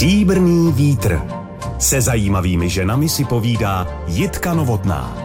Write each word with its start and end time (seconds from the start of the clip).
Stříbrný 0.00 0.72
vítr. 0.72 1.22
Se 1.78 2.00
zajímavými 2.00 2.68
ženami 2.68 3.08
si 3.08 3.24
povídá 3.24 3.86
Jitka 4.06 4.54
Novotná. 4.54 5.16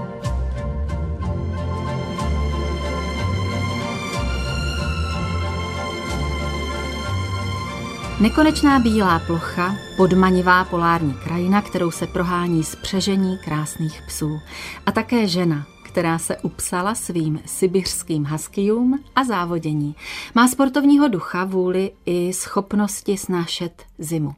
Nekonečná 8.20 8.80
bílá 8.80 9.20
plocha, 9.20 9.76
podmanivá 9.98 10.64
polární 10.64 11.14
krajina, 11.14 11.62
kterou 11.62 11.92
se 11.92 12.08
prohání 12.08 12.64
spřežení 12.64 13.38
krásných 13.38 14.02
psů. 14.08 14.40
A 14.86 14.92
také 14.92 15.28
žena, 15.28 15.66
která 15.96 16.20
se 16.20 16.38
upsala 16.38 16.96
svým 16.96 17.40
sibiřským 17.46 18.26
huskyům 18.26 19.00
a 19.16 19.24
závodění. 19.24 19.96
Má 20.36 20.48
sportovního 20.48 21.08
ducha, 21.08 21.46
vůli 21.46 21.92
i 22.06 22.34
schopnosti 22.34 23.18
snášet 23.18 23.84
zimu. 23.98 24.34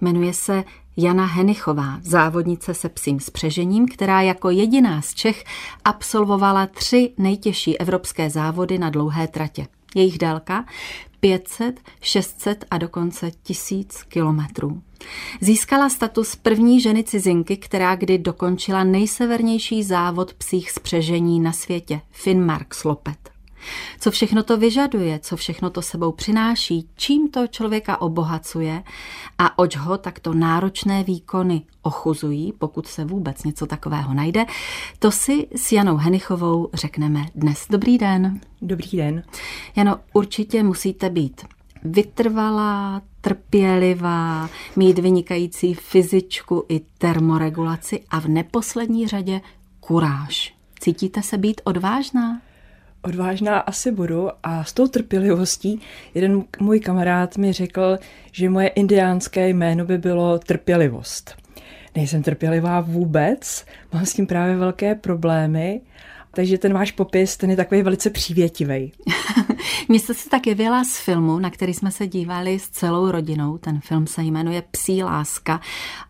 Jmenuje 0.00 0.34
se 0.34 0.64
Jana 0.96 1.26
Henichová, 1.26 1.98
závodnice 2.02 2.74
se 2.74 2.88
psím 2.88 3.20
spřežením, 3.20 3.88
která 3.88 4.20
jako 4.20 4.50
jediná 4.50 5.02
z 5.02 5.14
Čech 5.14 5.44
absolvovala 5.84 6.66
tři 6.66 7.12
nejtěžší 7.18 7.78
evropské 7.78 8.30
závody 8.30 8.78
na 8.78 8.90
dlouhé 8.90 9.28
tratě. 9.28 9.66
Jejich 9.94 10.18
délka 10.18 10.64
500, 11.24 11.80
600 12.00 12.64
a 12.70 12.78
dokonce 12.78 13.30
1000 13.42 14.02
kilometrů. 14.02 14.82
Získala 15.40 15.88
status 15.88 16.36
první 16.36 16.80
ženy 16.80 17.04
cizinky, 17.04 17.56
která 17.56 17.96
kdy 17.96 18.18
dokončila 18.18 18.84
nejsevernější 18.84 19.82
závod 19.82 20.34
psích 20.34 20.70
spřežení 20.70 21.40
na 21.40 21.52
světě, 21.52 22.00
Finnmark 22.10 22.74
Slopet. 22.74 23.31
Co 24.00 24.10
všechno 24.10 24.42
to 24.42 24.56
vyžaduje, 24.56 25.18
co 25.18 25.36
všechno 25.36 25.70
to 25.70 25.82
sebou 25.82 26.12
přináší, 26.12 26.88
čím 26.96 27.30
to 27.30 27.46
člověka 27.46 28.00
obohacuje 28.00 28.82
a 29.38 29.58
oč 29.58 29.76
ho 29.76 29.98
takto 29.98 30.34
náročné 30.34 31.04
výkony 31.04 31.62
ochuzují, 31.82 32.52
pokud 32.58 32.86
se 32.86 33.04
vůbec 33.04 33.44
něco 33.44 33.66
takového 33.66 34.14
najde, 34.14 34.44
to 34.98 35.10
si 35.10 35.48
s 35.56 35.72
Janou 35.72 35.96
Henichovou 35.96 36.68
řekneme 36.74 37.26
dnes. 37.34 37.66
Dobrý 37.70 37.98
den. 37.98 38.40
Dobrý 38.62 38.98
den. 38.98 39.22
Jano, 39.76 39.96
určitě 40.12 40.62
musíte 40.62 41.10
být 41.10 41.42
vytrvalá, 41.84 43.02
trpělivá, 43.20 44.50
mít 44.76 44.98
vynikající 44.98 45.74
fyzičku 45.74 46.64
i 46.68 46.80
termoregulaci 46.98 48.04
a 48.10 48.20
v 48.20 48.28
neposlední 48.28 49.08
řadě 49.08 49.40
kuráž. 49.80 50.54
Cítíte 50.80 51.22
se 51.22 51.38
být 51.38 51.60
odvážná? 51.64 52.40
Odvážná 53.02 53.58
asi 53.58 53.92
budu 53.92 54.28
a 54.42 54.64
s 54.64 54.72
tou 54.72 54.86
trpělivostí 54.86 55.80
jeden 56.14 56.44
můj 56.60 56.80
kamarád 56.80 57.36
mi 57.36 57.52
řekl, 57.52 57.98
že 58.32 58.50
moje 58.50 58.68
indiánské 58.68 59.48
jméno 59.48 59.84
by 59.84 59.98
bylo 59.98 60.38
trpělivost. 60.38 61.36
Nejsem 61.94 62.22
trpělivá 62.22 62.80
vůbec, 62.80 63.64
mám 63.92 64.06
s 64.06 64.14
tím 64.14 64.26
právě 64.26 64.56
velké 64.56 64.94
problémy 64.94 65.80
takže 66.34 66.58
ten 66.58 66.72
váš 66.72 66.92
popis, 66.92 67.36
ten 67.36 67.50
je 67.50 67.56
takový 67.56 67.82
velice 67.82 68.10
přívětivý. 68.10 68.92
Mně 69.88 70.00
se 70.00 70.14
tak 70.30 70.46
jevila 70.46 70.84
z 70.84 70.96
filmu, 70.96 71.38
na 71.38 71.50
který 71.50 71.74
jsme 71.74 71.90
se 71.90 72.06
dívali 72.06 72.58
s 72.58 72.68
celou 72.68 73.10
rodinou. 73.10 73.58
Ten 73.58 73.80
film 73.80 74.06
se 74.06 74.22
jmenuje 74.22 74.62
Psí 74.70 75.02
láska 75.02 75.60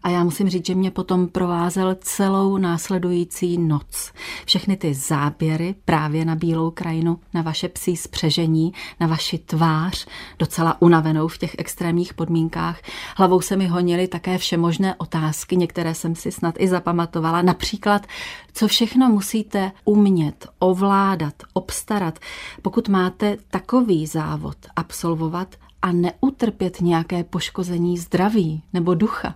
a 0.03 0.09
já 0.09 0.25
musím 0.25 0.49
říct, 0.49 0.67
že 0.67 0.75
mě 0.75 0.91
potom 0.91 1.29
provázel 1.29 1.97
celou 2.01 2.57
následující 2.57 3.59
noc. 3.59 4.13
Všechny 4.47 4.77
ty 4.77 4.95
záběry 4.95 5.75
právě 5.85 6.25
na 6.25 6.35
bílou 6.35 6.71
krajinu, 6.71 7.19
na 7.35 7.43
vaše 7.43 7.69
psí 7.69 7.97
spřežení, 7.97 8.73
na 9.01 9.07
vaši 9.07 9.39
tvář, 9.39 10.07
docela 10.39 10.83
unavenou 10.83 11.29
v 11.29 11.39
těch 11.39 11.55
extrémních 11.59 12.15
podmínkách. 12.15 12.81
Hlavou 13.17 13.41
se 13.41 13.57
mi 13.57 13.67
honily 13.67 14.09
také 14.09 14.39
všemožné 14.39 14.95
otázky, 14.95 15.57
některé 15.57 15.95
jsem 15.95 16.15
si 16.15 16.33
snad 16.33 16.55
i 16.59 16.69
zapamatovala. 16.69 17.43
Například, 17.43 18.07
co 18.53 18.69
všechno 18.69 19.09
musíte 19.09 19.73
umět, 19.85 20.47
ovládat, 20.59 21.35
obstarat, 21.53 22.19
pokud 22.63 22.89
máte 22.89 23.37
takový 23.51 24.07
závod 24.07 24.57
absolvovat 24.77 25.57
a 25.83 25.93
neutrpět 25.93 26.81
nějaké 26.81 27.25
poškození 27.25 27.99
zdraví 27.99 28.63
nebo 28.73 28.95
ducha? 28.95 29.35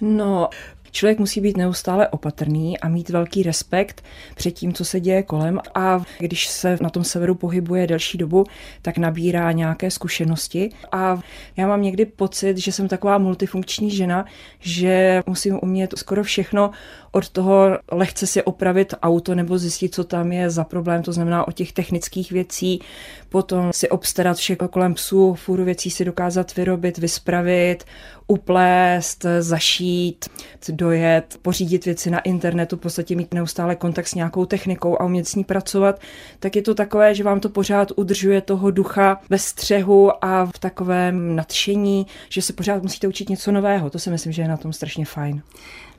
No, 0.00 0.48
Člověk 0.90 1.18
musí 1.18 1.40
být 1.40 1.56
neustále 1.56 2.08
opatrný 2.08 2.80
a 2.80 2.88
mít 2.88 3.08
velký 3.08 3.42
respekt 3.42 4.04
před 4.34 4.50
tím, 4.50 4.72
co 4.72 4.84
se 4.84 5.00
děje 5.00 5.22
kolem. 5.22 5.60
A 5.74 6.02
když 6.18 6.48
se 6.48 6.78
na 6.80 6.90
tom 6.90 7.04
severu 7.04 7.34
pohybuje 7.34 7.86
delší 7.86 8.18
dobu, 8.18 8.44
tak 8.82 8.98
nabírá 8.98 9.52
nějaké 9.52 9.90
zkušenosti. 9.90 10.70
A 10.92 11.20
já 11.56 11.66
mám 11.66 11.82
někdy 11.82 12.06
pocit, 12.06 12.58
že 12.58 12.72
jsem 12.72 12.88
taková 12.88 13.18
multifunkční 13.18 13.90
žena, 13.90 14.24
že 14.60 15.22
musím 15.26 15.58
umět 15.62 15.94
skoro 15.96 16.22
všechno 16.22 16.70
od 17.12 17.28
toho 17.28 17.78
lehce 17.92 18.26
si 18.26 18.42
opravit 18.42 18.94
auto 19.02 19.34
nebo 19.34 19.58
zjistit, 19.58 19.94
co 19.94 20.04
tam 20.04 20.32
je 20.32 20.50
za 20.50 20.64
problém, 20.64 21.02
to 21.02 21.12
znamená 21.12 21.48
o 21.48 21.52
těch 21.52 21.72
technických 21.72 22.32
věcí, 22.32 22.80
potom 23.28 23.72
si 23.72 23.88
obstarat 23.88 24.36
všechno 24.36 24.68
kolem 24.68 24.94
psů, 24.94 25.34
fůru 25.34 25.64
věcí 25.64 25.90
si 25.90 26.04
dokázat 26.04 26.56
vyrobit, 26.56 26.98
vyspravit, 26.98 27.84
uplést, 28.28 29.26
zašít, 29.40 30.28
dojet, 30.68 31.38
pořídit 31.42 31.84
věci 31.84 32.10
na 32.10 32.20
internetu, 32.20 32.76
v 32.76 32.80
podstatě 32.80 33.16
mít 33.16 33.34
neustále 33.34 33.76
kontakt 33.76 34.06
s 34.06 34.14
nějakou 34.14 34.44
technikou 34.44 35.00
a 35.00 35.04
umět 35.04 35.28
s 35.28 35.34
ní 35.34 35.44
pracovat, 35.44 36.00
tak 36.40 36.56
je 36.56 36.62
to 36.62 36.74
takové, 36.74 37.14
že 37.14 37.24
vám 37.24 37.40
to 37.40 37.48
pořád 37.48 37.92
udržuje 37.96 38.40
toho 38.40 38.70
ducha 38.70 39.20
ve 39.30 39.38
střehu 39.38 40.24
a 40.24 40.46
v 40.46 40.58
takovém 40.58 41.36
nadšení, 41.36 42.06
že 42.28 42.42
se 42.42 42.52
pořád 42.52 42.82
musíte 42.82 43.08
učit 43.08 43.28
něco 43.28 43.52
nového. 43.52 43.90
To 43.90 43.98
si 43.98 44.10
myslím, 44.10 44.32
že 44.32 44.42
je 44.42 44.48
na 44.48 44.56
tom 44.56 44.72
strašně 44.72 45.04
fajn. 45.04 45.42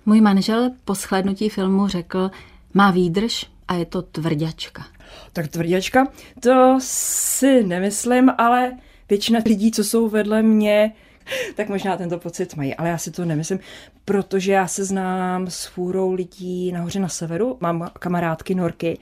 Můj 0.06 0.22
manžel 0.22 0.72
po 0.86 0.96
shlédnutí 0.96 1.50
filmu 1.50 1.88
řekl, 1.88 2.32
má 2.74 2.92
výdrž 2.92 3.46
a 3.68 3.74
je 3.74 3.86
to 3.86 4.02
tvrděčka. 4.02 4.86
Tak 5.34 5.48
tvrděčka, 5.48 6.08
to 6.40 6.78
si 6.82 7.64
nemyslím, 7.64 8.32
ale 8.38 8.72
většina 9.10 9.40
lidí, 9.46 9.72
co 9.72 9.84
jsou 9.84 10.10
vedle 10.10 10.42
mě, 10.42 10.92
tak 11.56 11.70
možná 11.70 11.98
tento 11.98 12.20
pocit 12.20 12.56
mají, 12.56 12.76
ale 12.76 12.90
já 12.90 12.98
si 12.98 13.12
to 13.12 13.26
nemyslím, 13.26 13.60
protože 14.06 14.52
já 14.52 14.68
se 14.68 14.86
znám 14.86 15.48
s 15.48 15.66
fůrou 15.66 16.14
lidí 16.14 16.72
nahoře 16.72 17.00
na 17.00 17.10
severu, 17.10 17.58
mám 17.60 17.90
kamarádky 18.00 18.56
Norky 18.56 19.00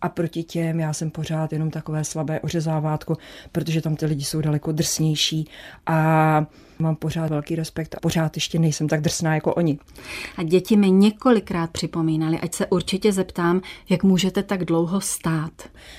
a 0.00 0.08
proti 0.08 0.42
těm 0.42 0.80
já 0.80 0.92
jsem 0.92 1.10
pořád 1.10 1.52
jenom 1.52 1.70
takové 1.70 2.04
slabé 2.04 2.40
ořezávátko, 2.40 3.16
protože 3.52 3.80
tam 3.80 3.96
ty 3.96 4.06
lidi 4.06 4.24
jsou 4.24 4.40
daleko 4.40 4.72
drsnější 4.72 5.48
a 5.86 6.46
mám 6.80 6.96
pořád 6.96 7.30
velký 7.30 7.54
respekt 7.56 7.94
a 7.94 8.00
pořád 8.00 8.36
ještě 8.36 8.58
nejsem 8.58 8.88
tak 8.88 9.00
drsná 9.00 9.34
jako 9.34 9.54
oni. 9.54 9.78
A 10.36 10.42
děti 10.42 10.76
mi 10.76 10.90
několikrát 10.90 11.70
připomínali, 11.70 12.40
ať 12.40 12.54
se 12.54 12.66
určitě 12.66 13.12
zeptám, 13.12 13.60
jak 13.88 14.02
můžete 14.02 14.42
tak 14.42 14.64
dlouho 14.64 15.00
stát. 15.00 15.52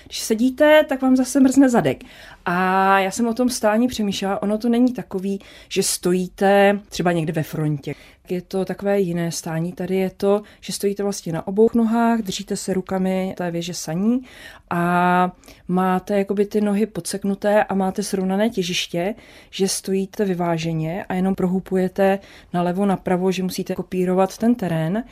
Když 0.06 0.20
sedíte, 0.20 0.86
tak 0.90 1.02
vám 1.02 1.16
zase 1.16 1.40
mrzne 1.40 1.70
zadek. 1.70 2.04
A 2.46 3.00
já 3.00 3.12
jsem 3.12 3.28
o 3.28 3.34
tom 3.34 3.50
stání 3.50 3.88
přemýšlela, 3.88 4.42
ono 4.44 4.58
to 4.58 4.70
není 4.70 4.94
takový, 4.94 5.40
že 5.70 5.84
stojíte 5.84 6.80
třeba 6.90 7.12
někde 7.12 7.34
ve 7.34 7.44
frontě. 7.44 7.94
Je 8.32 8.42
to 8.42 8.66
takové 8.66 9.00
jiné 9.00 9.32
stání. 9.32 9.74
Tady 9.74 9.96
je 9.96 10.10
to, 10.10 10.42
že 10.62 10.74
stojíte 10.74 11.04
vlastně 11.04 11.34
na 11.34 11.48
obou 11.48 11.70
nohách, 11.74 12.20
držíte 12.22 12.58
se 12.58 12.74
rukami 12.74 13.34
té 13.38 13.52
věže 13.52 13.74
saní 13.74 14.22
a 14.70 15.32
máte 15.68 16.18
jakoby 16.18 16.46
ty 16.46 16.62
nohy 16.62 16.86
podseknuté 16.86 17.64
a 17.64 17.74
máte 17.74 18.04
srovnané 18.04 18.50
těžiště, 18.50 19.16
že 19.50 19.68
stojíte 19.68 20.26
vyváženě 20.26 21.06
a 21.10 21.14
jenom 21.14 21.36
prohupujete 21.36 22.20
nalevo, 22.54 22.86
napravo, 22.86 23.32
že 23.32 23.44
musíte 23.44 23.76
kopírovat 23.76 24.38
ten 24.38 24.56
terén 24.56 25.04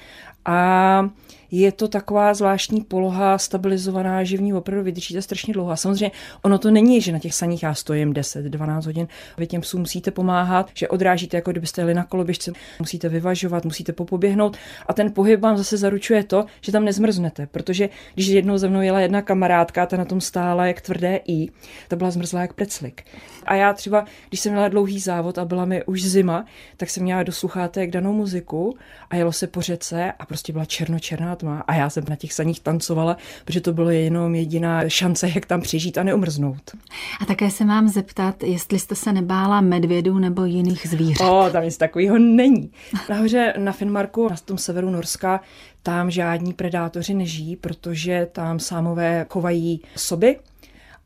a 0.50 1.10
je 1.52 1.72
to 1.72 1.88
taková 1.88 2.34
zvláštní 2.34 2.82
poloha, 2.82 3.38
stabilizovaná, 3.38 4.24
že 4.24 4.38
v 4.38 4.42
ní 4.42 4.54
opravdu 4.54 4.84
vydržíte 4.84 5.22
strašně 5.22 5.54
dlouho. 5.54 5.72
A 5.72 5.76
samozřejmě 5.76 6.12
ono 6.42 6.58
to 6.58 6.72
není, 6.72 7.02
že 7.02 7.12
na 7.12 7.20
těch 7.20 7.34
saních 7.34 7.64
já 7.64 7.74
stojím 7.74 8.14
10-12 8.14 8.86
hodin. 8.86 9.08
Vy 9.38 9.48
těm 9.48 9.62
psům 9.62 9.80
musíte 9.80 10.12
pomáhat, 10.12 10.70
že 10.74 10.88
odrážíte, 10.88 11.38
jako 11.38 11.52
kdybyste 11.52 11.82
jeli 11.82 11.94
na 11.94 12.04
koloběžce, 12.04 12.52
musíte 12.80 13.10
vyvažovat, 13.10 13.66
musíte 13.66 13.94
popoběhnout. 13.94 14.58
A 14.88 14.94
ten 14.94 15.14
pohyb 15.14 15.40
vám 15.40 15.58
zase 15.58 15.78
zaručuje 15.78 16.24
to, 16.24 16.46
že 16.62 16.72
tam 16.72 16.86
nezmrznete, 16.86 17.48
protože 17.48 17.90
když 18.14 18.28
jednou 18.28 18.58
ze 18.58 18.68
mnou 18.68 18.82
jela 18.82 19.00
jedna 19.00 19.22
kamarádka, 19.22 19.86
ta 19.86 19.98
na 19.98 20.06
tom 20.06 20.22
stála 20.22 20.66
jak 20.66 20.82
tvrdé 20.82 21.20
i, 21.28 21.48
ta 21.88 21.96
byla 21.96 22.12
zmrzlá 22.12 22.42
jak 22.42 22.54
preclik. 22.54 23.04
A 23.50 23.56
já 23.56 23.74
třeba, 23.74 24.06
když 24.30 24.40
jsem 24.40 24.52
měla 24.52 24.68
dlouhý 24.68 25.00
závod 25.00 25.38
a 25.38 25.46
byla 25.46 25.66
mi 25.66 25.84
už 25.84 26.04
zima, 26.04 26.46
tak 26.78 26.90
jsem 26.90 27.04
měla 27.04 27.24
do 27.24 27.32
sluchátek 27.32 27.92
danou 27.92 28.14
muziku 28.14 28.78
a 29.10 29.16
jelo 29.16 29.32
se 29.32 29.48
po 29.48 29.62
řece 29.62 30.12
a 30.20 30.26
prostě 30.26 30.54
byla 30.54 30.66
černočerná 30.66 31.36
tma 31.36 31.64
a 31.68 31.76
já 31.76 31.90
jsem 31.90 32.04
na 32.10 32.16
těch 32.16 32.34
saních 32.34 32.60
tancovala, 32.60 33.18
protože 33.46 33.62
to 33.62 33.74
bylo 33.74 33.90
jenom 33.90 34.36
jediná 34.36 34.90
šance, 34.90 35.30
jak 35.36 35.46
tam 35.46 35.62
přežít 35.62 35.98
a 35.98 36.04
neumrznout. 36.04 36.72
A 37.22 37.26
také 37.26 37.52
se 37.52 37.66
mám 37.66 37.90
zeptat, 37.90 38.44
jestli 38.44 38.80
jste 38.80 38.96
se 38.96 39.14
nebála 39.14 39.62
medvědů 39.62 40.20
nebo 40.20 40.46
jiných 40.46 40.88
zvířat. 40.88 41.30
O, 41.30 41.50
tam 41.52 41.64
nic 41.64 41.78
takového 41.78 42.20
není. 42.20 42.72
Nahoře 43.10 43.54
na 43.58 43.72
Finnmarku, 43.72 44.30
na 44.30 44.36
tom 44.46 44.58
severu 44.58 44.90
Norska, 44.90 45.42
tam 45.84 46.12
žádní 46.12 46.54
predátoři 46.54 47.14
nežijí, 47.14 47.56
protože 47.56 48.28
tam 48.32 48.60
sámové 48.60 49.26
chovají 49.30 49.82
soby 49.96 50.40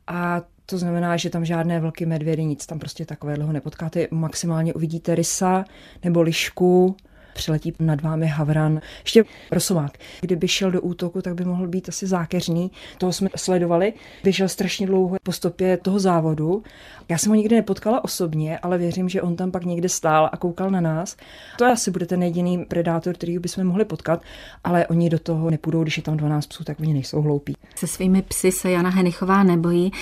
a 0.06 0.42
To 0.66 0.78
znamená, 0.78 1.16
že 1.16 1.30
tam 1.30 1.44
žádné 1.44 1.80
vlky, 1.80 2.06
medvědy, 2.06 2.44
nic 2.44 2.66
tam 2.66 2.78
prostě 2.78 3.06
takového 3.06 3.52
nepotkáte. 3.52 4.08
Maximálně 4.10 4.74
uvidíte 4.74 5.14
rysa 5.14 5.64
nebo 6.04 6.22
lišku, 6.22 6.96
přiletí 7.34 7.72
nad 7.78 8.00
vámi 8.00 8.26
havran, 8.26 8.80
ještě 9.04 9.24
rosomák. 9.50 9.98
Kdyby 10.20 10.48
šel 10.48 10.70
do 10.70 10.80
útoku, 10.80 11.22
tak 11.22 11.34
by 11.34 11.44
mohl 11.44 11.68
být 11.68 11.88
asi 11.88 12.06
zákeřný. 12.06 12.70
Toho 12.98 13.12
jsme 13.12 13.28
sledovali. 13.36 13.92
Běžel 14.24 14.48
strašně 14.48 14.86
dlouho 14.86 15.16
po 15.22 15.32
stopě 15.32 15.76
toho 15.76 15.98
závodu. 15.98 16.62
Já 17.08 17.18
jsem 17.18 17.30
ho 17.30 17.36
nikdy 17.36 17.56
nepotkala 17.56 18.04
osobně, 18.04 18.58
ale 18.58 18.78
věřím, 18.78 19.08
že 19.08 19.22
on 19.22 19.36
tam 19.36 19.50
pak 19.50 19.64
někde 19.64 19.88
stál 19.88 20.30
a 20.32 20.36
koukal 20.36 20.70
na 20.70 20.80
nás. 20.80 21.16
To 21.58 21.64
asi 21.64 21.90
bude 21.90 22.06
ten 22.06 22.22
jediný 22.22 22.64
predátor, 22.64 23.14
který 23.14 23.38
bychom 23.38 23.64
mohli 23.64 23.84
potkat, 23.84 24.22
ale 24.64 24.86
oni 24.86 25.10
do 25.10 25.18
toho 25.18 25.50
nepůjdou, 25.50 25.82
když 25.82 25.96
je 25.96 26.02
tam 26.02 26.16
12 26.16 26.46
psů, 26.46 26.64
tak 26.64 26.80
oni 26.80 26.92
nejsou 26.92 27.22
hloupí. 27.22 27.54
Se 27.74 27.86
svými 27.86 28.22
psy 28.22 28.52
se 28.52 28.70
Jana 28.70 28.90
Henichová 28.90 29.42
nebojí. 29.42 29.92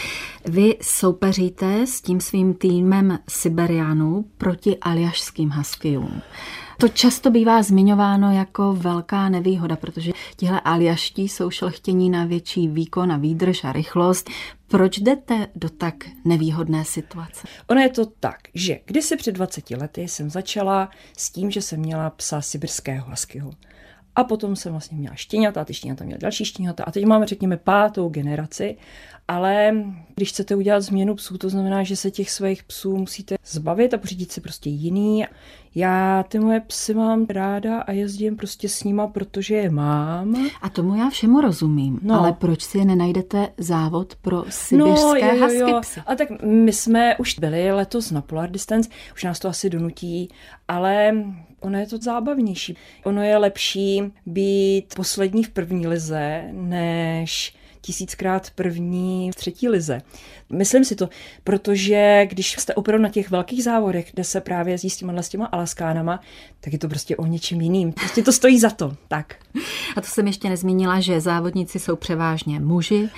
Vy 0.45 0.77
soupeříte 0.83 1.87
s 1.87 2.01
tím 2.01 2.21
svým 2.21 2.55
týmem 2.55 3.19
Siberianů 3.29 4.25
proti 4.39 4.77
aljašským 4.79 5.51
huskyům. 5.51 6.23
To 6.83 6.89
často 6.89 7.31
bývá 7.31 7.63
zmiňováno 7.63 8.33
jako 8.33 8.73
velká 8.73 9.29
nevýhoda, 9.29 9.77
protože 9.77 10.13
tihle 10.37 10.61
aliaští 10.61 11.29
jsou 11.29 11.51
šlechtění 11.51 12.11
na 12.11 12.25
větší 12.25 12.69
výkon 12.69 13.13
a 13.13 13.17
výdrž 13.17 13.65
a 13.65 13.73
rychlost. 13.73 14.31
Proč 14.67 14.99
jdete 14.99 15.49
do 15.57 15.69
tak 15.69 15.95
nevýhodné 16.25 16.85
situace? 16.85 17.49
Ono 17.67 17.81
je 17.81 17.89
to 17.89 18.07
tak, 18.07 18.39
že 18.55 18.81
kdysi 18.85 19.17
před 19.17 19.33
20 19.33 19.71
lety 19.71 20.09
jsem 20.09 20.31
začala 20.31 20.91
s 21.17 21.31
tím, 21.31 21.51
že 21.51 21.63
jsem 21.63 21.81
měla 21.81 22.11
psa 22.11 22.41
sibirského 22.41 23.11
huskyho. 23.11 23.51
A 24.15 24.25
potom 24.25 24.57
jsem 24.57 24.73
vlastně 24.73 24.99
měla 24.99 25.15
štěňata, 25.15 25.65
ty 25.65 25.75
štěňata 25.75 26.05
měly 26.05 26.19
další 26.19 26.45
štěňata 26.45 26.85
a 26.85 26.91
teď 26.91 27.05
máme, 27.05 27.27
řekněme, 27.27 27.57
pátou 27.57 28.09
generaci, 28.09 28.77
ale 29.33 29.75
když 30.15 30.29
chcete 30.29 30.55
udělat 30.55 30.81
změnu 30.81 31.15
psů, 31.15 31.39
to 31.39 31.49
znamená, 31.49 31.83
že 31.83 31.97
se 31.97 32.11
těch 32.11 32.31
svých 32.31 32.63
psů 32.63 32.97
musíte 32.97 33.37
zbavit 33.47 33.95
a 33.95 33.99
pořídit 33.99 34.33
si 34.33 34.41
prostě 34.41 34.71
jiný. 34.71 35.25
Já 35.75 36.25
ty 36.29 36.39
moje 36.39 36.61
psy 36.61 36.95
mám 36.95 37.27
ráda 37.29 37.81
a 37.81 37.93
jezdím 37.93 38.37
prostě 38.37 38.69
s 38.69 38.85
nima, 38.85 39.07
protože 39.07 39.55
je 39.55 39.71
mám. 39.71 40.51
A 40.63 40.69
tomu 40.69 40.95
já 40.95 41.11
všemu 41.11 41.41
rozumím, 41.41 42.01
no. 42.03 42.21
ale 42.21 42.33
proč 42.33 42.63
si 42.63 42.79
je 42.79 42.85
nenajdete 42.85 43.49
závod 43.59 44.15
pro 44.15 44.45
sibirské 44.49 45.37
no, 45.37 45.49
jo, 45.49 45.81
psy? 45.81 46.01
A 46.07 46.15
tak 46.15 46.29
my 46.43 46.73
jsme 46.73 47.17
už 47.17 47.39
byli 47.39 47.73
letos 47.73 48.11
na 48.11 48.21
Polar 48.21 48.51
Distance, 48.51 48.91
už 49.15 49.25
nás 49.25 49.39
to 49.39 49.49
asi 49.49 49.71
donutí, 49.71 50.29
ale 50.69 51.15
ono 51.61 51.79
je 51.79 51.87
to 51.87 51.99
zábavnější. 51.99 52.77
Ono 53.05 53.23
je 53.23 53.37
lepší 53.37 54.03
být 54.27 54.95
poslední 54.97 55.45
v 55.45 55.51
první 55.51 55.87
lize, 55.87 56.45
než 56.53 57.62
tisíckrát 57.83 58.51
první 58.51 59.33
v 59.33 59.35
třetí 59.35 59.69
lize. 59.69 60.03
Myslím 60.53 60.85
si 60.85 60.97
to, 60.97 61.09
protože 61.45 62.27
když 62.31 62.53
jste 62.53 62.75
opravdu 62.75 63.03
na 63.03 63.09
těch 63.09 63.31
velkých 63.31 63.65
závodech, 63.65 64.11
kde 64.15 64.25
se 64.25 64.41
právě 64.41 64.75
jezdí 64.75 64.91
s 64.91 64.97
těma, 64.97 65.23
s 65.23 65.29
těma 65.29 65.47
alaskánama, 65.47 66.21
tak 66.61 66.73
je 66.73 66.79
to 66.79 66.89
prostě 66.89 67.17
o 67.17 67.27
něčem 67.27 67.61
jiným. 67.61 67.93
Prostě 67.93 68.23
to 68.23 68.33
stojí 68.33 68.59
za 68.59 68.71
to. 68.71 68.97
Tak. 69.09 69.35
A 69.97 70.01
to 70.01 70.07
jsem 70.07 70.27
ještě 70.27 70.49
nezmínila, 70.49 71.01
že 71.01 71.21
závodníci 71.21 71.79
jsou 71.79 71.97
převážně 71.97 72.61
muži. 72.61 73.09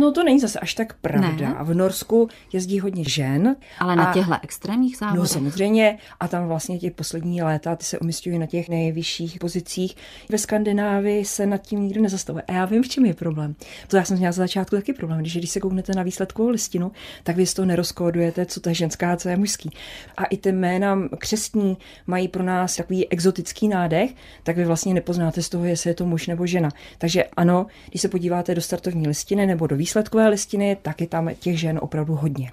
No 0.00 0.12
to 0.12 0.24
není 0.24 0.40
zase 0.40 0.60
až 0.60 0.74
tak 0.74 0.94
pravda. 0.94 1.48
Ne. 1.48 1.56
V 1.62 1.74
Norsku 1.74 2.28
jezdí 2.52 2.80
hodně 2.80 3.04
žen. 3.08 3.56
Ale 3.78 3.96
na 3.96 4.12
těchto 4.12 4.34
extrémních 4.42 4.96
závodech? 4.96 5.20
No 5.20 5.26
samozřejmě. 5.26 5.98
A 6.20 6.28
tam 6.28 6.48
vlastně 6.48 6.78
těch 6.78 6.92
poslední 6.92 7.42
léta 7.42 7.76
ty 7.76 7.84
se 7.84 7.98
umistují 7.98 8.38
na 8.38 8.46
těch 8.46 8.68
nejvyšších 8.68 9.38
pozicích. 9.38 9.96
Ve 10.28 10.38
Skandinávii 10.38 11.24
se 11.24 11.46
nad 11.46 11.58
tím 11.58 11.82
nikdo 11.82 12.02
nezastavuje. 12.02 12.42
A 12.48 12.52
já 12.52 12.64
vím, 12.64 12.82
v 12.82 12.88
čem 12.88 13.04
je 13.04 13.14
problém. 13.14 13.54
To 13.88 13.96
já 13.96 14.04
jsem 14.04 14.18
měla 14.18 14.32
za 14.32 14.42
začátku 14.42 14.76
taky 14.76 14.92
problém, 14.92 15.20
když, 15.20 15.36
když 15.36 15.50
se 15.50 15.60
kouknete 15.60 15.92
na 15.92 16.02
výsledkovou 16.02 16.48
listinu, 16.48 16.83
tak 17.22 17.36
vy 17.36 17.46
z 17.46 17.54
toho 17.54 17.66
nerozkódujete, 17.66 18.46
co 18.46 18.60
to 18.60 18.68
je 18.68 18.74
ženská, 18.74 19.16
co 19.16 19.28
je 19.28 19.36
mužský. 19.36 19.70
A 20.16 20.24
i 20.24 20.36
ty 20.36 20.52
jména 20.52 20.98
křestní 21.18 21.76
mají 22.06 22.28
pro 22.28 22.42
nás 22.42 22.76
takový 22.76 23.08
exotický 23.08 23.68
nádech, 23.68 24.10
tak 24.42 24.56
vy 24.56 24.64
vlastně 24.64 24.94
nepoznáte 24.94 25.42
z 25.42 25.48
toho, 25.48 25.64
jestli 25.64 25.90
je 25.90 25.94
to 25.94 26.06
muž 26.06 26.26
nebo 26.26 26.46
žena. 26.46 26.68
Takže 26.98 27.24
ano, 27.36 27.66
když 27.90 28.02
se 28.02 28.08
podíváte 28.08 28.54
do 28.54 28.60
startovní 28.60 29.08
listiny 29.08 29.46
nebo 29.46 29.66
do 29.66 29.76
výsledkové 29.76 30.28
listiny, 30.28 30.76
tak 30.82 31.00
je 31.00 31.06
tam 31.06 31.30
těch 31.34 31.60
žen 31.60 31.78
opravdu 31.82 32.14
hodně. 32.14 32.50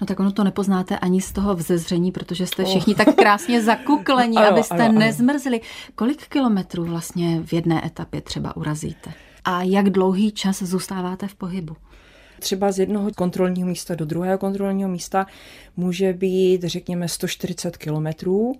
No 0.00 0.06
tak 0.06 0.20
ono 0.20 0.32
to 0.32 0.44
nepoznáte 0.44 0.98
ani 0.98 1.20
z 1.20 1.32
toho 1.32 1.54
vzezření, 1.54 2.12
protože 2.12 2.46
jste 2.46 2.64
všichni 2.64 2.94
oh. 2.94 3.04
tak 3.04 3.14
krásně 3.14 3.62
zakuklení, 3.62 4.36
ano, 4.36 4.48
abyste 4.48 4.74
ano, 4.74 4.84
ano. 4.84 4.98
nezmrzli. 4.98 5.60
Kolik 5.94 6.28
kilometrů 6.28 6.84
vlastně 6.84 7.42
v 7.46 7.52
jedné 7.52 7.86
etapě 7.86 8.20
třeba 8.20 8.56
urazíte? 8.56 9.12
A 9.44 9.62
jak 9.62 9.90
dlouhý 9.90 10.32
čas 10.32 10.62
zůstáváte 10.62 11.28
v 11.28 11.34
pohybu? 11.34 11.76
Třeba 12.40 12.72
z 12.72 12.78
jednoho 12.78 13.10
kontrolního 13.16 13.68
místa 13.68 13.94
do 13.94 14.04
druhého 14.04 14.38
kontrolního 14.38 14.88
místa 14.88 15.26
může 15.76 16.12
být, 16.12 16.64
řekněme, 16.64 17.08
140 17.08 17.76
kilometrů 17.76 18.54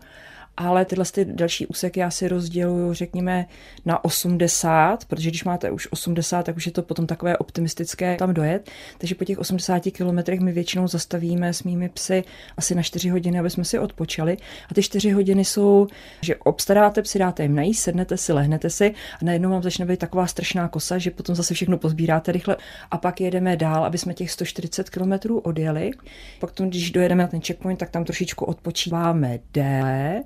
ale 0.56 0.84
tyhle 0.84 1.04
ty 1.04 1.24
další 1.24 1.66
úseky 1.66 2.00
já 2.00 2.10
si 2.10 2.28
rozděluju, 2.28 2.94
řekněme, 2.94 3.46
na 3.84 4.04
80, 4.04 5.04
protože 5.04 5.30
když 5.30 5.44
máte 5.44 5.70
už 5.70 5.88
80, 5.90 6.42
tak 6.42 6.56
už 6.56 6.66
je 6.66 6.72
to 6.72 6.82
potom 6.82 7.06
takové 7.06 7.36
optimistické 7.36 8.16
tam 8.16 8.34
dojet. 8.34 8.70
Takže 8.98 9.14
po 9.14 9.24
těch 9.24 9.38
80 9.38 9.80
kilometrech 9.80 10.40
my 10.40 10.52
většinou 10.52 10.88
zastavíme 10.88 11.52
s 11.52 11.62
mými 11.62 11.88
psy 11.88 12.24
asi 12.56 12.74
na 12.74 12.82
4 12.82 13.08
hodiny, 13.08 13.38
aby 13.38 13.50
jsme 13.50 13.64
si 13.64 13.78
odpočali. 13.78 14.36
A 14.70 14.74
ty 14.74 14.82
4 14.82 15.10
hodiny 15.10 15.44
jsou, 15.44 15.86
že 16.20 16.36
obstaráte 16.36 17.02
psy, 17.02 17.18
dáte 17.18 17.42
jim 17.42 17.54
najíst, 17.54 17.82
sednete 17.82 18.16
si, 18.16 18.32
lehnete 18.32 18.70
si 18.70 18.94
a 19.22 19.24
najednou 19.24 19.50
vám 19.50 19.62
začne 19.62 19.86
být 19.86 19.98
taková 20.00 20.26
strašná 20.26 20.68
kosa, 20.68 20.98
že 20.98 21.10
potom 21.10 21.34
zase 21.34 21.54
všechno 21.54 21.78
pozbíráte 21.78 22.32
rychle 22.32 22.56
a 22.90 22.98
pak 22.98 23.20
jedeme 23.20 23.56
dál, 23.56 23.84
aby 23.84 23.98
jsme 23.98 24.14
těch 24.14 24.30
140 24.30 24.90
kilometrů 24.90 25.38
odjeli. 25.38 25.90
Pak, 26.40 26.50
když 26.58 26.90
dojedeme 26.90 27.22
na 27.22 27.28
ten 27.28 27.40
checkpoint, 27.40 27.78
tak 27.78 27.90
tam 27.90 28.04
trošičku 28.04 28.44
odpočíváme 28.44 29.38
déle. 29.54 30.22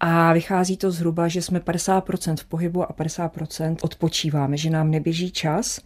A 0.00 0.32
vychází 0.32 0.76
to 0.76 0.90
zhruba, 0.90 1.28
že 1.28 1.42
jsme 1.42 1.58
50% 1.58 2.36
v 2.36 2.44
pohybu 2.44 2.82
a 2.82 2.92
50% 2.92 3.76
odpočíváme, 3.82 4.56
že 4.56 4.70
nám 4.70 4.90
neběží 4.90 5.30
čas 5.30 5.80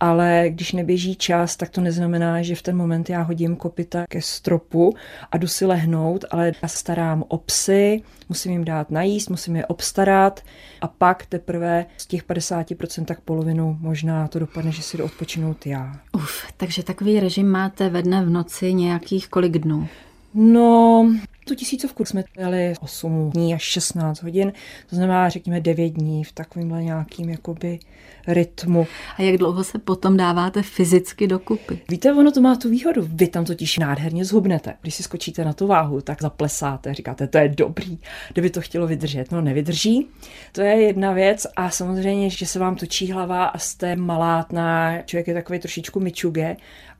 ale 0.00 0.44
když 0.48 0.72
neběží 0.72 1.16
čas, 1.16 1.56
tak 1.56 1.70
to 1.70 1.80
neznamená, 1.80 2.42
že 2.42 2.54
v 2.54 2.62
ten 2.62 2.76
moment 2.76 3.10
já 3.10 3.22
hodím 3.22 3.56
kopita 3.56 4.04
ke 4.08 4.22
stropu 4.22 4.94
a 5.32 5.38
jdu 5.38 5.46
si 5.46 5.66
lehnout, 5.66 6.24
ale 6.30 6.52
já 6.62 6.68
starám 6.68 7.24
o 7.28 7.38
psy, 7.38 8.02
musím 8.28 8.52
jim 8.52 8.64
dát 8.64 8.90
najíst, 8.90 9.30
musím 9.30 9.56
je 9.56 9.66
obstarat 9.66 10.40
a 10.80 10.88
pak 10.88 11.26
teprve 11.26 11.86
z 11.96 12.06
těch 12.06 12.24
50% 12.24 13.04
tak 13.04 13.20
polovinu 13.20 13.76
možná 13.80 14.28
to 14.28 14.38
dopadne, 14.38 14.72
že 14.72 14.82
si 14.82 14.96
jdu 14.96 15.04
odpočinout 15.04 15.66
já. 15.66 16.00
Uf, 16.12 16.52
takže 16.56 16.82
takový 16.82 17.20
režim 17.20 17.48
máte 17.48 17.88
ve 17.88 18.02
dne 18.02 18.24
v 18.24 18.30
noci 18.30 18.74
nějakých 18.74 19.28
kolik 19.28 19.58
dnů? 19.58 19.88
No, 20.34 21.06
tu 21.48 21.54
tisícovku 21.54 22.04
jsme 22.04 22.24
jeli 22.38 22.74
8 22.80 23.30
dní 23.30 23.54
až 23.54 23.62
16 23.62 24.22
hodin, 24.22 24.52
to 24.90 24.96
znamená, 24.96 25.28
řekněme, 25.28 25.60
9 25.60 25.88
dní 25.88 26.24
v 26.24 26.32
takovémhle 26.32 26.82
nějakým 26.82 27.30
jakoby 27.30 27.78
rytmu. 28.26 28.86
A 29.16 29.22
jak 29.22 29.36
dlouho 29.36 29.64
se 29.64 29.78
potom 29.78 30.16
dáváte 30.16 30.62
fyzicky 30.62 31.26
dokupy? 31.26 31.80
Víte, 31.88 32.12
ono 32.12 32.32
to 32.32 32.40
má 32.40 32.56
tu 32.56 32.70
výhodu. 32.70 33.08
Vy 33.12 33.26
tam 33.26 33.44
totiž 33.44 33.78
nádherně 33.78 34.24
zhubnete. 34.24 34.74
Když 34.82 34.94
si 34.94 35.02
skočíte 35.02 35.44
na 35.44 35.52
tu 35.52 35.66
váhu, 35.66 36.00
tak 36.00 36.22
zaplesáte, 36.22 36.94
říkáte, 36.94 37.26
to 37.26 37.38
je 37.38 37.48
dobrý. 37.48 37.98
Kdyby 38.32 38.50
to 38.50 38.60
chtělo 38.60 38.86
vydržet, 38.86 39.32
no 39.32 39.40
nevydrží. 39.40 40.08
To 40.52 40.60
je 40.60 40.82
jedna 40.82 41.12
věc 41.12 41.46
a 41.56 41.70
samozřejmě, 41.70 42.30
že 42.30 42.46
se 42.46 42.58
vám 42.58 42.76
točí 42.76 43.12
hlava 43.12 43.44
a 43.44 43.58
jste 43.58 43.96
malátná, 43.96 45.02
člověk 45.02 45.26
je 45.26 45.34
takový 45.34 45.58
trošičku 45.58 46.00
myčuge, 46.00 46.56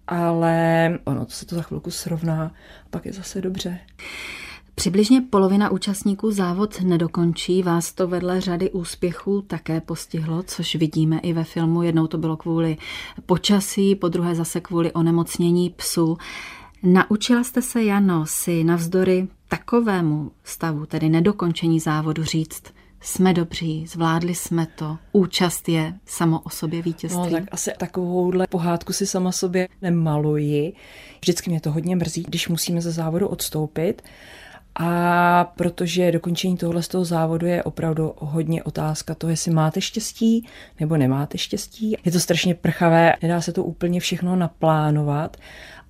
ale 0.09 0.99
ono 1.05 1.25
to 1.25 1.31
se 1.33 1.47
to 1.47 1.55
za 1.55 1.62
chvilku 1.62 1.91
srovná, 1.91 2.53
pak 2.91 3.07
je 3.07 3.12
zase 3.12 3.41
dobře. 3.41 3.79
Přibližně 4.75 5.21
polovina 5.21 5.71
účastníků 5.71 6.31
závod 6.31 6.81
nedokončí, 6.81 7.62
vás 7.62 7.93
to 7.93 8.09
vedle 8.09 8.41
řady 8.41 8.71
úspěchů 8.71 9.43
také 9.43 9.81
postihlo, 9.81 10.43
což 10.43 10.75
vidíme 10.75 11.19
i 11.19 11.33
ve 11.33 11.45
filmu. 11.45 11.83
Jednou 11.83 12.07
to 12.07 12.19
bylo 12.19 12.37
kvůli 12.37 12.77
počasí, 13.27 13.95
po 13.95 14.09
druhé 14.09 14.35
zase 14.35 14.61
kvůli 14.61 14.93
onemocnění 14.93 15.71
psů. 15.71 16.17
Naučila 16.83 17.45
jste 17.45 17.62
se, 17.62 17.85
Jano, 17.85 18.27
si 18.27 18.65
navzdory 18.65 19.29
takovému 19.49 20.31
stavu, 20.45 20.87
tedy 20.87 21.09
nedokončení 21.09 21.81
závodu, 21.81 22.25
říct, 22.25 22.62
jsme 23.00 23.35
dobří, 23.35 23.87
zvládli 23.87 24.35
jsme 24.35 24.67
to, 24.67 24.99
účast 25.12 25.69
je 25.69 25.95
samo 26.07 26.40
o 26.40 26.50
sobě 26.50 26.83
vítězství. 26.83 27.23
No 27.23 27.31
tak 27.31 27.45
asi 27.50 27.71
takovouhle 27.78 28.47
pohádku 28.47 28.93
si 28.93 29.07
sama 29.07 29.33
sobě 29.33 29.69
nemaluji. 29.83 30.73
Vždycky 31.21 31.50
mě 31.50 31.61
to 31.61 31.73
hodně 31.73 31.97
mrzí, 31.97 32.23
když 32.28 32.49
musíme 32.49 32.81
ze 32.81 32.93
závodu 32.93 33.28
odstoupit, 33.28 34.02
a 34.80 35.52
protože 35.56 36.12
dokončení 36.12 36.56
tohle 36.56 36.82
z 36.82 36.88
toho 36.88 37.04
závodu 37.04 37.47
je 37.47 37.62
opravdu 37.62 38.12
hodně 38.18 38.62
otázka 38.62 39.14
toho, 39.14 39.30
jestli 39.30 39.50
máte 39.50 39.80
štěstí 39.80 40.47
nebo 40.80 40.97
nemáte 40.97 41.38
štěstí. 41.38 41.97
Je 42.04 42.12
to 42.12 42.20
strašně 42.20 42.54
prchavé, 42.54 43.14
nedá 43.23 43.40
se 43.40 43.52
to 43.52 43.64
úplně 43.64 44.00
všechno 44.00 44.37
naplánovat, 44.37 45.37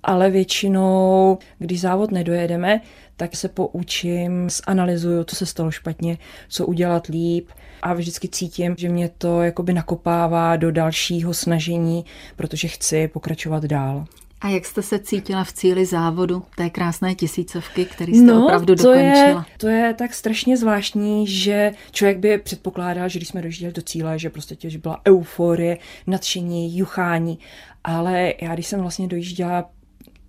ale 0.03 0.29
většinou, 0.29 1.37
když 1.59 1.81
závod 1.81 2.11
nedojedeme, 2.11 2.81
tak 3.17 3.35
se 3.35 3.49
poučím, 3.49 4.49
zanalizuju, 4.67 5.23
co 5.23 5.35
se 5.35 5.45
stalo 5.45 5.71
špatně, 5.71 6.17
co 6.49 6.65
udělat 6.65 7.07
líp 7.07 7.49
a 7.81 7.93
vždycky 7.93 8.27
cítím, 8.27 8.75
že 8.77 8.89
mě 8.89 9.09
to 9.17 9.41
jakoby 9.41 9.73
nakopává 9.73 10.55
do 10.55 10.71
dalšího 10.71 11.33
snažení, 11.33 12.05
protože 12.35 12.67
chci 12.67 13.07
pokračovat 13.07 13.63
dál. 13.63 14.05
A 14.41 14.49
jak 14.49 14.65
jste 14.65 14.81
se 14.81 14.99
cítila 14.99 15.43
v 15.43 15.53
cíli 15.53 15.85
závodu 15.85 16.43
té 16.55 16.69
krásné 16.69 17.15
tisícovky, 17.15 17.85
který 17.85 18.15
jste 18.15 18.25
no, 18.25 18.43
opravdu 18.45 18.75
to 18.75 18.83
dokončila? 18.83 19.45
Je, 19.49 19.57
to 19.57 19.67
je 19.67 19.93
tak 19.93 20.13
strašně 20.13 20.57
zvláštní, 20.57 21.27
že 21.27 21.71
člověk 21.91 22.17
by 22.17 22.37
předpokládal, 22.37 23.09
že 23.09 23.19
když 23.19 23.29
jsme 23.29 23.41
dojížděli 23.41 23.73
do 23.73 23.81
cíle, 23.81 24.19
že 24.19 24.29
prostě 24.29 24.55
těž 24.55 24.75
byla 24.75 25.01
euforie, 25.07 25.77
nadšení, 26.07 26.77
juchání. 26.77 27.39
Ale 27.83 28.33
já, 28.41 28.53
když 28.53 28.67
jsem 28.67 28.81
vlastně 28.81 29.07
dojížděla 29.07 29.69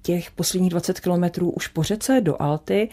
těch 0.03 0.31
posledních 0.31 0.71
20 0.71 1.01
kilometrů 1.01 1.51
už 1.51 1.67
po 1.67 1.83
řece 1.83 2.21
do 2.21 2.43
Alty, 2.43 2.89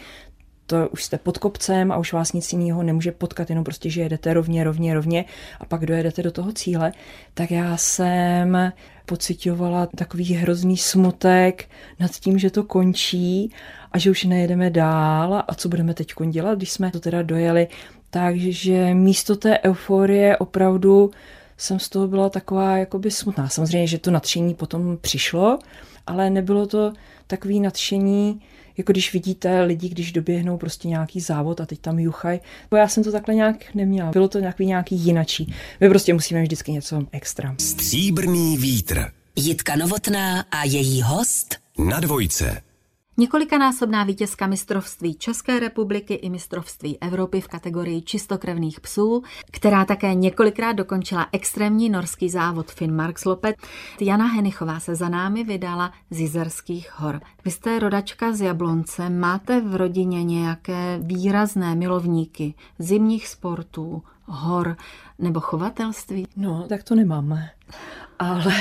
to 0.66 0.90
už 0.90 1.04
jste 1.04 1.18
pod 1.18 1.38
kopcem 1.38 1.92
a 1.92 1.98
už 1.98 2.14
vás 2.14 2.34
nic 2.34 2.54
jiného 2.54 2.84
nemůže 2.84 3.12
potkat, 3.12 3.50
jenom 3.50 3.64
prostě, 3.64 3.90
že 3.90 4.02
jedete 4.02 4.34
rovně, 4.34 4.64
rovně, 4.64 4.94
rovně 4.94 5.26
a 5.60 5.66
pak 5.66 5.86
dojedete 5.86 6.24
do 6.24 6.32
toho 6.32 6.52
cíle, 6.52 6.92
tak 7.34 7.52
já 7.52 7.78
jsem 7.78 8.72
pocitovala 9.08 9.86
takový 9.86 10.34
hrozný 10.34 10.78
smutek 10.78 11.70
nad 12.00 12.12
tím, 12.12 12.40
že 12.40 12.50
to 12.50 12.64
končí 12.64 13.54
a 13.92 14.00
že 14.00 14.12
už 14.12 14.24
nejedeme 14.24 14.70
dál 14.70 15.44
a 15.48 15.56
co 15.56 15.70
budeme 15.70 15.94
teď 15.94 16.14
dělat, 16.30 16.58
když 16.58 16.72
jsme 16.72 16.92
to 16.92 17.00
teda 17.00 17.22
dojeli. 17.22 17.68
Takže 18.10 18.94
místo 18.94 19.36
té 19.36 19.60
euforie 19.60 20.38
opravdu 20.38 21.12
jsem 21.58 21.80
z 21.80 21.90
toho 21.90 22.08
byla 22.08 22.30
taková 22.30 22.78
jakoby 22.78 23.12
smutná. 23.12 23.50
Samozřejmě, 23.50 23.88
že 23.88 23.98
to 23.98 24.12
nadšení 24.12 24.54
potom 24.54 24.98
přišlo, 25.02 25.60
ale 26.08 26.30
nebylo 26.30 26.68
to 26.68 26.94
takový 27.28 27.60
nadšení, 27.60 28.42
jako 28.78 28.92
když 28.92 29.14
vidíte 29.14 29.62
lidi, 29.62 29.90
když 29.90 30.12
doběhnou 30.12 30.58
prostě 30.58 30.88
nějaký 30.88 31.20
závod 31.20 31.62
a 31.62 31.66
teď 31.66 31.80
tam 31.80 32.00
juchaj. 32.00 32.40
Já 32.78 32.88
jsem 32.88 33.04
to 33.04 33.12
takhle 33.12 33.36
nějak 33.36 33.76
neměla. 33.76 34.12
Bylo 34.12 34.28
to 34.28 34.40
nějaký, 34.40 34.66
nějaký 34.66 34.96
jinačí. 34.96 35.54
My 35.80 35.90
prostě 35.90 36.14
musíme 36.14 36.42
vždycky 36.42 36.72
něco 36.72 37.02
extra. 37.12 37.56
Stříbrný 37.60 38.58
vítr. 38.58 39.06
Jitka 39.36 39.76
Novotná 39.76 40.42
a 40.52 40.64
její 40.64 41.02
host 41.02 41.56
Na 41.78 42.00
dvojce. 42.00 42.62
Několikanásobná 43.20 44.04
vítězka 44.04 44.48
mistrovství 44.48 45.16
České 45.16 45.60
republiky 45.60 46.14
i 46.14 46.30
mistrovství 46.30 46.98
Evropy 47.02 47.42
v 47.42 47.48
kategorii 47.48 48.02
čistokrevných 48.02 48.80
psů, 48.80 49.24
která 49.52 49.86
také 49.86 50.14
několikrát 50.14 50.74
dokončila 50.74 51.28
extrémní 51.32 51.90
norský 51.90 52.30
závod 52.30 52.72
Finnmarkslopet. 52.72 53.56
Jana 54.02 54.26
Henichová 54.26 54.80
se 54.80 54.96
za 54.96 55.10
námi 55.10 55.44
vydala 55.44 55.94
z 56.10 56.20
Jizerských 56.20 57.00
hor. 57.00 57.22
Vy 57.46 57.52
jste 57.52 57.80
rodačka 57.80 58.34
z 58.34 58.42
Jablonce, 58.42 59.10
máte 59.10 59.62
v 59.62 59.76
rodině 59.76 60.24
nějaké 60.24 61.00
výrazné 61.02 61.76
milovníky 61.76 62.54
zimních 62.80 63.28
sportů, 63.28 64.04
hor 64.28 64.78
nebo 65.20 65.40
chovatelství? 65.40 66.28
No, 66.36 66.66
tak 66.70 66.84
to 66.84 66.96
nemáme. 66.96 67.50
Ale 68.20 68.54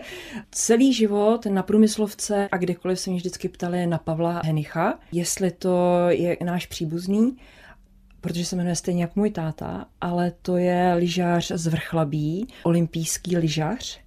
celý 0.50 0.92
život 0.92 1.46
na 1.46 1.62
průmyslovce 1.62 2.48
a 2.52 2.56
kdekoliv 2.56 3.00
se 3.00 3.10
mě 3.10 3.16
vždycky 3.16 3.48
ptali 3.48 3.86
na 3.86 3.98
Pavla 3.98 4.40
Henicha, 4.44 4.98
jestli 5.12 5.50
to 5.50 6.06
je 6.08 6.36
náš 6.44 6.66
příbuzný, 6.66 7.36
protože 8.20 8.44
se 8.44 8.56
jmenuje 8.56 8.76
stejně 8.76 9.02
jak 9.02 9.16
můj 9.16 9.30
táta, 9.30 9.86
ale 10.00 10.32
to 10.42 10.56
je 10.56 10.94
lyžař 10.94 11.52
z 11.54 11.66
Vrchlabí, 11.66 12.46
olympijský 12.62 13.36
lyžař, 13.36 14.00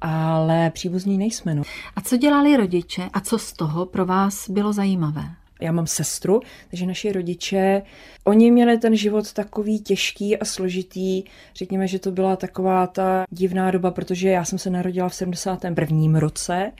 ale 0.00 0.70
příbuzní 0.70 1.18
nejsme. 1.18 1.54
No. 1.54 1.62
A 1.96 2.00
co 2.00 2.16
dělali 2.16 2.56
rodiče 2.56 3.08
a 3.12 3.20
co 3.20 3.38
z 3.38 3.52
toho 3.52 3.86
pro 3.86 4.06
vás 4.06 4.50
bylo 4.50 4.72
zajímavé? 4.72 5.34
Já 5.62 5.72
mám 5.72 5.86
sestru, 5.86 6.40
takže 6.70 6.86
naši 6.86 7.12
rodiče, 7.12 7.82
oni 8.24 8.50
měli 8.50 8.78
ten 8.78 8.96
život 8.96 9.32
takový 9.32 9.80
těžký 9.80 10.36
a 10.36 10.44
složitý. 10.44 11.24
Řekněme, 11.56 11.86
že 11.86 11.98
to 11.98 12.10
byla 12.10 12.36
taková 12.36 12.86
ta 12.86 13.24
divná 13.30 13.70
doba, 13.70 13.90
protože 13.90 14.28
já 14.28 14.44
jsem 14.44 14.58
se 14.58 14.70
narodila 14.70 15.08
v 15.08 15.14
71. 15.14 16.20
roce 16.20 16.72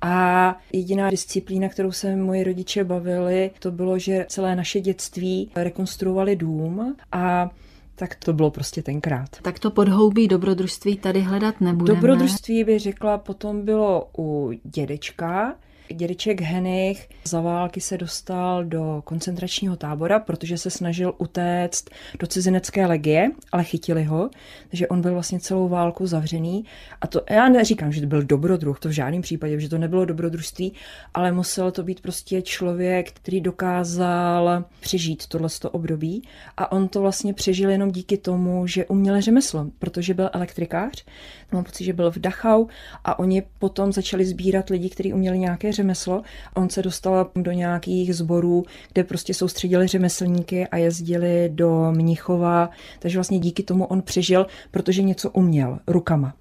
a 0.00 0.58
jediná 0.72 1.10
disciplína, 1.10 1.68
kterou 1.68 1.92
se 1.92 2.16
moji 2.16 2.44
rodiče 2.44 2.84
bavili, 2.84 3.50
to 3.58 3.70
bylo, 3.70 3.98
že 3.98 4.26
celé 4.28 4.56
naše 4.56 4.80
dětství 4.80 5.50
rekonstruovali 5.56 6.36
dům 6.36 6.96
a 7.12 7.50
tak 7.94 8.14
to 8.14 8.32
bylo 8.32 8.50
prostě 8.50 8.82
tenkrát. 8.82 9.28
Tak 9.42 9.58
to 9.58 9.70
podhoubí 9.70 10.28
dobrodružství 10.28 10.96
tady 10.96 11.20
hledat 11.20 11.60
nebudeme. 11.60 12.00
Dobrodružství 12.00 12.64
bych 12.64 12.80
řekla, 12.80 13.18
potom 13.18 13.64
bylo 13.64 14.08
u 14.18 14.52
dědečka, 14.64 15.54
Dědeček 15.92 16.40
Henich 16.40 17.08
za 17.24 17.40
války 17.40 17.80
se 17.80 17.98
dostal 17.98 18.64
do 18.64 19.02
koncentračního 19.04 19.76
tábora, 19.76 20.18
protože 20.18 20.58
se 20.58 20.70
snažil 20.70 21.14
utéct 21.18 21.90
do 22.18 22.26
cizinecké 22.26 22.86
legie, 22.86 23.30
ale 23.52 23.64
chytili 23.64 24.04
ho, 24.04 24.30
takže 24.68 24.88
on 24.88 25.00
byl 25.00 25.12
vlastně 25.12 25.40
celou 25.40 25.68
válku 25.68 26.06
zavřený. 26.06 26.64
A 27.00 27.06
to 27.06 27.20
já 27.30 27.48
neříkám, 27.48 27.92
že 27.92 28.00
to 28.00 28.06
byl 28.06 28.22
dobrodruh, 28.22 28.80
to 28.80 28.88
v 28.88 28.92
žádném 28.92 29.22
případě, 29.22 29.60
že 29.60 29.68
to 29.68 29.78
nebylo 29.78 30.04
dobrodružství, 30.04 30.72
ale 31.14 31.32
musel 31.32 31.70
to 31.70 31.82
být 31.82 32.00
prostě 32.00 32.42
člověk, 32.42 33.12
který 33.12 33.40
dokázal 33.40 34.64
přežít 34.80 35.26
tohle 35.26 35.48
období. 35.70 36.22
A 36.56 36.72
on 36.72 36.88
to 36.88 37.00
vlastně 37.00 37.34
přežil 37.34 37.70
jenom 37.70 37.90
díky 37.90 38.16
tomu, 38.16 38.66
že 38.66 38.86
uměl 38.86 39.20
řemeslo, 39.20 39.66
protože 39.78 40.14
byl 40.14 40.30
elektrikář. 40.32 41.04
Mám 41.52 41.64
pocit, 41.64 41.84
že 41.84 41.92
byl 41.92 42.10
v 42.10 42.18
Dachau 42.18 42.66
a 43.04 43.18
oni 43.18 43.42
potom 43.58 43.92
začali 43.92 44.24
sbírat 44.24 44.70
lidi, 44.70 44.90
kteří 44.90 45.12
uměli 45.12 45.38
nějaké 45.38 45.73
řemeslo. 45.74 46.22
On 46.54 46.70
se 46.70 46.82
dostal 46.82 47.30
do 47.34 47.52
nějakých 47.52 48.14
sborů, 48.16 48.64
kde 48.92 49.04
prostě 49.04 49.34
soustředili 49.34 49.86
řemeslníky 49.86 50.66
a 50.66 50.76
jezdili 50.76 51.50
do 51.52 51.92
Mnichova, 51.92 52.70
takže 52.98 53.18
vlastně 53.18 53.38
díky 53.38 53.62
tomu 53.62 53.84
on 53.84 54.02
přežil, 54.02 54.46
protože 54.70 55.02
něco 55.02 55.30
uměl 55.30 55.78
rukama. 55.86 56.34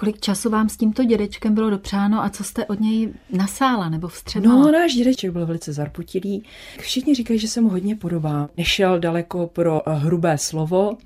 Kolik 0.00 0.20
času 0.20 0.50
vám 0.50 0.68
s 0.68 0.76
tímto 0.76 1.04
dědečkem 1.04 1.54
bylo 1.54 1.70
dopřáno 1.70 2.24
a 2.24 2.30
co 2.30 2.44
jste 2.44 2.66
od 2.66 2.80
něj 2.80 3.12
nasála 3.30 3.88
nebo 3.88 4.08
vstřebala? 4.08 4.54
No, 4.54 4.72
náš 4.72 4.94
dědeček 4.94 5.30
byl 5.30 5.46
velice 5.46 5.72
zarputilý. 5.72 6.44
Všichni 6.78 7.14
říkají, 7.14 7.38
že 7.38 7.48
se 7.48 7.60
mu 7.60 7.68
hodně 7.68 7.96
podobá. 7.96 8.48
Nešel 8.56 8.98
daleko 8.98 9.46
pro 9.46 9.82
hrubé 9.86 10.38
slovo, 10.38 10.96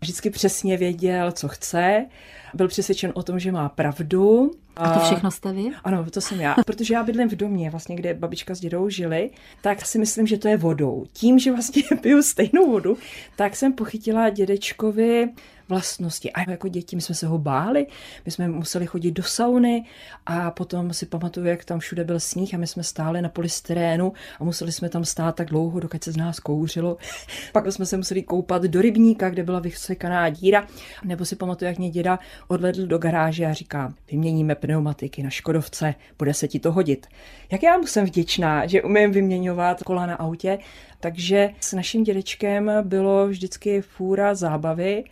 vždycky 0.00 0.30
přesně 0.30 0.76
věděl, 0.76 1.32
co 1.32 1.48
chce, 1.48 2.06
byl 2.54 2.68
přesvědčen 2.68 3.12
o 3.14 3.22
tom, 3.22 3.38
že 3.38 3.52
má 3.52 3.68
pravdu. 3.68 4.50
A 4.76 4.94
to 4.94 5.00
všechno 5.00 5.30
jste 5.30 5.52
vy? 5.52 5.70
Ano, 5.84 6.06
to 6.10 6.20
jsem 6.20 6.40
já. 6.40 6.54
Protože 6.66 6.94
já 6.94 7.02
bydlím 7.02 7.28
v 7.28 7.36
domě, 7.36 7.70
vlastně, 7.70 7.96
kde 7.96 8.14
babička 8.14 8.54
s 8.54 8.60
dědou 8.60 8.88
žili, 8.88 9.30
tak 9.60 9.86
si 9.86 9.98
myslím, 9.98 10.26
že 10.26 10.38
to 10.38 10.48
je 10.48 10.56
vodou. 10.56 11.04
Tím, 11.12 11.38
že 11.38 11.52
vlastně 11.52 11.82
piju 12.00 12.22
stejnou 12.22 12.70
vodu, 12.70 12.96
tak 13.36 13.56
jsem 13.56 13.72
pochytila 13.72 14.30
dědečkovi 14.30 15.28
vlastnosti. 15.68 16.32
A 16.32 16.50
jako 16.50 16.68
děti 16.68 16.96
my 16.96 17.02
jsme 17.02 17.14
se 17.14 17.26
ho 17.26 17.38
báli, 17.38 17.86
my 18.24 18.32
jsme 18.32 18.48
museli 18.48 18.86
chodit 18.86 19.10
do 19.10 19.22
sauny 19.22 19.84
a 20.26 20.50
potom 20.50 20.92
si 20.92 21.06
pamatuju, 21.06 21.46
jak 21.46 21.64
tam 21.64 21.78
všude 21.78 22.04
byl 22.04 22.20
sníh 22.20 22.54
a 22.54 22.58
my 22.58 22.66
jsme 22.66 22.82
stáli 22.82 23.22
na 23.22 23.28
polystyrénu 23.28 24.12
a 24.40 24.44
museli 24.44 24.72
jsme 24.72 24.88
tam 24.88 25.04
stát 25.04 25.36
tak 25.36 25.48
dlouho, 25.48 25.80
dokud 25.80 26.04
se 26.04 26.12
z 26.12 26.16
nás 26.16 26.40
kouřilo. 26.40 26.96
Pak 27.52 27.72
jsme 27.72 27.86
se 27.86 27.96
museli 27.96 28.22
koupat 28.22 28.62
do 28.62 28.80
rybníka, 28.82 29.30
kde 29.30 29.42
byla 29.42 29.60
vysekaná 29.60 30.28
díra. 30.28 30.66
Nebo 31.04 31.24
si 31.24 31.36
pamatuju, 31.36 31.68
jak 31.68 31.78
mě 31.78 31.90
děda 31.90 32.18
odvedl 32.48 32.86
do 32.86 32.98
garáže 32.98 33.46
a 33.46 33.52
říká, 33.52 33.94
vyměníme 34.10 34.54
pneumatiky 34.54 35.22
na 35.22 35.30
Škodovce, 35.30 35.94
bude 36.18 36.34
se 36.34 36.48
ti 36.48 36.60
to 36.60 36.72
hodit. 36.72 37.06
Jak 37.50 37.62
já 37.62 37.78
mu 37.78 37.86
jsem 37.86 38.04
vděčná, 38.04 38.66
že 38.66 38.82
umím 38.82 39.12
vyměňovat 39.12 39.82
kola 39.82 40.06
na 40.06 40.14
autě, 40.14 40.58
takže 41.00 41.50
s 41.60 41.72
naším 41.72 42.04
dědečkem 42.04 42.70
bylo 42.82 43.28
vždycky 43.28 43.80
fůra 43.80 44.34
zábavy 44.34 45.04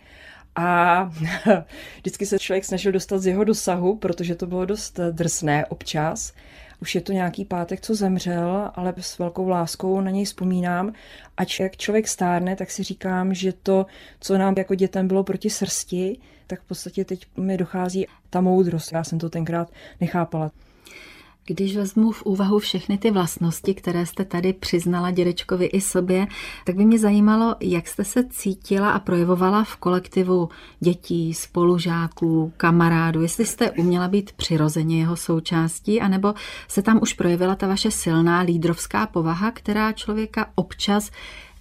a 0.55 1.03
vždycky 1.97 2.25
se 2.25 2.39
člověk 2.39 2.65
snažil 2.65 2.91
dostat 2.91 3.17
z 3.17 3.27
jeho 3.27 3.43
dosahu, 3.43 3.95
protože 3.95 4.35
to 4.35 4.47
bylo 4.47 4.65
dost 4.65 4.99
drsné 5.11 5.65
občas. 5.65 6.33
Už 6.81 6.95
je 6.95 7.01
to 7.01 7.11
nějaký 7.11 7.45
pátek, 7.45 7.81
co 7.81 7.95
zemřel, 7.95 8.71
ale 8.75 8.93
s 8.99 9.19
velkou 9.19 9.47
láskou 9.47 10.01
na 10.01 10.11
něj 10.11 10.25
vzpomínám. 10.25 10.93
Ač 11.37 11.59
jak 11.59 11.77
člověk 11.77 12.07
stárne, 12.07 12.55
tak 12.55 12.71
si 12.71 12.83
říkám, 12.83 13.33
že 13.33 13.53
to, 13.53 13.85
co 14.19 14.37
nám 14.37 14.53
jako 14.57 14.75
dětem 14.75 15.07
bylo 15.07 15.23
proti 15.23 15.49
srsti, 15.49 16.17
tak 16.47 16.61
v 16.61 16.65
podstatě 16.65 17.05
teď 17.05 17.25
mi 17.37 17.57
dochází 17.57 18.07
ta 18.29 18.41
moudrost. 18.41 18.91
Já 18.91 19.03
jsem 19.03 19.19
to 19.19 19.29
tenkrát 19.29 19.71
nechápala. 20.01 20.51
Když 21.47 21.77
vezmu 21.77 22.11
v 22.11 22.23
úvahu 22.23 22.59
všechny 22.59 22.97
ty 22.97 23.11
vlastnosti, 23.11 23.73
které 23.73 24.05
jste 24.05 24.25
tady 24.25 24.53
přiznala 24.53 25.11
dědečkovi 25.11 25.65
i 25.65 25.81
sobě, 25.81 26.27
tak 26.65 26.75
by 26.75 26.85
mě 26.85 26.99
zajímalo, 26.99 27.55
jak 27.59 27.87
jste 27.87 28.03
se 28.03 28.23
cítila 28.29 28.91
a 28.91 28.99
projevovala 28.99 29.63
v 29.63 29.75
kolektivu 29.75 30.49
dětí, 30.79 31.33
spolužáků, 31.33 32.53
kamarádů, 32.57 33.21
jestli 33.21 33.45
jste 33.45 33.71
uměla 33.71 34.07
být 34.07 34.31
přirozeně 34.31 34.99
jeho 34.99 35.15
součástí, 35.15 36.01
anebo 36.01 36.33
se 36.67 36.81
tam 36.81 36.99
už 37.01 37.13
projevila 37.13 37.55
ta 37.55 37.67
vaše 37.67 37.91
silná 37.91 38.39
lídrovská 38.39 39.07
povaha, 39.07 39.51
která 39.51 39.91
člověka 39.91 40.47
občas 40.55 41.11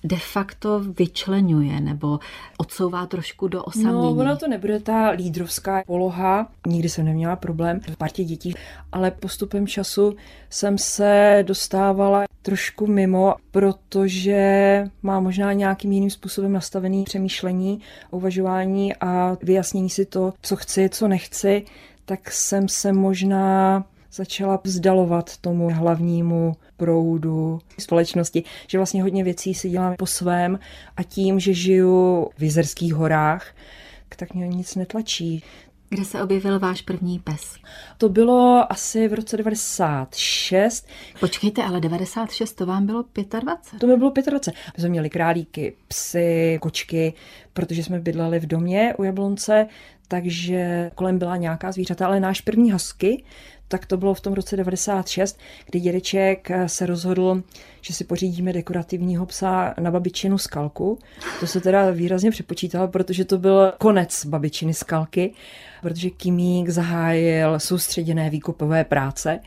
de 0.05 0.17
facto 0.17 0.81
vyčlenuje 0.81 1.81
nebo 1.81 2.19
odsouvá 2.59 3.07
trošku 3.07 3.49
do 3.49 3.65
osamění? 3.65 3.93
No, 3.93 4.11
ona 4.11 4.37
to 4.37 4.49
nebude 4.49 4.81
ta 4.81 5.11
lídrovská 5.11 5.83
poloha. 5.87 6.49
Nikdy 6.67 6.89
jsem 6.89 7.05
neměla 7.05 7.37
problém 7.37 7.81
v 7.81 7.97
partě 7.97 8.25
dětí, 8.25 8.55
ale 8.93 9.11
postupem 9.11 9.67
času 9.67 10.17
jsem 10.51 10.79
se 10.79 11.45
dostávala 11.47 12.25
trošku 12.43 12.87
mimo, 12.87 13.35
protože 13.51 14.85
má 15.03 15.21
možná 15.21 15.53
nějakým 15.53 15.93
jiným 15.93 16.11
způsobem 16.11 16.53
nastavený 16.53 17.05
přemýšlení, 17.05 17.81
uvažování 18.11 18.95
a 18.97 19.37
vyjasnění 19.43 19.91
si 19.91 20.05
to, 20.05 20.33
co 20.43 20.57
chci, 20.57 20.89
co 20.89 21.09
nechci, 21.09 21.65
tak 22.05 22.31
jsem 22.31 22.69
se 22.69 22.93
možná 22.93 23.85
začala 24.15 24.61
vzdalovat 24.65 25.37
tomu 25.37 25.71
hlavnímu 25.71 26.57
proudu 26.77 27.59
společnosti, 27.79 28.45
že 28.69 28.79
vlastně 28.79 29.03
hodně 29.03 29.25
věcí 29.25 29.55
si 29.55 29.71
dělám 29.71 29.95
po 29.97 30.07
svém 30.07 30.59
a 30.97 31.03
tím, 31.03 31.41
že 31.41 31.55
žiju 31.55 32.29
v 32.39 32.43
Jizerských 32.43 32.95
horách, 32.95 33.55
tak 34.17 34.35
mě 34.35 34.49
nic 34.49 34.75
netlačí. 34.75 35.43
Kde 35.89 36.05
se 36.05 36.23
objevil 36.23 36.59
váš 36.59 36.83
první 36.83 37.19
pes? 37.19 37.57
To 37.99 38.09
bylo 38.09 38.73
asi 38.73 39.09
v 39.09 39.15
roce 39.15 39.37
96. 39.37 40.89
Počkejte, 41.21 41.63
ale 41.63 41.81
96 41.81 42.53
to 42.53 42.67
vám 42.67 42.87
bylo 42.87 43.05
25. 43.41 43.81
To 43.81 43.87
mi 43.87 43.97
bylo 43.97 44.13
25. 44.31 44.55
My 44.77 44.81
jsme 44.81 44.89
měli 44.89 45.11
králíky, 45.11 45.77
psy, 45.89 46.59
kočky, 46.63 47.15
protože 47.53 47.85
jsme 47.85 48.01
bydleli 48.01 48.41
v 48.41 48.47
domě 48.47 48.95
u 48.99 49.03
Jablonce, 49.03 49.67
takže 50.09 50.91
kolem 50.95 51.19
byla 51.19 51.37
nějaká 51.37 51.73
zvířata, 51.73 52.07
ale 52.07 52.21
náš 52.21 52.41
první 52.41 52.73
husky, 52.73 53.25
tak 53.69 53.87
to 53.87 53.97
bylo 53.97 54.15
v 54.15 54.21
tom 54.21 54.33
roce 54.33 54.57
96, 54.57 55.39
kdy 55.67 55.81
dědeček 55.81 56.49
se 56.67 56.87
rozhodl, 56.87 57.43
že 57.81 57.95
si 57.95 58.05
pořídíme 58.05 58.53
dekorativního 58.53 59.27
psa 59.27 59.75
na 59.81 59.91
babičinu 59.91 60.39
skalku. 60.39 60.99
To 61.41 61.47
se 61.47 61.61
teda 61.61 61.91
výrazně 61.91 62.31
přepočítalo, 62.31 62.89
protože 62.89 63.25
to 63.25 63.39
byl 63.39 63.73
konec 63.79 64.25
babičiny 64.27 64.75
skalky, 64.75 65.33
protože 65.83 66.11
Kimík 66.11 66.69
zahájil 66.69 67.61
soustředěné 67.61 68.31
výkopové 68.31 68.85
práce 68.85 69.41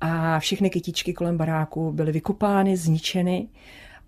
a 0.00 0.38
všechny 0.38 0.70
kytičky 0.70 1.12
kolem 1.12 1.36
baráku 1.36 1.92
byly 1.92 2.12
vykopány, 2.12 2.76
zničeny 2.76 3.48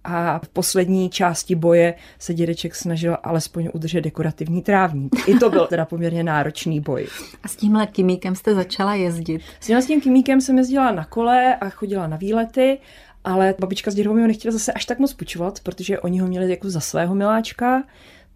a 0.06 0.40
v 0.44 0.48
poslední 0.48 1.10
části 1.10 1.54
boje 1.54 1.94
se 2.18 2.34
dědeček 2.34 2.74
snažil 2.74 3.16
alespoň 3.22 3.68
udržet 3.72 4.00
dekorativní 4.00 4.62
trávník. 4.62 5.28
I 5.28 5.34
to 5.34 5.50
byl 5.50 5.66
teda 5.66 5.84
poměrně 5.84 6.22
náročný 6.22 6.80
boj. 6.80 7.06
A 7.42 7.48
s 7.48 7.56
tímhle 7.56 7.86
kimíkem 7.86 8.34
jste 8.34 8.54
začala 8.54 8.94
jezdit? 8.94 9.42
S 9.60 9.86
tím 9.86 10.00
kimíkem 10.00 10.40
jsem 10.40 10.58
jezdila 10.58 10.92
na 10.92 11.04
kole 11.04 11.56
a 11.56 11.68
chodila 11.68 12.06
na 12.06 12.16
výlety 12.16 12.78
ale 13.26 13.54
babička 13.58 13.90
s 13.90 13.94
dědou 13.94 14.14
mi 14.14 14.20
ho 14.20 14.26
nechtěla 14.26 14.52
zase 14.52 14.72
až 14.72 14.84
tak 14.84 14.98
moc 14.98 15.12
půjčovat, 15.12 15.60
protože 15.60 16.00
oni 16.00 16.18
ho 16.18 16.26
měli 16.26 16.50
jako 16.50 16.70
za 16.70 16.80
svého 16.80 17.14
miláčka, 17.14 17.82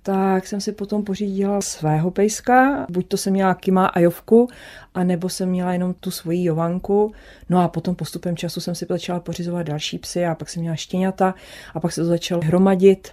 tak 0.03 0.47
jsem 0.47 0.61
si 0.61 0.73
potom 0.73 1.05
pořídila 1.05 1.61
svého 1.61 2.11
pejska, 2.11 2.87
buď 2.91 3.09
to 3.09 3.17
jsem 3.17 3.33
měla 3.33 3.55
Kima 3.55 3.87
a 3.87 4.01
Jovku, 4.01 4.49
anebo 4.95 5.29
jsem 5.29 5.49
měla 5.49 5.73
jenom 5.73 5.95
tu 5.95 6.11
svoji 6.11 6.45
Jovanku. 6.45 7.13
No 7.49 7.63
a 7.63 7.69
potom 7.69 7.95
postupem 7.95 8.37
času 8.37 8.61
jsem 8.61 8.75
si 8.75 8.87
začala 8.89 9.21
pořizovat 9.21 9.63
další 9.63 9.99
psy 9.99 10.27
a 10.27 10.35
pak 10.35 10.49
jsem 10.49 10.61
měla 10.61 10.77
štěňata 10.77 11.35
a 11.75 11.81
pak 11.81 11.93
se 11.93 12.01
to 12.01 12.07
začalo 12.07 12.43
hromadit 12.45 13.09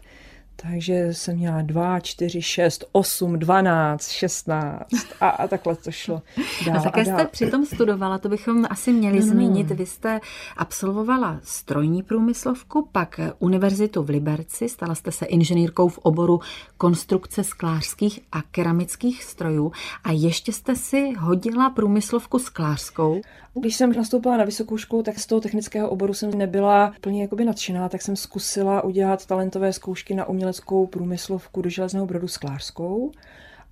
takže 0.62 1.14
jsem 1.14 1.36
měla 1.36 1.62
2, 1.62 2.00
4, 2.00 2.42
6, 2.42 2.86
8, 2.92 3.40
12, 3.40 4.12
16 4.12 4.88
a, 5.22 5.30
a 5.30 5.48
takhle 5.48 5.76
to 5.76 5.92
šlo 5.92 6.22
dál 6.66 6.78
a 6.78 6.82
také 6.82 7.02
a 7.02 7.04
dál. 7.04 7.20
jste 7.20 7.28
přitom 7.28 7.66
studovala, 7.66 8.18
to 8.18 8.30
bychom 8.30 8.66
asi 8.70 8.94
měli 8.94 9.20
no. 9.20 9.26
zmínit. 9.26 9.72
Vy 9.72 9.86
jste 9.86 10.20
absolvovala 10.58 11.40
strojní 11.44 12.04
průmyslovku, 12.04 12.90
pak 12.92 13.20
univerzitu 13.40 14.04
v 14.04 14.10
Liberci, 14.10 14.70
stala 14.70 14.96
jste 14.96 15.12
se 15.12 15.26
inženýrkou 15.26 15.88
v 15.88 15.98
oboru 15.98 16.40
konstrukce 16.78 17.44
sklářských 17.44 18.20
a 18.32 18.42
keramických 18.42 19.24
strojů 19.24 19.72
a 20.04 20.12
ještě 20.12 20.54
jste 20.54 20.76
si 20.76 21.14
hodila 21.20 21.70
průmyslovku 21.70 22.40
sklářskou. 22.40 23.22
Když 23.60 23.76
jsem 23.76 23.94
nastoupila 23.94 24.38
na 24.38 24.44
vysokou 24.44 24.78
školu, 24.78 25.04
tak 25.04 25.20
z 25.20 25.26
toho 25.26 25.42
technického 25.42 25.90
oboru 25.90 26.14
jsem 26.14 26.32
nebyla 26.32 26.94
plně 27.02 27.22
jakoby 27.22 27.46
nadšená, 27.46 27.90
tak 27.90 28.02
jsem 28.02 28.16
zkusila 28.16 28.84
udělat 28.84 29.26
talentové 29.26 29.74
zkoušky 29.74 30.16
na 30.16 30.26
uměleckou 30.26 30.88
průmyslovku 30.88 31.62
do 31.62 31.70
Železného 31.70 32.06
brodu 32.06 32.28
sklářskou 32.28 33.12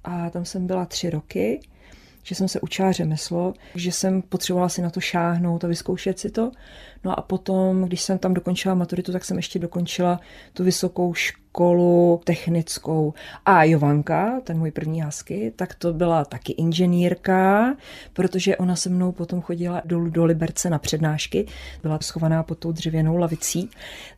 a 0.04 0.30
tam 0.30 0.46
jsem 0.46 0.68
byla 0.68 0.86
tři 0.86 1.10
roky 1.10 1.60
že 2.28 2.36
jsem 2.36 2.48
se 2.48 2.62
učila 2.62 2.92
řemeslo, 2.92 3.54
že 3.76 3.92
jsem 3.92 4.22
potřebovala 4.22 4.70
si 4.70 4.82
na 4.82 4.90
to 4.90 5.00
šáhnout 5.00 5.64
a 5.64 5.68
vyzkoušet 5.68 6.20
si 6.20 6.30
to. 6.30 6.52
No 7.04 7.20
a 7.20 7.22
potom, 7.22 7.84
když 7.84 8.02
jsem 8.02 8.18
tam 8.18 8.34
dokončila 8.34 8.76
maturitu, 8.76 9.12
tak 9.12 9.26
jsem 9.26 9.38
ještě 9.38 9.60
dokončila 9.60 10.20
tu 10.54 10.64
vysokou 10.64 11.14
školu 11.14 11.45
technickou. 12.24 13.14
A 13.46 13.64
Jovanka, 13.64 14.42
ten 14.44 14.58
můj 14.58 14.72
první 14.72 15.02
husky, 15.02 15.54
tak 15.56 15.76
to 15.76 15.94
byla 15.94 16.26
taky 16.26 16.54
inženýrka, 16.54 17.76
protože 18.14 18.58
ona 18.58 18.76
se 18.76 18.90
mnou 18.90 19.12
potom 19.12 19.42
chodila 19.42 19.82
dolů 19.86 20.10
do 20.10 20.26
Liberce 20.26 20.70
na 20.70 20.80
přednášky, 20.80 21.46
byla 21.82 22.00
schovaná 22.02 22.44
pod 22.44 22.58
tou 22.58 22.72
dřevěnou 22.72 23.18
lavicí. 23.18 23.70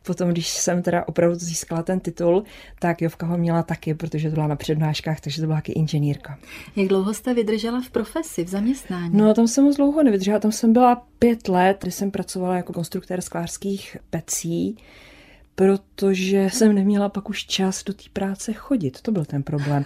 Potom, 0.02 0.28
když 0.28 0.48
jsem 0.48 0.82
teda 0.82 1.08
opravdu 1.08 1.34
získala 1.38 1.82
ten 1.82 2.00
titul, 2.00 2.44
tak 2.78 3.02
Jovka 3.02 3.26
ho 3.26 3.38
měla 3.38 3.62
taky, 3.62 3.94
protože 3.94 4.28
to 4.28 4.34
byla 4.34 4.46
na 4.46 4.56
přednáškách, 4.56 5.20
takže 5.20 5.40
to 5.40 5.46
byla 5.46 5.58
taky 5.58 5.72
inženýrka. 5.72 6.38
Jak 6.76 6.88
dlouho 6.88 7.14
jste 7.14 7.34
vydržela 7.34 7.80
v 7.80 7.90
profesi, 7.90 8.44
v 8.44 8.48
zaměstnání? 8.48 9.10
No, 9.16 9.34
tam 9.34 9.48
jsem 9.48 9.64
moc 9.64 9.76
dlouho 9.76 10.02
nevydržela, 10.02 10.38
tam 10.38 10.52
jsem 10.52 10.72
byla 10.72 11.02
pět 11.18 11.48
let, 11.48 11.78
kdy 11.80 11.90
jsem 11.90 12.10
pracovala 12.10 12.56
jako 12.56 12.72
konstruktér 12.72 13.20
sklářských 13.20 13.96
pecí, 14.10 14.76
protože 15.58 16.48
jsem 16.52 16.74
neměla 16.74 17.08
pak 17.08 17.28
už 17.28 17.46
čas 17.46 17.84
do 17.84 17.92
té 17.92 18.02
práce 18.12 18.52
chodit. 18.52 19.02
To 19.02 19.12
byl 19.12 19.24
ten 19.24 19.42
problém. 19.42 19.84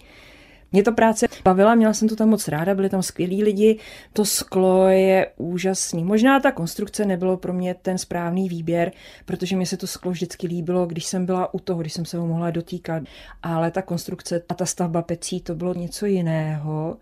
Mě 0.72 0.82
to 0.82 0.92
práce 0.92 1.26
bavila, 1.44 1.74
měla 1.74 1.92
jsem 1.92 2.08
to 2.08 2.16
tam 2.16 2.28
moc 2.28 2.48
ráda, 2.48 2.74
byli 2.74 2.88
tam 2.88 3.02
skvělí 3.02 3.44
lidi, 3.44 3.78
to 4.12 4.24
sklo 4.24 4.88
je 4.88 5.30
úžasný. 5.36 6.04
Možná 6.04 6.40
ta 6.40 6.52
konstrukce 6.52 7.04
nebylo 7.04 7.36
pro 7.36 7.52
mě 7.52 7.74
ten 7.74 7.98
správný 7.98 8.48
výběr, 8.48 8.92
protože 9.24 9.56
mi 9.56 9.66
se 9.66 9.76
to 9.76 9.86
sklo 9.86 10.10
vždycky 10.10 10.46
líbilo, 10.46 10.86
když 10.86 11.04
jsem 11.04 11.26
byla 11.26 11.54
u 11.54 11.58
toho, 11.58 11.80
když 11.80 11.92
jsem 11.92 12.04
se 12.04 12.18
ho 12.18 12.26
mohla 12.26 12.50
dotýkat, 12.50 13.02
ale 13.42 13.70
ta 13.70 13.82
konstrukce 13.82 14.42
a 14.48 14.54
ta 14.54 14.66
stavba 14.66 15.02
pecí, 15.02 15.40
to 15.40 15.54
bylo 15.54 15.74
něco 15.74 16.06
jiného. 16.06 16.96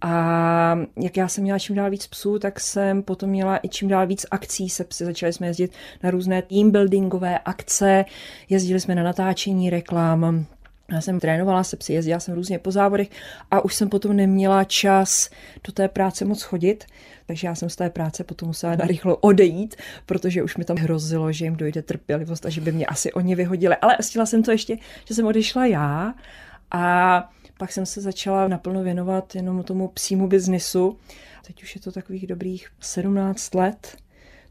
A 0.00 0.78
jak 1.02 1.16
já 1.16 1.28
jsem 1.28 1.44
měla 1.44 1.58
čím 1.58 1.76
dál 1.76 1.90
víc 1.90 2.06
psů, 2.06 2.38
tak 2.38 2.60
jsem 2.60 3.02
potom 3.02 3.30
měla 3.30 3.60
i 3.62 3.68
čím 3.68 3.88
dál 3.88 4.06
víc 4.06 4.26
akcí 4.30 4.68
se 4.68 4.84
psy. 4.84 5.04
Začali 5.04 5.32
jsme 5.32 5.46
jezdit 5.46 5.72
na 6.02 6.10
různé 6.10 6.42
team 6.42 6.70
buildingové 6.70 7.38
akce, 7.38 8.04
jezdili 8.48 8.80
jsme 8.80 8.94
na 8.94 9.02
natáčení 9.02 9.70
reklam, 9.70 10.46
já 10.92 11.00
jsem 11.00 11.20
trénovala 11.20 11.64
se 11.64 11.76
psy, 11.76 11.92
jezdila 11.92 12.20
jsem 12.20 12.34
různě 12.34 12.58
po 12.58 12.70
závodech 12.70 13.08
a 13.50 13.64
už 13.64 13.74
jsem 13.74 13.88
potom 13.88 14.16
neměla 14.16 14.64
čas 14.64 15.30
do 15.66 15.72
té 15.72 15.88
práce 15.88 16.24
moc 16.24 16.42
chodit, 16.42 16.84
takže 17.26 17.46
já 17.46 17.54
jsem 17.54 17.70
z 17.70 17.76
té 17.76 17.90
práce 17.90 18.24
potom 18.24 18.48
musela 18.48 18.76
narychlo 18.76 19.16
odejít, 19.16 19.76
protože 20.06 20.42
už 20.42 20.56
mi 20.56 20.64
tam 20.64 20.76
hrozilo, 20.76 21.32
že 21.32 21.44
jim 21.44 21.56
dojde 21.56 21.82
trpělivost 21.82 22.46
a 22.46 22.50
že 22.50 22.60
by 22.60 22.72
mě 22.72 22.86
asi 22.86 23.12
oni 23.12 23.34
vyhodili. 23.34 23.76
Ale 23.76 23.96
stihla 24.00 24.26
jsem 24.26 24.42
to 24.42 24.50
ještě, 24.50 24.76
že 25.04 25.14
jsem 25.14 25.26
odešla 25.26 25.66
já 25.66 26.14
a 26.70 27.30
pak 27.58 27.72
jsem 27.72 27.86
se 27.86 28.00
začala 28.00 28.48
naplno 28.48 28.82
věnovat 28.82 29.34
jenom 29.34 29.62
tomu 29.62 29.88
psímu 29.88 30.28
biznisu. 30.28 30.98
Teď 31.46 31.62
už 31.62 31.74
je 31.74 31.80
to 31.80 31.92
takových 31.92 32.26
dobrých 32.26 32.68
17 32.80 33.54
let, 33.54 33.96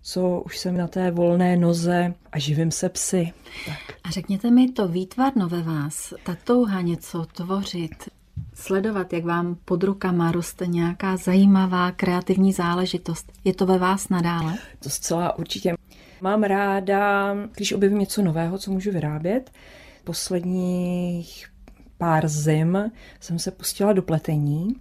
co 0.02 0.42
už 0.46 0.58
jsem 0.58 0.78
na 0.78 0.88
té 0.88 1.12
volné 1.12 1.58
noze 1.58 2.14
a 2.32 2.40
živím 2.40 2.72
se 2.72 2.90
psy. 2.90 3.34
Tak. 3.66 3.98
A 4.04 4.10
řekněte 4.10 4.52
mi 4.52 4.72
to 4.72 4.88
výtvarno 4.88 5.50
ve 5.50 5.62
vás, 5.62 6.14
ta 6.24 6.38
touha 6.44 6.82
něco 6.82 7.26
tvořit, 7.26 8.10
sledovat, 8.54 9.14
jak 9.14 9.26
vám 9.26 9.58
pod 9.66 9.84
rukama 9.84 10.32
roste 10.32 10.68
nějaká 10.68 11.18
zajímavá 11.18 11.92
kreativní 11.92 12.54
záležitost. 12.54 13.32
Je 13.44 13.54
to 13.54 13.66
ve 13.66 13.78
vás 13.78 14.10
nadále? 14.10 14.58
To 14.80 14.90
zcela 14.90 15.38
určitě. 15.38 15.74
Mám 16.22 16.44
ráda, 16.44 17.36
když 17.56 17.74
objevím 17.74 18.00
něco 18.00 18.22
nového, 18.22 18.58
co 18.58 18.72
můžu 18.72 18.92
vyrábět. 18.92 19.52
Posledních 20.04 21.53
pár 22.04 22.28
zim 22.28 22.92
jsem 23.20 23.40
se 23.40 23.52
pustila 23.52 23.94
do 23.94 24.02
pletení. 24.02 24.76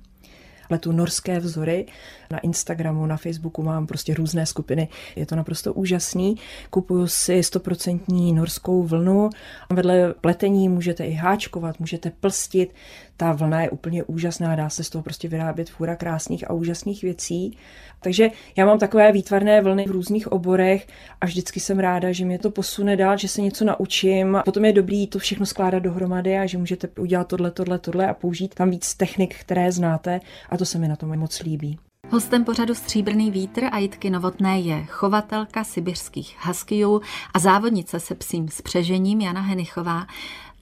Pletu 0.69 0.93
norské 0.93 1.41
vzory. 1.41 1.87
Na 2.31 2.39
Instagramu, 2.39 3.07
na 3.07 3.17
Facebooku 3.17 3.63
mám 3.63 3.87
prostě 3.87 4.15
různé 4.15 4.47
skupiny. 4.47 4.89
Je 5.17 5.27
to 5.27 5.37
naprosto 5.37 5.75
úžasný. 5.75 6.37
Kupuju 6.71 7.07
si 7.07 7.43
stoprocentní 7.43 8.33
norskou 8.33 8.83
vlnu. 8.83 9.31
Vedle 9.71 10.15
pletení 10.21 10.69
můžete 10.69 11.05
i 11.05 11.13
háčkovat, 11.13 11.81
můžete 11.81 12.11
plstit. 12.11 12.75
Ta 13.17 13.33
vlna 13.33 13.63
je 13.63 13.71
úplně 13.71 14.05
úžasná, 14.05 14.57
dá 14.57 14.69
se 14.69 14.85
z 14.85 14.91
toho 14.91 15.03
prostě 15.03 15.29
vyrábět 15.29 15.71
fůra 15.71 15.97
krásných 15.97 16.51
a 16.51 16.53
úžasných 16.53 17.03
věcí. 17.03 17.59
Takže 18.03 18.31
já 18.57 18.67
mám 18.67 18.79
takové 18.79 19.13
výtvarné 19.13 19.61
vlny 19.61 19.85
v 19.85 19.91
různých 19.91 20.33
oborech 20.33 20.87
a 21.21 21.27
vždycky 21.27 21.61
jsem 21.61 21.79
ráda, 21.79 22.13
že 22.13 22.25
mě 22.25 22.39
to 22.39 22.51
posune 22.51 22.97
dál, 22.97 23.17
že 23.17 23.29
se 23.29 23.43
něco 23.43 23.65
naučím. 23.65 24.39
Potom 24.45 24.65
je 24.65 24.73
dobrý 24.73 25.07
to 25.07 25.19
všechno 25.19 25.47
skládat 25.47 25.79
dohromady 25.79 26.39
a 26.39 26.47
že 26.47 26.59
můžete 26.59 26.89
udělat 26.99 27.29
tohle, 27.29 27.51
tohle, 27.51 27.79
tohle 27.79 28.09
a 28.09 28.15
použít 28.15 28.55
tam 28.55 28.71
víc 28.71 28.95
technik, 28.95 29.35
které 29.41 29.73
znáte 29.73 30.21
a 30.51 30.57
to 30.57 30.65
se 30.65 30.79
mi 30.79 30.89
na 30.89 30.97
tom 30.97 31.19
moc 31.19 31.43
líbí. 31.43 31.79
Hostem 32.11 32.45
pořadu 32.45 32.75
Stříbrný 32.75 33.31
vítr 33.31 33.65
a 33.73 33.79
Jitky 33.79 34.11
Novotné 34.11 34.61
je 34.61 34.85
chovatelka 34.85 35.65
sibirských 35.65 36.37
huskyů 36.47 37.01
a 37.35 37.39
závodnice 37.39 38.01
se 38.01 38.15
psím 38.15 38.49
s 38.49 38.63
přežením 38.63 39.21
Jana 39.21 39.41
Henichová. 39.41 40.07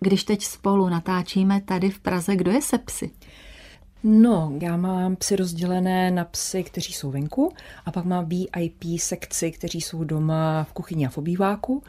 Když 0.00 0.24
teď 0.24 0.44
spolu 0.44 0.88
natáčíme 0.88 1.60
tady 1.60 1.90
v 1.90 2.00
Praze, 2.00 2.36
kdo 2.36 2.50
je 2.50 2.62
se 2.62 2.78
psy? 2.78 3.10
No, 4.02 4.52
já 4.62 4.76
mám 4.76 5.16
psy 5.16 5.36
rozdělené 5.36 6.10
na 6.10 6.24
psy, 6.24 6.64
kteří 6.64 6.92
jsou 6.92 7.10
venku 7.10 7.52
a 7.86 7.92
pak 7.92 8.04
mám 8.04 8.28
VIP 8.28 8.84
sekci, 8.98 9.50
kteří 9.50 9.80
jsou 9.80 10.04
doma 10.04 10.64
v 10.64 10.72
kuchyni 10.72 11.06
a 11.06 11.10
v 11.10 11.18
obýváku. 11.18 11.82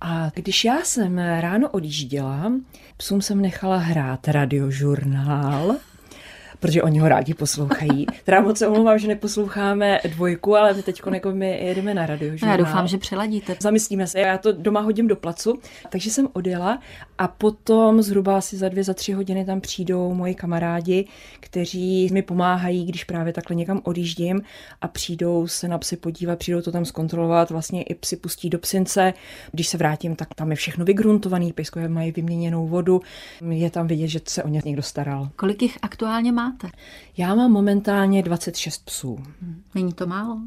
A 0.00 0.30
když 0.34 0.64
já 0.64 0.84
jsem 0.84 1.18
ráno 1.18 1.68
odjížděla, 1.70 2.52
psům 2.96 3.22
jsem 3.22 3.40
nechala 3.40 3.76
hrát 3.76 4.28
radiožurnál, 4.28 5.76
protože 6.60 6.82
oni 6.82 6.98
ho 6.98 7.08
rádi 7.08 7.34
poslouchají. 7.34 8.06
Teda 8.24 8.40
moc 8.40 8.58
se 8.58 8.66
omlouvám, 8.66 8.98
že 8.98 9.08
neposloucháme 9.08 10.00
dvojku, 10.08 10.56
ale 10.56 10.74
my 10.74 10.82
teď 10.82 11.02
jako 11.12 11.30
my 11.32 11.64
jedeme 11.64 11.94
na 11.94 12.06
radio. 12.06 12.32
Já 12.46 12.56
doufám, 12.56 12.88
že 12.88 12.98
přeladíte. 12.98 13.56
Zamyslíme 13.60 14.06
se, 14.06 14.20
já 14.20 14.38
to 14.38 14.52
doma 14.52 14.80
hodím 14.80 15.08
do 15.08 15.16
placu, 15.16 15.58
takže 15.88 16.10
jsem 16.10 16.28
odjela 16.32 16.78
a 17.18 17.28
potom 17.28 18.02
zhruba 18.02 18.38
asi 18.38 18.56
za 18.56 18.68
dvě, 18.68 18.84
za 18.84 18.94
tři 18.94 19.12
hodiny 19.12 19.44
tam 19.44 19.60
přijdou 19.60 20.14
moji 20.14 20.34
kamarádi, 20.34 21.04
kteří 21.40 22.08
mi 22.12 22.22
pomáhají, 22.22 22.86
když 22.86 23.04
právě 23.04 23.32
takhle 23.32 23.56
někam 23.56 23.80
odjíždím 23.84 24.42
a 24.80 24.88
přijdou 24.88 25.46
se 25.46 25.68
na 25.68 25.78
psy 25.78 25.96
podívat, 25.96 26.38
přijdou 26.38 26.62
to 26.62 26.72
tam 26.72 26.84
zkontrolovat, 26.84 27.50
vlastně 27.50 27.82
i 27.82 27.94
psy 27.94 28.16
pustí 28.16 28.50
do 28.50 28.58
psince. 28.58 29.14
Když 29.52 29.68
se 29.68 29.78
vrátím, 29.78 30.16
tak 30.16 30.34
tam 30.34 30.50
je 30.50 30.56
všechno 30.56 30.84
vygruntovaný, 30.84 31.52
pejskové 31.52 31.88
mají 31.88 32.12
vyměněnou 32.12 32.66
vodu, 32.66 33.00
je 33.50 33.70
tam 33.70 33.86
vidět, 33.86 34.08
že 34.08 34.20
se 34.24 34.42
o 34.42 34.48
ně 34.48 34.62
někdo 34.64 34.82
staral. 34.82 35.28
Kolik 35.36 35.62
jich 35.62 35.78
aktuálně 35.82 36.32
máte? 36.48 36.68
Já 37.16 37.34
mám 37.34 37.52
momentálně 37.52 38.22
26 38.22 38.84
psů. 38.84 39.18
Není 39.74 39.92
to 39.92 40.06
málo? 40.06 40.38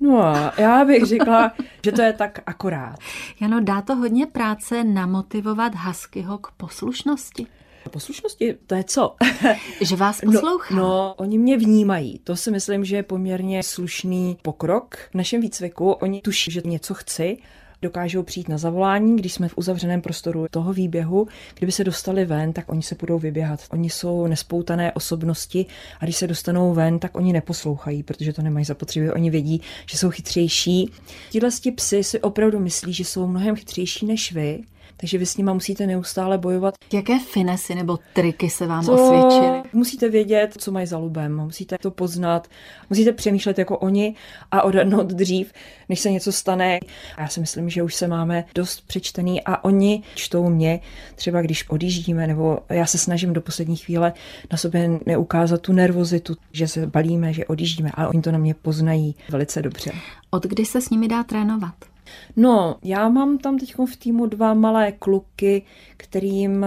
No, 0.00 0.34
já 0.58 0.84
bych 0.84 1.04
řekla, 1.04 1.52
že 1.84 1.92
to 1.92 2.02
je 2.02 2.12
tak 2.12 2.38
akorát. 2.46 2.96
Jano, 3.40 3.60
dá 3.60 3.82
to 3.82 3.96
hodně 3.96 4.26
práce 4.26 4.84
namotivovat 4.84 5.72
Huskyho 5.74 6.38
k 6.38 6.50
poslušnosti? 6.56 7.46
Poslušnosti, 7.90 8.56
to 8.66 8.74
je 8.74 8.84
co? 8.84 9.16
Že 9.80 9.96
vás 9.96 10.20
poslouchá. 10.24 10.74
No, 10.74 10.82
no, 10.82 11.14
oni 11.14 11.38
mě 11.38 11.56
vnímají. 11.56 12.18
To 12.18 12.36
si 12.36 12.50
myslím, 12.50 12.84
že 12.84 12.96
je 12.96 13.02
poměrně 13.02 13.62
slušný 13.62 14.38
pokrok 14.42 14.98
v 15.10 15.14
našem 15.14 15.40
výcviku. 15.40 15.90
Oni 15.90 16.20
tuší, 16.20 16.50
že 16.50 16.62
něco 16.64 16.94
chci 16.94 17.38
dokážou 17.82 18.22
přijít 18.22 18.48
na 18.48 18.58
zavolání, 18.58 19.16
když 19.16 19.32
jsme 19.32 19.48
v 19.48 19.54
uzavřeném 19.56 20.02
prostoru 20.02 20.46
toho 20.50 20.72
výběhu. 20.72 21.28
Kdyby 21.54 21.72
se 21.72 21.84
dostali 21.84 22.24
ven, 22.24 22.52
tak 22.52 22.68
oni 22.68 22.82
se 22.82 22.94
budou 23.00 23.18
vyběhat. 23.18 23.60
Oni 23.70 23.90
jsou 23.90 24.26
nespoutané 24.26 24.92
osobnosti 24.92 25.66
a 26.00 26.04
když 26.04 26.16
se 26.16 26.26
dostanou 26.26 26.74
ven, 26.74 26.98
tak 26.98 27.16
oni 27.16 27.32
neposlouchají, 27.32 28.02
protože 28.02 28.32
to 28.32 28.42
nemají 28.42 28.64
zapotřebí. 28.64 29.10
Oni 29.10 29.30
vědí, 29.30 29.60
že 29.90 29.98
jsou 29.98 30.10
chytřejší. 30.10 30.90
Tihle 31.30 31.50
psy 31.74 32.04
si 32.04 32.20
opravdu 32.20 32.58
myslí, 32.58 32.92
že 32.92 33.04
jsou 33.04 33.26
mnohem 33.26 33.56
chytřejší 33.56 34.06
než 34.06 34.32
vy 34.32 34.62
takže 35.00 35.18
vy 35.18 35.26
s 35.26 35.36
nima 35.36 35.52
musíte 35.52 35.86
neustále 35.86 36.38
bojovat. 36.38 36.74
Jaké 36.92 37.18
finesy 37.18 37.74
nebo 37.74 37.98
triky 38.12 38.50
se 38.50 38.66
vám 38.66 38.86
to 38.86 38.92
osvědčily? 38.92 39.62
Musíte 39.72 40.08
vědět, 40.08 40.54
co 40.58 40.72
mají 40.72 40.86
za 40.86 40.98
lubem, 40.98 41.36
musíte 41.36 41.76
to 41.78 41.90
poznat, 41.90 42.48
musíte 42.90 43.12
přemýšlet 43.12 43.58
jako 43.58 43.78
oni 43.78 44.14
a 44.50 44.62
odhadnout 44.62 45.06
dřív, 45.06 45.52
než 45.88 46.00
se 46.00 46.10
něco 46.10 46.32
stane. 46.32 46.78
Já 47.18 47.28
si 47.28 47.40
myslím, 47.40 47.70
že 47.70 47.82
už 47.82 47.94
se 47.94 48.08
máme 48.08 48.44
dost 48.54 48.86
přečtený 48.86 49.44
a 49.44 49.64
oni 49.64 50.02
čtou 50.14 50.48
mě, 50.48 50.80
třeba 51.14 51.42
když 51.42 51.68
odjíždíme, 51.68 52.26
nebo 52.26 52.58
já 52.68 52.86
se 52.86 52.98
snažím 52.98 53.32
do 53.32 53.40
poslední 53.40 53.76
chvíle 53.76 54.12
na 54.52 54.58
sobě 54.58 54.90
neukázat 55.06 55.60
tu 55.60 55.72
nervozitu, 55.72 56.36
že 56.52 56.68
se 56.68 56.86
balíme, 56.86 57.32
že 57.32 57.46
odjíždíme, 57.46 57.90
ale 57.94 58.08
oni 58.08 58.22
to 58.22 58.32
na 58.32 58.38
mě 58.38 58.54
poznají 58.54 59.14
velice 59.28 59.62
dobře. 59.62 59.92
Od 60.30 60.46
kdy 60.46 60.64
se 60.64 60.80
s 60.80 60.90
nimi 60.90 61.08
dá 61.08 61.24
trénovat? 61.24 61.89
No, 62.36 62.76
já 62.82 63.08
mám 63.08 63.38
tam 63.38 63.58
teď 63.58 63.74
v 63.92 63.96
týmu 63.96 64.26
dva 64.26 64.54
malé 64.54 64.92
kluky, 64.92 65.62
kterým 65.96 66.66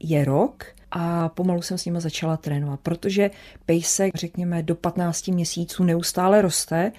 je 0.00 0.24
rok 0.24 0.64
a 0.90 1.28
pomalu 1.28 1.62
jsem 1.62 1.78
s 1.78 1.84
nimi 1.84 2.00
začala 2.00 2.36
trénovat, 2.36 2.80
protože 2.80 3.30
pejsek, 3.66 4.16
řekněme, 4.16 4.62
do 4.62 4.74
15 4.74 5.28
měsíců 5.28 5.84
neustále 5.84 6.42
roste 6.42 6.92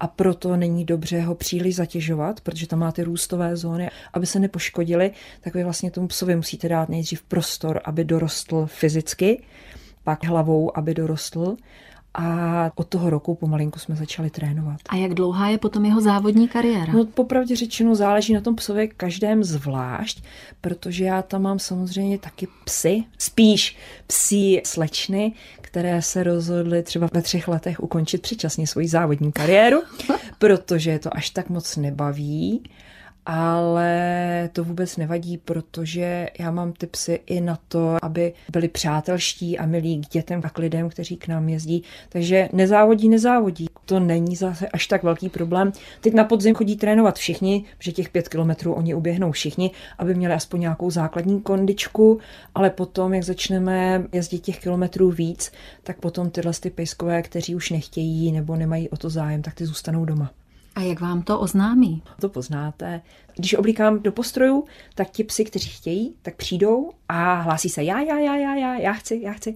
a 0.00 0.06
proto 0.06 0.56
není 0.56 0.84
dobře 0.84 1.20
ho 1.20 1.34
příliš 1.34 1.76
zatěžovat, 1.76 2.40
protože 2.40 2.66
tam 2.66 2.78
má 2.78 2.92
ty 2.92 3.02
růstové 3.02 3.56
zóny. 3.56 3.90
Aby 4.12 4.26
se 4.26 4.38
nepoškodili, 4.38 5.10
tak 5.40 5.54
vy 5.54 5.64
vlastně 5.64 5.90
tomu 5.90 6.08
psovi 6.08 6.36
musíte 6.36 6.68
dát 6.68 6.88
nejdřív 6.88 7.22
prostor, 7.22 7.80
aby 7.84 8.04
dorostl 8.04 8.66
fyzicky, 8.66 9.42
pak 10.04 10.24
hlavou, 10.24 10.78
aby 10.78 10.94
dorostl 10.94 11.56
a 12.18 12.70
od 12.74 12.88
toho 12.88 13.10
roku 13.10 13.34
pomalinku 13.34 13.78
jsme 13.78 13.96
začali 13.96 14.30
trénovat. 14.30 14.80
A 14.88 14.96
jak 14.96 15.14
dlouhá 15.14 15.48
je 15.48 15.58
potom 15.58 15.84
jeho 15.84 16.00
závodní 16.00 16.48
kariéra? 16.48 16.92
No 16.92 17.04
popravdě 17.04 17.56
řečeno 17.56 17.94
záleží 17.94 18.34
na 18.34 18.40
tom 18.40 18.56
psově 18.56 18.86
každém 18.86 19.44
zvlášť, 19.44 20.22
protože 20.60 21.04
já 21.04 21.22
tam 21.22 21.42
mám 21.42 21.58
samozřejmě 21.58 22.18
taky 22.18 22.48
psy, 22.64 23.04
spíš 23.18 23.76
psí 24.06 24.60
slečny, 24.64 25.32
které 25.60 26.02
se 26.02 26.22
rozhodly 26.22 26.82
třeba 26.82 27.08
ve 27.12 27.22
třech 27.22 27.48
letech 27.48 27.80
ukončit 27.80 28.22
předčasně 28.22 28.66
svoji 28.66 28.88
závodní 28.88 29.32
kariéru, 29.32 29.82
protože 30.38 30.98
to 30.98 31.16
až 31.16 31.30
tak 31.30 31.48
moc 31.48 31.76
nebaví 31.76 32.62
ale 33.26 34.50
to 34.52 34.64
vůbec 34.64 34.96
nevadí, 34.96 35.38
protože 35.38 36.28
já 36.38 36.50
mám 36.50 36.72
ty 36.72 36.86
psy 36.86 37.20
i 37.26 37.40
na 37.40 37.58
to, 37.68 37.96
aby 38.02 38.32
byli 38.52 38.68
přátelští 38.68 39.58
a 39.58 39.66
milí 39.66 40.00
k 40.00 40.08
dětem 40.08 40.40
a 40.44 40.50
k 40.50 40.58
lidem, 40.58 40.88
kteří 40.88 41.16
k 41.16 41.28
nám 41.28 41.48
jezdí. 41.48 41.82
Takže 42.08 42.48
nezávodí, 42.52 43.08
nezávodí. 43.08 43.66
To 43.84 44.00
není 44.00 44.36
zase 44.36 44.68
až 44.68 44.86
tak 44.86 45.02
velký 45.02 45.28
problém. 45.28 45.72
Teď 46.00 46.14
na 46.14 46.24
podzim 46.24 46.54
chodí 46.54 46.76
trénovat 46.76 47.16
všichni, 47.16 47.64
že 47.78 47.92
těch 47.92 48.08
pět 48.08 48.28
kilometrů 48.28 48.72
oni 48.72 48.94
uběhnou 48.94 49.32
všichni, 49.32 49.70
aby 49.98 50.14
měli 50.14 50.34
aspoň 50.34 50.60
nějakou 50.60 50.90
základní 50.90 51.40
kondičku, 51.40 52.18
ale 52.54 52.70
potom, 52.70 53.14
jak 53.14 53.24
začneme 53.24 54.04
jezdit 54.12 54.38
těch 54.38 54.58
kilometrů 54.58 55.10
víc, 55.10 55.52
tak 55.82 55.98
potom 56.00 56.30
tyhle 56.30 56.52
ty 56.60 56.70
pejskové, 56.70 57.22
kteří 57.22 57.54
už 57.54 57.70
nechtějí 57.70 58.32
nebo 58.32 58.56
nemají 58.56 58.88
o 58.88 58.96
to 58.96 59.10
zájem, 59.10 59.42
tak 59.42 59.54
ty 59.54 59.66
zůstanou 59.66 60.04
doma. 60.04 60.30
A 60.76 60.80
jak 60.80 61.00
vám 61.00 61.22
to 61.22 61.40
oznámí? 61.40 62.02
To 62.20 62.28
poznáte. 62.28 63.00
Když 63.36 63.54
oblíkám 63.54 64.02
do 64.02 64.12
postroju, 64.12 64.64
tak 64.94 65.10
ti 65.10 65.24
psi, 65.24 65.44
kteří 65.44 65.68
chtějí, 65.68 66.14
tak 66.22 66.36
přijdou 66.36 66.90
a 67.08 67.34
hlásí 67.34 67.68
se 67.68 67.84
já, 67.84 68.00
já, 68.00 68.18
já, 68.18 68.36
já, 68.36 68.54
já, 68.54 68.74
já 68.74 68.92
chci, 68.92 69.20
já 69.22 69.32
chci. 69.32 69.54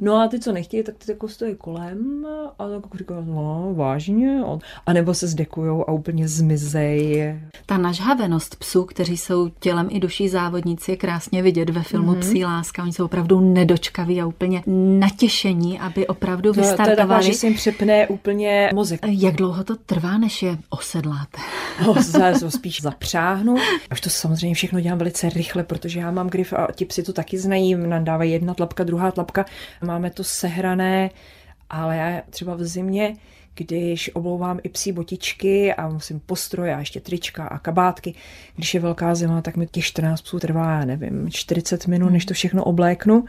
No 0.00 0.16
a 0.16 0.28
ty, 0.28 0.40
co 0.40 0.52
nechtějí, 0.52 0.82
tak 0.82 0.94
ty 0.98 1.12
jako 1.12 1.28
stojí 1.28 1.54
kolem 1.56 2.26
a 2.58 2.68
tak 2.68 2.94
říkají, 2.98 3.20
no 3.26 3.72
vážně. 3.76 4.40
A 4.86 4.92
nebo 4.92 5.14
se 5.14 5.26
zdekujou 5.26 5.88
a 5.88 5.92
úplně 5.92 6.28
zmizej. 6.28 7.40
Ta 7.66 7.78
nažhavenost 7.78 8.56
psů, 8.56 8.84
kteří 8.84 9.16
jsou 9.16 9.48
tělem 9.48 9.88
i 9.90 10.00
duší 10.00 10.28
závodníci, 10.28 10.90
je 10.90 10.96
krásně 10.96 11.42
vidět 11.42 11.70
ve 11.70 11.82
filmu 11.82 12.12
mm-hmm. 12.12 12.18
Psí 12.18 12.44
láska. 12.44 12.82
Oni 12.82 12.92
jsou 12.92 13.04
opravdu 13.04 13.40
nedočkaví 13.40 14.20
a 14.20 14.26
úplně 14.26 14.62
natěšení, 14.98 15.80
aby 15.80 16.06
opravdu 16.06 16.52
vystartovali. 16.52 16.76
To, 16.76 16.84
to 16.84 16.90
je 16.90 16.96
taková, 16.96 17.20
že 17.20 17.32
si 17.32 17.46
jim 17.46 17.54
přepne 17.54 18.08
úplně 18.08 18.70
mozek. 18.74 19.00
Jak 19.08 19.34
dlouho 19.34 19.64
to 19.64 19.76
trvá, 19.76 20.18
než 20.18 20.42
je 20.42 20.58
osedláte? 20.70 21.38
No, 21.86 21.94
spíš 22.50 22.80
zapřáhnu. 23.22 23.54
Už 23.92 24.00
to 24.00 24.10
samozřejmě 24.10 24.54
všechno 24.54 24.80
dělám 24.80 24.98
velice 24.98 25.28
rychle, 25.28 25.64
protože 25.64 26.00
já 26.00 26.10
mám 26.10 26.28
grif 26.28 26.52
a 26.52 26.68
ti 26.74 26.84
psi 26.84 27.02
to 27.02 27.12
taky 27.12 27.38
znají. 27.38 27.74
Nám 27.74 28.04
dávají 28.04 28.32
jedna 28.32 28.54
tlapka, 28.54 28.84
druhá 28.84 29.10
tlapka. 29.10 29.44
Máme 29.84 30.10
to 30.10 30.24
sehrané, 30.24 31.10
ale 31.70 31.96
já 31.96 32.22
třeba 32.30 32.54
v 32.54 32.64
zimě 32.64 33.16
když 33.54 34.10
oblouvám 34.14 34.60
i 34.62 34.68
psí 34.68 34.92
botičky 34.92 35.74
a 35.74 35.88
musím 35.88 36.20
postroj 36.20 36.74
a 36.74 36.78
ještě 36.78 37.00
trička 37.00 37.44
a 37.46 37.58
kabátky. 37.58 38.14
Když 38.56 38.74
je 38.74 38.80
velká 38.80 39.14
zima, 39.14 39.42
tak 39.42 39.56
mi 39.56 39.66
těch 39.66 39.84
14 39.84 40.20
psů 40.20 40.40
trvá, 40.40 40.72
já 40.72 40.84
nevím, 40.84 41.30
40 41.30 41.86
minut, 41.86 42.08
než 42.10 42.24
to 42.24 42.34
všechno 42.34 42.64
obléknu 42.64 43.24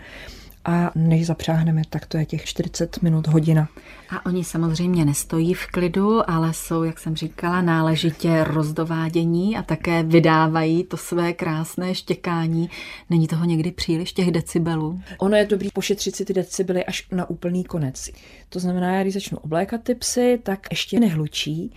a 0.66 0.92
než 0.96 1.26
zapřáhneme, 1.26 1.82
tak 1.90 2.06
to 2.06 2.18
je 2.18 2.26
těch 2.26 2.46
40 2.46 3.02
minut 3.02 3.28
hodina. 3.28 3.70
A 4.10 4.26
oni 4.26 4.44
samozřejmě 4.44 5.06
nestojí 5.06 5.54
v 5.54 5.68
klidu, 5.68 6.30
ale 6.30 6.54
jsou, 6.54 6.84
jak 6.84 7.00
jsem 7.00 7.16
říkala, 7.16 7.62
náležitě 7.62 8.44
rozdovádění 8.44 9.58
a 9.58 9.64
také 9.64 10.04
vydávají 10.04 10.84
to 10.84 10.98
své 10.98 11.34
krásné 11.34 11.96
štěkání. 11.96 12.70
Není 13.10 13.28
toho 13.28 13.46
někdy 13.46 13.72
příliš 13.72 14.14
těch 14.14 14.32
decibelů? 14.32 15.02
Ono 15.18 15.38
je 15.38 15.46
dobrý 15.46 15.70
pošetřit 15.74 16.16
si 16.16 16.26
ty 16.26 16.34
decibely 16.34 16.86
až 16.86 17.08
na 17.12 17.30
úplný 17.30 17.64
konec. 17.64 18.10
To 18.50 18.60
znamená, 18.60 18.96
já 18.96 19.02
když 19.02 19.14
začnu 19.14 19.38
oblékat 19.38 19.84
ty 19.84 19.96
psy, 19.96 20.40
tak 20.44 20.68
ještě 20.72 21.00
nehlučí, 21.00 21.74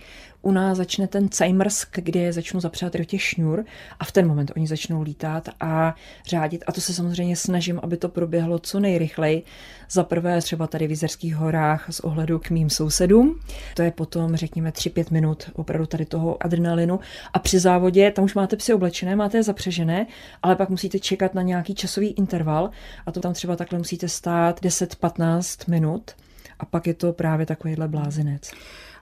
u 0.47 0.51
nás 0.51 0.77
začne 0.77 1.07
ten 1.07 1.29
cajmrsk, 1.29 1.99
kdy 1.99 2.19
je 2.19 2.33
začnu 2.33 2.59
zapřát 2.59 2.93
do 2.93 3.03
těch 3.03 3.21
šňůr 3.21 3.65
a 3.99 4.05
v 4.05 4.11
ten 4.11 4.27
moment 4.27 4.51
oni 4.55 4.67
začnou 4.67 5.01
lítat 5.01 5.49
a 5.59 5.95
řádit. 6.27 6.63
A 6.67 6.71
to 6.71 6.81
se 6.81 6.93
samozřejmě 6.93 7.35
snažím, 7.35 7.79
aby 7.83 7.97
to 7.97 8.09
proběhlo 8.09 8.59
co 8.59 8.79
nejrychleji. 8.79 9.43
Za 9.91 10.03
prvé 10.03 10.41
třeba 10.41 10.67
tady 10.67 10.87
v 10.87 10.89
Jizerských 10.89 11.35
horách 11.35 11.85
z 11.89 11.99
ohledu 11.99 12.39
k 12.39 12.49
mým 12.49 12.69
sousedům. 12.69 13.39
To 13.73 13.81
je 13.81 13.91
potom, 13.91 14.35
řekněme, 14.35 14.69
3-5 14.69 15.05
minut 15.11 15.49
opravdu 15.53 15.85
tady 15.85 16.05
toho 16.05 16.43
adrenalinu. 16.43 16.99
A 17.33 17.39
při 17.39 17.59
závodě 17.59 18.11
tam 18.11 18.25
už 18.25 18.35
máte 18.35 18.55
psy 18.55 18.73
oblečené, 18.73 19.15
máte 19.15 19.37
je 19.37 19.43
zapřežené, 19.43 20.07
ale 20.43 20.55
pak 20.55 20.69
musíte 20.69 20.99
čekat 20.99 21.33
na 21.33 21.41
nějaký 21.41 21.75
časový 21.75 22.07
interval 22.07 22.69
a 23.05 23.11
to 23.11 23.19
tam 23.19 23.33
třeba 23.33 23.55
takhle 23.55 23.77
musíte 23.77 24.07
stát 24.07 24.61
10-15 24.61 25.71
minut 25.71 26.11
a 26.59 26.65
pak 26.65 26.87
je 26.87 26.93
to 26.93 27.13
právě 27.13 27.45
takovýhle 27.45 27.87
blázinec. 27.87 28.51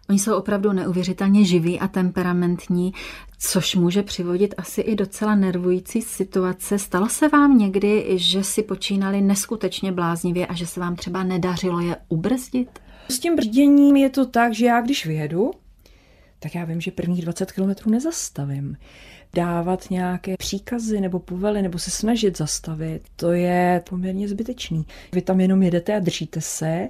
Oni 0.09 0.19
jsou 0.19 0.35
opravdu 0.35 0.71
neuvěřitelně 0.71 1.45
živí 1.45 1.79
a 1.79 1.87
temperamentní, 1.87 2.93
což 3.39 3.75
může 3.75 4.03
přivodit 4.03 4.53
asi 4.57 4.81
i 4.81 4.95
docela 4.95 5.35
nervující 5.35 6.01
situace. 6.01 6.79
Stalo 6.79 7.09
se 7.09 7.29
vám 7.29 7.57
někdy, 7.57 8.05
že 8.15 8.43
si 8.43 8.63
počínali 8.63 9.21
neskutečně 9.21 9.91
bláznivě 9.91 10.47
a 10.47 10.53
že 10.53 10.67
se 10.67 10.79
vám 10.79 10.95
třeba 10.95 11.23
nedařilo 11.23 11.79
je 11.79 11.97
ubrzdit? 12.09 12.79
S 13.09 13.19
tím 13.19 13.35
brzděním 13.35 13.95
je 13.95 14.09
to 14.09 14.25
tak, 14.25 14.53
že 14.53 14.65
já 14.65 14.81
když 14.81 15.05
vyjedu, 15.05 15.51
tak 16.39 16.55
já 16.55 16.65
vím, 16.65 16.81
že 16.81 16.91
prvních 16.91 17.21
20 17.21 17.51
kilometrů 17.51 17.91
nezastavím. 17.91 18.77
dávat 19.35 19.89
nějaké 19.89 20.37
příkazy 20.37 21.01
nebo 21.01 21.19
povely 21.19 21.61
nebo 21.61 21.79
se 21.79 21.91
snažit 21.91 22.37
zastavit, 22.37 23.01
to 23.15 23.31
je 23.31 23.81
poměrně 23.89 24.27
zbytečný. 24.27 24.85
Vy 25.11 25.21
tam 25.21 25.39
jenom 25.39 25.63
jedete 25.63 25.95
a 25.95 25.99
držíte 25.99 26.41
se 26.41 26.87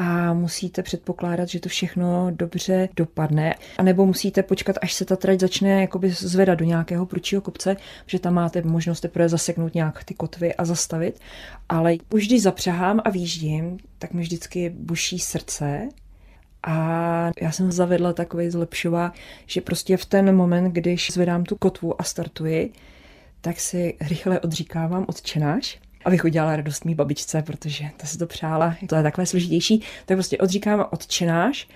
a 0.00 0.32
musíte 0.32 0.82
předpokládat, 0.82 1.48
že 1.48 1.60
to 1.60 1.68
všechno 1.68 2.30
dobře 2.30 2.88
dopadne. 2.96 3.54
A 3.78 3.82
nebo 3.82 4.06
musíte 4.06 4.42
počkat, 4.42 4.76
až 4.82 4.92
se 4.92 5.04
ta 5.04 5.16
trať 5.16 5.40
začne 5.40 5.80
jakoby 5.80 6.10
zvedat 6.10 6.58
do 6.58 6.64
nějakého 6.64 7.06
prudšího 7.06 7.42
kopce, 7.42 7.76
že 8.06 8.18
tam 8.18 8.34
máte 8.34 8.62
možnost 8.62 9.00
teprve 9.00 9.28
zaseknout 9.28 9.74
nějak 9.74 10.04
ty 10.04 10.14
kotvy 10.14 10.54
a 10.54 10.64
zastavit. 10.64 11.20
Ale 11.68 11.96
už 12.10 12.26
když 12.26 12.42
zapřahám 12.42 13.00
a 13.04 13.10
výjíždím, 13.10 13.78
tak 13.98 14.12
mi 14.12 14.22
vždycky 14.22 14.70
buší 14.70 15.18
srdce, 15.18 15.88
a 16.62 17.30
já 17.40 17.52
jsem 17.52 17.72
zavedla 17.72 18.12
takový 18.12 18.50
zlepšová, 18.50 19.12
že 19.46 19.60
prostě 19.60 19.96
v 19.96 20.04
ten 20.04 20.36
moment, 20.36 20.72
když 20.72 21.10
zvedám 21.10 21.44
tu 21.44 21.56
kotvu 21.56 22.00
a 22.00 22.04
startuji, 22.04 22.72
tak 23.40 23.60
si 23.60 23.96
rychle 24.00 24.40
odříkávám 24.40 25.04
odčenáš 25.08 25.80
abych 26.08 26.24
udělala 26.24 26.56
radost 26.56 26.84
mý 26.84 26.94
babičce, 26.94 27.42
protože 27.42 27.84
ta 27.96 28.06
se 28.06 28.18
to 28.18 28.26
přála, 28.26 28.76
to 28.88 28.96
je 28.96 29.02
takové 29.02 29.26
složitější, 29.26 29.82
tak 30.06 30.16
prostě 30.16 30.38
odříkám 30.38 30.86
odčenáš, 30.90 31.68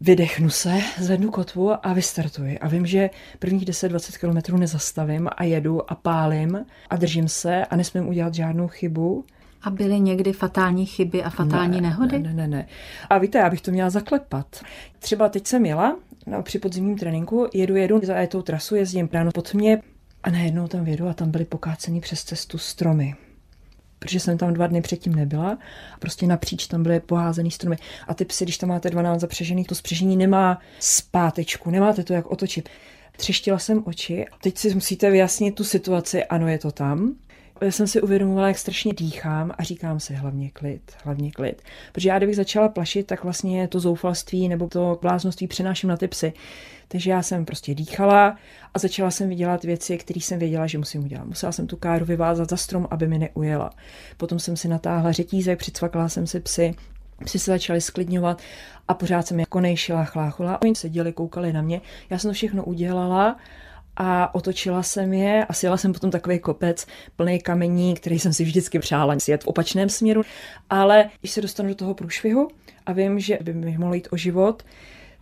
vydechnu 0.00 0.50
se, 0.50 0.80
zvednu 0.98 1.30
kotvu 1.30 1.86
a 1.86 1.92
vystartuji. 1.92 2.58
A 2.58 2.68
vím, 2.68 2.86
že 2.86 3.10
prvních 3.38 3.64
10-20 3.64 4.20
kilometrů 4.20 4.56
nezastavím 4.56 5.28
a 5.36 5.44
jedu 5.44 5.90
a 5.90 5.94
pálím 5.94 6.66
a 6.90 6.96
držím 6.96 7.28
se 7.28 7.64
a 7.64 7.76
nesmím 7.76 8.08
udělat 8.08 8.34
žádnou 8.34 8.68
chybu. 8.68 9.24
A 9.62 9.70
byly 9.70 10.00
někdy 10.00 10.32
fatální 10.32 10.86
chyby 10.86 11.22
a 11.22 11.30
fatální 11.30 11.80
ne, 11.80 11.88
nehody? 11.88 12.18
Ne, 12.18 12.28
ne, 12.28 12.34
ne, 12.34 12.48
ne. 12.48 12.66
A 13.10 13.18
víte, 13.18 13.38
já 13.38 13.50
bych 13.50 13.60
to 13.60 13.70
měla 13.70 13.90
zaklepat. 13.90 14.64
Třeba 14.98 15.28
teď 15.28 15.46
jsem 15.46 15.66
jela 15.66 15.96
no, 16.26 16.42
při 16.42 16.58
podzimním 16.58 16.98
tréninku, 16.98 17.48
jedu, 17.54 17.76
jedu 17.76 18.00
za 18.02 18.26
tou 18.26 18.42
trasu, 18.42 18.76
jezdím 18.76 19.08
ráno 19.12 19.30
pod 19.32 19.54
mě, 19.54 19.82
a 20.22 20.30
najednou 20.30 20.68
tam 20.68 20.84
vědu 20.84 21.08
a 21.08 21.14
tam 21.14 21.30
byly 21.30 21.44
pokácený 21.44 22.00
přes 22.00 22.24
cestu 22.24 22.58
stromy. 22.58 23.14
Protože 23.98 24.20
jsem 24.20 24.38
tam 24.38 24.54
dva 24.54 24.66
dny 24.66 24.82
předtím 24.82 25.14
nebyla. 25.14 25.58
Prostě 25.98 26.26
napříč 26.26 26.66
tam 26.66 26.82
byly 26.82 27.00
poházený 27.00 27.50
stromy. 27.50 27.76
A 28.08 28.14
ty 28.14 28.24
psy, 28.24 28.44
když 28.44 28.58
tam 28.58 28.68
máte 28.68 28.90
12 28.90 29.20
zapřežených, 29.20 29.66
to 29.66 29.74
spřežení 29.74 30.16
nemá 30.16 30.58
zpátečku, 30.78 31.70
nemáte 31.70 32.04
to 32.04 32.12
jak 32.12 32.26
otočit. 32.26 32.68
Třeštila 33.16 33.58
jsem 33.58 33.82
oči. 33.86 34.26
Teď 34.42 34.58
si 34.58 34.74
musíte 34.74 35.10
vyjasnit 35.10 35.54
tu 35.54 35.64
situaci, 35.64 36.24
ano, 36.24 36.48
je 36.48 36.58
to 36.58 36.70
tam. 36.70 37.14
Já 37.60 37.70
jsem 37.70 37.86
si 37.86 38.02
uvědomovala, 38.02 38.48
jak 38.48 38.58
strašně 38.58 38.92
dýchám 38.94 39.52
a 39.58 39.62
říkám 39.62 40.00
si 40.00 40.14
hlavně 40.14 40.50
klid, 40.50 40.92
hlavně 41.04 41.32
klid. 41.32 41.62
Protože 41.92 42.08
já, 42.08 42.18
kdybych 42.18 42.36
začala 42.36 42.68
plašit, 42.68 43.06
tak 43.06 43.24
vlastně 43.24 43.68
to 43.68 43.80
zoufalství 43.80 44.48
nebo 44.48 44.68
to 44.68 44.98
bláznoství 45.02 45.46
přenáším 45.46 45.88
na 45.88 45.96
ty 45.96 46.08
psy. 46.08 46.32
Takže 46.88 47.10
já 47.10 47.22
jsem 47.22 47.44
prostě 47.44 47.74
dýchala 47.74 48.36
a 48.74 48.78
začala 48.78 49.10
jsem 49.10 49.28
vydělat 49.28 49.64
věci, 49.64 49.98
které 49.98 50.20
jsem 50.20 50.38
věděla, 50.38 50.66
že 50.66 50.78
musím 50.78 51.04
udělat. 51.04 51.26
Musela 51.26 51.52
jsem 51.52 51.66
tu 51.66 51.76
káru 51.76 52.04
vyvázat 52.04 52.50
za 52.50 52.56
strom, 52.56 52.88
aby 52.90 53.06
mi 53.06 53.18
neujela. 53.18 53.70
Potom 54.16 54.38
jsem 54.38 54.56
si 54.56 54.68
natáhla 54.68 55.12
řetízek, 55.12 55.58
přicvakla 55.58 56.08
jsem 56.08 56.26
si 56.26 56.40
psy, 56.40 56.74
Psi 57.24 57.38
se 57.38 57.50
začali 57.50 57.80
sklidňovat 57.80 58.42
a 58.88 58.94
pořád 58.94 59.26
jsem 59.26 59.40
jako 59.40 59.60
nejšila, 59.60 60.04
chláchula. 60.04 60.62
Oni 60.62 60.74
seděli, 60.74 61.12
koukali 61.12 61.52
na 61.52 61.62
mě. 61.62 61.80
Já 62.10 62.18
jsem 62.18 62.30
to 62.30 62.34
všechno 62.34 62.64
udělala 62.64 63.36
a 64.02 64.34
otočila 64.34 64.82
jsem 64.82 65.12
je 65.12 65.44
a 65.44 65.52
sjela 65.52 65.76
jsem 65.76 65.92
potom 65.92 66.10
takový 66.10 66.38
kopec 66.38 66.86
plný 67.16 67.38
kamení, 67.38 67.94
který 67.94 68.18
jsem 68.18 68.32
si 68.32 68.44
vždycky 68.44 68.78
přála 68.78 69.18
sjet 69.18 69.44
v 69.44 69.46
opačném 69.46 69.88
směru. 69.88 70.22
Ale 70.70 71.10
když 71.20 71.30
se 71.30 71.40
dostanu 71.40 71.68
do 71.68 71.74
toho 71.74 71.94
průšvihu 71.94 72.48
a 72.86 72.92
vím, 72.92 73.20
že 73.20 73.38
by 73.42 73.52
mi 73.52 73.78
mohlo 73.78 73.94
jít 73.94 74.08
o 74.10 74.16
život, 74.16 74.62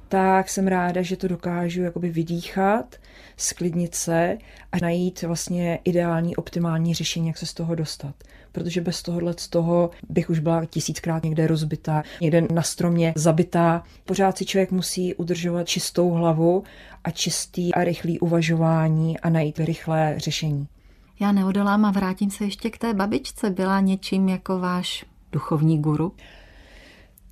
tak 0.09 0.49
jsem 0.49 0.67
ráda, 0.67 1.03
že 1.03 1.17
to 1.17 1.29
dokážu 1.29 1.83
jakoby 1.83 2.09
vydýchat, 2.09 2.97
sklidnit 3.37 3.95
se 3.95 4.39
a 4.73 4.77
najít 4.83 5.23
vlastně 5.23 5.79
ideální, 5.85 6.37
optimální 6.37 6.95
řešení, 6.95 7.27
jak 7.27 7.39
se 7.39 7.47
z 7.47 7.55
toho 7.55 7.75
dostat. 7.75 8.15
Protože 8.53 8.81
bez 8.81 9.03
tohohle 9.03 9.35
z 9.37 9.49
toho 9.49 9.91
bych 10.09 10.31
už 10.31 10.39
byla 10.39 10.65
tisíckrát 10.65 11.25
někde 11.25 11.47
rozbitá, 11.47 12.03
někde 12.21 12.47
na 12.53 12.63
stromě 12.63 13.13
zabitá. 13.17 13.83
Pořád 14.05 14.39
si 14.39 14.45
člověk 14.45 14.71
musí 14.71 15.15
udržovat 15.15 15.69
čistou 15.69 16.11
hlavu 16.11 16.63
a 17.05 17.11
čistý 17.11 17.75
a 17.75 17.85
rychlý 17.85 18.21
uvažování 18.21 19.21
a 19.21 19.31
najít 19.31 19.59
rychlé 19.59 20.15
řešení. 20.17 20.69
Já 21.21 21.33
neodolám 21.33 21.85
a 21.85 21.91
vrátím 21.91 22.31
se 22.31 22.45
ještě 22.45 22.71
k 22.71 22.79
té 22.79 22.95
babičce. 22.95 23.51
Byla 23.51 23.81
něčím 23.81 24.29
jako 24.29 24.59
váš 24.59 25.05
duchovní 25.33 25.79
guru? 25.79 26.13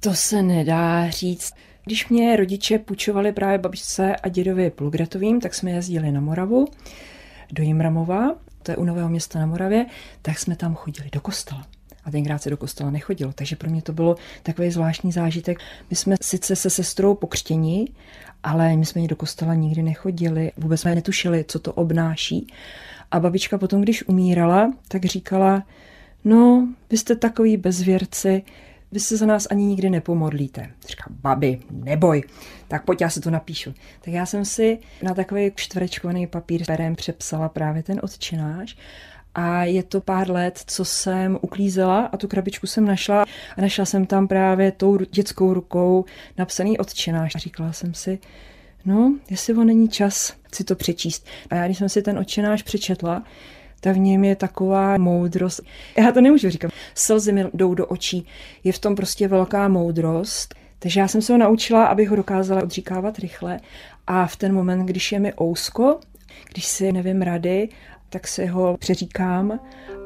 To 0.01 0.15
se 0.15 0.43
nedá 0.43 1.11
říct. 1.11 1.55
Když 1.87 2.09
mě 2.09 2.37
rodiče 2.37 2.79
půjčovali 2.79 3.33
právě 3.33 3.59
babičce 3.59 4.17
a 4.17 4.29
dědovi 4.29 4.71
Pulgratovým, 4.71 5.41
tak 5.41 5.55
jsme 5.55 5.71
jezdili 5.71 6.13
na 6.13 6.21
Moravu 6.21 6.69
do 7.53 7.63
Jimramova, 7.63 8.35
to 8.63 8.73
je 8.73 8.77
u 8.77 8.85
Nového 8.85 9.09
města 9.09 9.39
na 9.39 9.47
Moravě, 9.47 9.87
tak 10.23 10.39
jsme 10.39 10.57
tam 10.57 10.75
chodili 10.75 11.11
do 11.13 11.21
kostela. 11.21 11.67
A 12.05 12.11
tenkrát 12.11 12.43
se 12.43 12.51
do 12.51 12.57
kostela 12.57 12.91
nechodilo, 12.91 13.33
takže 13.33 13.57
pro 13.57 13.71
mě 13.71 13.83
to 13.83 13.93
bylo 13.93 14.17
takový 14.43 14.71
zvláštní 14.71 15.13
zážitek. 15.13 15.59
My 15.91 15.97
jsme 15.97 16.17
sice 16.23 16.57
se 16.57 16.71
sestrou 16.71 17.15
pokřtěni, 17.15 17.89
ale 18.43 18.77
my 18.77 18.87
jsme 18.87 19.07
do 19.07 19.17
kostela 19.17 19.55
nikdy 19.55 19.83
nechodili, 19.83 20.53
vůbec 20.57 20.81
jsme 20.81 20.95
netušili, 20.95 21.45
co 21.49 21.59
to 21.59 21.73
obnáší. 21.73 22.47
A 23.11 23.21
babička 23.21 23.59
potom, 23.59 23.83
když 23.83 24.09
umírala, 24.09 24.73
tak 24.89 25.05
říkala, 25.05 25.63
no, 26.25 26.69
vy 26.91 26.97
jste 26.97 27.17
takový 27.17 27.57
bezvěrci, 27.57 28.43
vy 28.93 29.01
se 29.01 29.17
za 29.17 29.27
nás 29.27 29.47
ani 29.51 29.65
nikdy 29.65 29.91
nepomodlíte. 29.91 30.71
Říká, 30.89 31.05
babi, 31.11 31.61
neboj, 31.71 32.23
tak 32.69 32.85
pojď, 32.85 33.01
já 33.01 33.11
si 33.11 33.21
to 33.21 33.31
napíšu. 33.31 33.75
Tak 34.01 34.15
já 34.15 34.27
jsem 34.27 34.45
si 34.45 34.79
na 35.03 35.15
takový 35.15 35.53
čtverečkovaný 35.55 36.27
papír 36.27 36.65
perem 36.67 36.97
přepsala 36.97 37.49
právě 37.49 37.83
ten 37.83 38.01
odčenáš 38.03 38.77
a 39.35 39.65
je 39.65 39.83
to 39.83 40.01
pár 40.01 40.31
let, 40.31 40.61
co 40.67 40.85
jsem 40.85 41.39
uklízela 41.41 42.07
a 42.07 42.17
tu 42.17 42.29
krabičku 42.29 42.67
jsem 42.67 42.85
našla 42.85 43.25
a 43.57 43.61
našla 43.61 43.85
jsem 43.85 44.07
tam 44.07 44.29
právě 44.29 44.73
tou 44.73 44.99
dětskou 44.99 45.55
rukou 45.55 46.05
napsaný 46.39 46.79
odčenáš. 46.79 47.35
A 47.35 47.39
říkala 47.39 47.73
jsem 47.73 47.95
si, 47.95 48.19
no, 48.85 49.17
jestli 49.31 49.55
on 49.55 49.67
není 49.67 49.89
čas 49.89 50.35
si 50.55 50.65
to 50.65 50.77
přečíst. 50.77 51.27
A 51.51 51.55
já, 51.55 51.65
když 51.67 51.79
jsem 51.79 51.89
si 51.89 52.03
ten 52.03 52.19
odčenáš 52.19 52.63
přečetla, 52.63 53.23
tak 53.81 53.97
v 53.97 53.99
něm 53.99 54.25
je 54.25 54.37
taková 54.37 54.99
moudrost. 54.99 55.61
Já 55.99 56.13
to 56.13 56.21
nemůžu 56.21 56.51
říkat. 56.51 56.71
Slzy 56.95 57.33
mi 57.33 57.45
jdou 57.55 57.75
do 57.75 57.87
očí. 57.87 58.27
Je 58.65 58.73
v 58.73 58.79
tom 58.79 58.97
prostě 58.97 59.29
velká 59.29 59.69
moudrost. 59.69 60.55
Takže 60.79 61.01
já 61.01 61.09
jsem 61.09 61.23
se 61.23 61.33
ho 61.33 61.39
naučila, 61.39 61.87
abych 61.87 62.09
ho 62.09 62.17
dokázala 62.17 62.63
odříkávat 62.63 63.19
rychle. 63.19 63.61
A 64.07 64.27
v 64.27 64.37
ten 64.37 64.55
moment, 64.55 64.87
když 64.87 65.13
je 65.13 65.19
mi 65.19 65.33
ousko, 65.41 66.01
když 66.53 66.67
si 66.67 66.93
nevím 66.93 67.23
rady, 67.23 67.69
tak 68.11 68.29
si 68.29 68.47
ho 68.47 68.77
přeříkám 68.77 69.61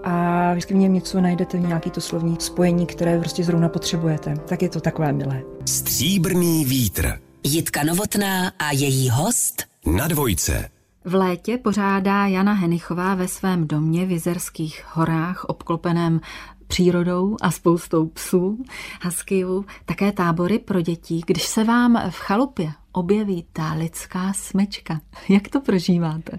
a 0.05 0.53
vždycky 0.53 0.75
v 0.75 0.77
něm 0.77 0.95
něco 0.95 1.21
najdete, 1.21 1.59
nějaký 1.59 1.91
to 1.91 2.01
slovní 2.01 2.37
spojení, 2.41 2.87
které 2.87 3.19
prostě 3.19 3.45
zrovna 3.45 3.69
potřebujete. 3.69 4.35
Tak 4.49 4.63
je 4.63 4.69
to 4.69 4.81
takové 4.81 5.13
milé. 5.13 5.43
Stříbrný 5.67 6.65
vítr. 6.65 7.19
Jitka 7.45 7.85
Novotná 7.85 8.53
a 8.59 8.73
její 8.73 9.09
host 9.11 9.65
na 9.87 10.09
dvojce. 10.09 10.69
V 11.05 11.15
létě 11.15 11.59
pořádá 11.59 12.27
Jana 12.27 12.53
Henichová 12.53 13.15
ve 13.15 13.29
svém 13.29 13.69
domě 13.69 14.07
v 14.07 14.11
Jizerských 14.11 14.85
horách 14.93 15.45
obklopeném 15.45 16.21
přírodou 16.67 17.37
a 17.41 17.51
spoustou 17.51 18.07
psů, 18.07 18.65
huskyů, 19.03 19.65
také 19.85 20.13
tábory 20.13 20.59
pro 20.59 20.81
děti. 20.81 21.21
Když 21.27 21.43
se 21.43 21.65
vám 21.65 22.11
v 22.11 22.17
chalupě 22.17 22.73
objeví 22.93 23.47
ta 23.53 23.73
lidská 23.73 24.33
smečka, 24.33 25.01
jak 25.29 25.49
to 25.49 25.61
prožíváte? 25.61 26.39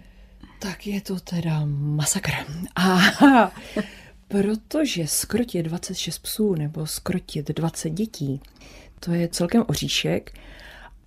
Tak 0.59 0.87
je 0.87 1.01
to 1.01 1.19
teda 1.19 1.61
masakr. 1.65 2.31
A 2.75 2.99
protože 4.27 5.07
skrotit 5.07 5.65
26 5.65 6.19
psů 6.19 6.55
nebo 6.55 6.87
skrotit 6.87 7.47
20 7.47 7.89
dětí, 7.89 8.41
to 8.99 9.11
je 9.11 9.27
celkem 9.27 9.63
oříšek, 9.67 10.39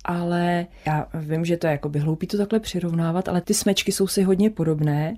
ale 0.05 0.67
já 0.87 1.07
vím, 1.13 1.45
že 1.45 1.57
to 1.57 1.67
je 1.67 1.71
jakoby 1.71 1.99
hloupý 1.99 2.27
to 2.27 2.37
takhle 2.37 2.59
přirovnávat, 2.59 3.27
ale 3.27 3.41
ty 3.41 3.53
smečky 3.53 3.91
jsou 3.91 4.07
si 4.07 4.23
hodně 4.23 4.49
podobné 4.49 5.15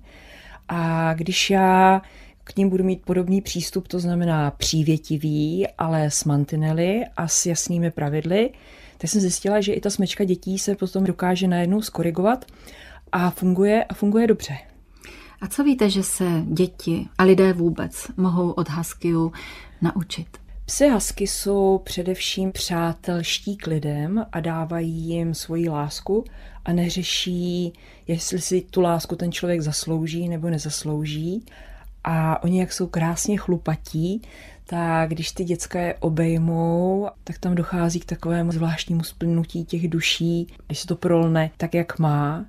a 0.68 1.14
když 1.14 1.50
já 1.50 2.02
k 2.44 2.56
ním 2.56 2.70
budu 2.70 2.84
mít 2.84 3.02
podobný 3.06 3.42
přístup, 3.42 3.88
to 3.88 4.00
znamená 4.00 4.52
přívětivý, 4.52 5.68
ale 5.78 6.12
s 6.12 6.24
mantinely 6.24 7.06
a 7.18 7.28
s 7.28 7.46
jasnými 7.46 7.92
pravidly, 7.92 8.50
tak 8.98 9.10
jsem 9.10 9.22
zjistila, 9.22 9.62
že 9.62 9.74
i 9.74 9.82
ta 9.82 9.90
smečka 9.90 10.24
dětí 10.24 10.60
se 10.60 10.76
potom 10.76 11.04
dokáže 11.04 11.48
najednou 11.48 11.82
skorigovat 11.82 12.46
a 13.12 13.30
funguje 13.30 13.84
a 13.84 13.94
funguje 13.94 14.28
dobře. 14.28 14.58
A 15.42 15.48
co 15.48 15.64
víte, 15.64 15.90
že 15.90 16.04
se 16.04 16.44
děti 16.46 17.08
a 17.18 17.24
lidé 17.24 17.54
vůbec 17.54 18.08
mohou 18.18 18.52
od 18.52 18.70
Huskyu 18.70 19.32
naučit? 19.82 20.47
Psy 20.70 20.90
husky 20.90 21.28
jsou 21.28 21.82
především 21.84 22.52
přátelští 22.52 23.58
k 23.58 23.68
lidem 23.68 24.26
a 24.32 24.40
dávají 24.40 24.92
jim 24.92 25.34
svoji 25.34 25.70
lásku 25.70 26.26
a 26.66 26.74
neřeší, 26.74 27.74
jestli 28.08 28.42
si 28.42 28.62
tu 28.62 28.82
lásku 28.82 29.16
ten 29.16 29.32
člověk 29.32 29.62
zaslouží 29.62 30.30
nebo 30.30 30.50
nezaslouží. 30.50 31.46
A 32.04 32.44
oni, 32.44 32.60
jak 32.60 32.74
jsou 32.74 32.88
krásně 32.88 33.38
chlupatí, 33.38 34.22
tak 34.66 35.10
když 35.10 35.32
ty 35.32 35.44
děcka 35.44 35.80
je 35.80 35.96
obejmou, 35.96 37.10
tak 37.24 37.38
tam 37.38 37.56
dochází 37.56 38.00
k 38.00 38.06
takovému 38.06 38.52
zvláštnímu 38.52 39.04
splnutí 39.04 39.66
těch 39.66 39.88
duší, 39.88 40.48
když 40.68 40.80
se 40.80 40.88
to 40.88 40.96
prolne 40.96 41.52
tak, 41.58 41.74
jak 41.74 42.00
má. 42.00 42.46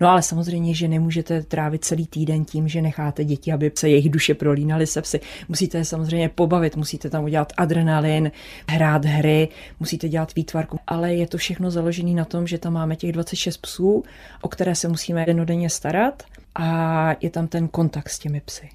No 0.00 0.08
ale 0.08 0.22
samozřejmě, 0.22 0.74
že 0.74 0.88
nemůžete 0.88 1.42
trávit 1.42 1.84
celý 1.84 2.06
týden 2.06 2.44
tím, 2.44 2.68
že 2.68 2.82
necháte 2.82 3.24
děti, 3.24 3.52
aby 3.52 3.72
se 3.74 3.88
jejich 3.88 4.10
duše 4.10 4.34
prolínaly 4.34 4.86
se 4.86 5.02
psy. 5.02 5.20
Musíte 5.48 5.78
je 5.78 5.84
samozřejmě 5.84 6.28
pobavit, 6.28 6.76
musíte 6.76 7.10
tam 7.10 7.24
udělat 7.24 7.52
adrenalin, 7.56 8.30
hrát 8.68 9.04
hry, 9.04 9.48
musíte 9.80 10.08
dělat 10.08 10.34
výtvarku. 10.34 10.78
Ale 10.86 11.14
je 11.14 11.26
to 11.26 11.38
všechno 11.38 11.70
založené 11.70 12.14
na 12.14 12.24
tom, 12.24 12.46
že 12.46 12.58
tam 12.58 12.72
máme 12.72 12.96
těch 12.96 13.12
26 13.12 13.56
psů, 13.56 14.04
o 14.40 14.48
které 14.48 14.74
se 14.74 14.88
musíme 14.88 15.26
denodenně 15.26 15.70
starat 15.70 16.22
a 16.54 17.10
je 17.20 17.30
tam 17.30 17.46
ten 17.46 17.68
kontakt 17.68 18.08
s 18.08 18.18
těmi 18.18 18.40
psy. 18.40 18.68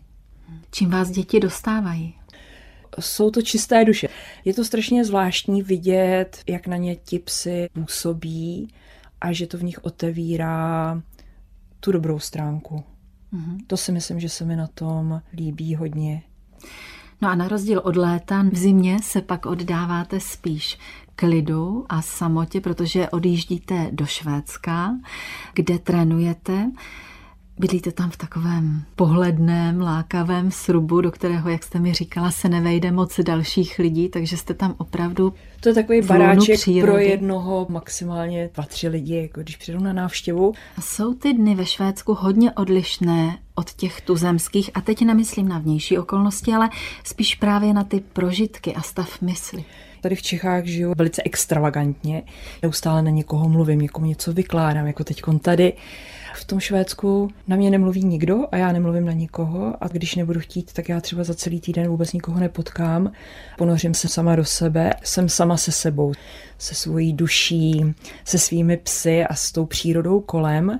Čím 0.71 0.89
vás 0.89 1.09
děti 1.09 1.39
dostávají? 1.39 2.13
jsou 2.99 3.31
to 3.31 3.41
čisté 3.41 3.85
duše. 3.85 4.07
Je 4.45 4.53
to 4.53 4.65
strašně 4.65 5.05
zvláštní 5.05 5.61
vidět, 5.61 6.37
jak 6.47 6.67
na 6.67 6.77
ně 6.77 6.95
ti 6.95 7.19
psy 7.19 7.69
působí 7.73 8.67
a 9.21 9.33
že 9.33 9.47
to 9.47 9.57
v 9.57 9.63
nich 9.63 9.85
otevírá 9.85 11.01
tu 11.79 11.91
dobrou 11.91 12.19
stránku. 12.19 12.83
Mm-hmm. 13.33 13.57
To 13.67 13.77
si 13.77 13.91
myslím, 13.91 14.19
že 14.19 14.29
se 14.29 14.45
mi 14.45 14.55
na 14.55 14.67
tom 14.67 15.21
líbí 15.33 15.75
hodně. 15.75 16.23
No 17.21 17.29
a 17.29 17.35
na 17.35 17.47
rozdíl 17.47 17.81
od 17.83 17.95
léta 17.95 18.41
v 18.51 18.57
zimě 18.57 18.97
se 19.03 19.21
pak 19.21 19.45
oddáváte 19.45 20.19
spíš 20.19 20.79
klidu 21.15 21.85
a 21.89 22.01
samotě, 22.01 22.61
protože 22.61 23.09
odjíždíte 23.09 23.89
do 23.91 24.05
Švédska, 24.05 24.95
kde 25.53 25.79
trénujete. 25.79 26.71
Bydlíte 27.59 27.91
tam 27.91 28.09
v 28.09 28.17
takovém 28.17 28.83
pohledném, 28.95 29.81
lákavém 29.81 30.51
srubu, 30.51 31.01
do 31.01 31.11
kterého, 31.11 31.49
jak 31.49 31.63
jste 31.63 31.79
mi 31.79 31.93
říkala, 31.93 32.31
se 32.31 32.49
nevejde 32.49 32.91
moc 32.91 33.19
dalších 33.19 33.79
lidí, 33.79 34.09
takže 34.09 34.37
jste 34.37 34.53
tam 34.53 34.75
opravdu 34.77 35.33
To 35.59 35.69
je 35.69 35.75
takový 35.75 36.01
baráček 36.01 36.59
přírody. 36.59 36.91
pro 36.91 36.97
jednoho, 36.97 37.65
maximálně 37.69 38.49
dva, 38.53 38.63
tři 38.63 38.87
lidi, 38.87 39.15
jako 39.15 39.41
když 39.41 39.55
přijdou 39.55 39.79
na 39.79 39.93
návštěvu. 39.93 40.53
A 40.77 40.81
jsou 40.81 41.13
ty 41.13 41.33
dny 41.33 41.55
ve 41.55 41.65
Švédsku 41.65 42.13
hodně 42.13 42.51
odlišné 42.51 43.37
od 43.55 43.73
těch 43.73 44.01
tuzemských, 44.01 44.69
a 44.73 44.81
teď 44.81 45.01
nemyslím 45.01 45.47
na 45.47 45.59
vnější 45.59 45.97
okolnosti, 45.97 46.53
ale 46.53 46.69
spíš 47.03 47.35
právě 47.35 47.73
na 47.73 47.83
ty 47.83 47.99
prožitky 48.13 48.75
a 48.75 48.81
stav 48.81 49.21
mysli. 49.21 49.65
Tady 50.01 50.15
v 50.15 50.21
Čechách 50.21 50.65
žiju 50.65 50.93
velice 50.97 51.21
extravagantně. 51.25 52.23
Neustále 52.61 53.01
na 53.01 53.09
někoho 53.09 53.49
mluvím, 53.49 53.79
někomu 53.79 54.05
něco 54.05 54.33
vykládám, 54.33 54.87
jako 54.87 55.03
teď 55.03 55.21
tady. 55.41 55.73
Tom 56.49 56.59
Švédsku 56.59 57.29
na 57.47 57.55
mě 57.55 57.69
nemluví 57.69 58.03
nikdo 58.03 58.37
a 58.51 58.57
já 58.57 58.71
nemluvím 58.71 59.05
na 59.05 59.11
nikoho 59.11 59.83
a 59.83 59.87
když 59.87 60.15
nebudu 60.15 60.39
chtít, 60.39 60.73
tak 60.73 60.89
já 60.89 61.01
třeba 61.01 61.23
za 61.23 61.33
celý 61.33 61.59
týden 61.59 61.87
vůbec 61.87 62.13
nikoho 62.13 62.39
nepotkám. 62.39 63.11
Ponořím 63.57 63.93
se 63.93 64.07
sama 64.07 64.35
do 64.35 64.45
sebe, 64.45 64.93
jsem 65.03 65.29
sama 65.29 65.57
se 65.57 65.71
sebou, 65.71 66.13
se 66.57 66.75
svojí 66.75 67.13
duší, 67.13 67.95
se 68.25 68.37
svými 68.37 68.77
psy 68.77 69.25
a 69.25 69.35
s 69.35 69.51
tou 69.51 69.65
přírodou 69.65 70.19
kolem. 70.19 70.79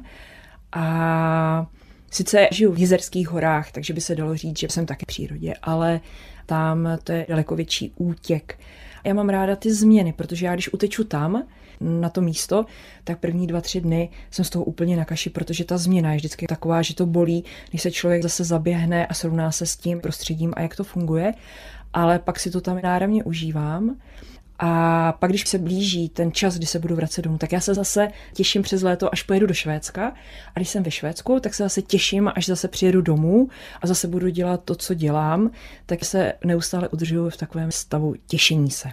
A 0.72 1.68
sice 2.12 2.48
žiju 2.52 2.72
v 2.72 2.80
Jizerských 2.80 3.30
horách, 3.30 3.72
takže 3.72 3.94
by 3.94 4.02
se 4.02 4.16
dalo 4.16 4.36
říct, 4.36 4.60
že 4.60 4.68
jsem 4.70 4.86
taky 4.86 5.04
v 5.04 5.08
přírodě, 5.08 5.54
ale 5.62 6.00
tam 6.46 6.88
to 7.04 7.12
je 7.12 7.26
daleko 7.30 7.56
větší 7.56 7.94
útěk. 7.96 8.60
Já 9.04 9.14
mám 9.14 9.30
ráda 9.30 9.56
ty 9.56 9.74
změny, 9.74 10.14
protože 10.14 10.46
já 10.46 10.54
když 10.54 10.74
uteču 10.74 11.04
tam, 11.04 11.44
na 11.80 12.10
to 12.10 12.22
místo, 12.22 12.66
tak 13.04 13.20
první 13.20 13.48
dva, 13.48 13.62
tři 13.62 13.82
dny 13.82 14.10
jsem 14.32 14.46
z 14.46 14.50
toho 14.50 14.66
úplně 14.66 14.98
na 14.98 15.06
kaši, 15.06 15.30
protože 15.30 15.64
ta 15.64 15.78
změna 15.78 16.12
je 16.12 16.18
vždycky 16.18 16.48
taková, 16.48 16.82
že 16.82 16.96
to 16.96 17.06
bolí, 17.06 17.44
když 17.70 17.82
se 17.82 17.92
člověk 17.92 18.24
zase 18.24 18.44
zaběhne 18.44 19.08
a 19.08 19.14
srovná 19.14 19.52
se 19.52 19.66
s 19.66 19.78
tím 19.78 20.02
prostředím 20.02 20.54
a 20.56 20.62
jak 20.62 20.76
to 20.76 20.84
funguje, 20.84 21.34
ale 21.94 22.20
pak 22.20 22.40
si 22.40 22.52
to 22.52 22.62
tam 22.62 22.80
náramně 22.84 23.24
užívám. 23.24 23.96
A 24.60 25.12
pak, 25.12 25.30
když 25.30 25.48
se 25.48 25.58
blíží 25.58 26.10
ten 26.10 26.32
čas, 26.32 26.58
kdy 26.58 26.66
se 26.66 26.80
budu 26.80 26.96
vracet 26.96 27.22
domů, 27.22 27.38
tak 27.38 27.52
já 27.52 27.60
se 27.60 27.74
zase 27.74 28.08
těším 28.34 28.62
přes 28.62 28.82
léto, 28.82 29.14
až 29.14 29.24
pojedu 29.24 29.48
do 29.48 29.54
Švédska. 29.54 30.14
A 30.56 30.60
když 30.60 30.70
jsem 30.70 30.84
ve 30.84 30.92
Švédsku, 30.92 31.40
tak 31.40 31.54
se 31.54 31.64
zase 31.64 31.82
těším, 31.82 32.32
až 32.36 32.46
zase 32.46 32.68
přijedu 32.68 33.02
domů 33.02 33.50
a 33.82 33.88
zase 33.88 34.08
budu 34.08 34.30
dělat 34.30 34.64
to, 34.64 34.76
co 34.76 34.94
dělám. 34.94 35.52
Tak 35.86 36.06
se 36.06 36.34
neustále 36.46 36.90
udržuju 36.90 37.30
v 37.30 37.38
takovém 37.38 37.72
stavu 37.72 38.16
těšení 38.28 38.72
se. 38.72 38.90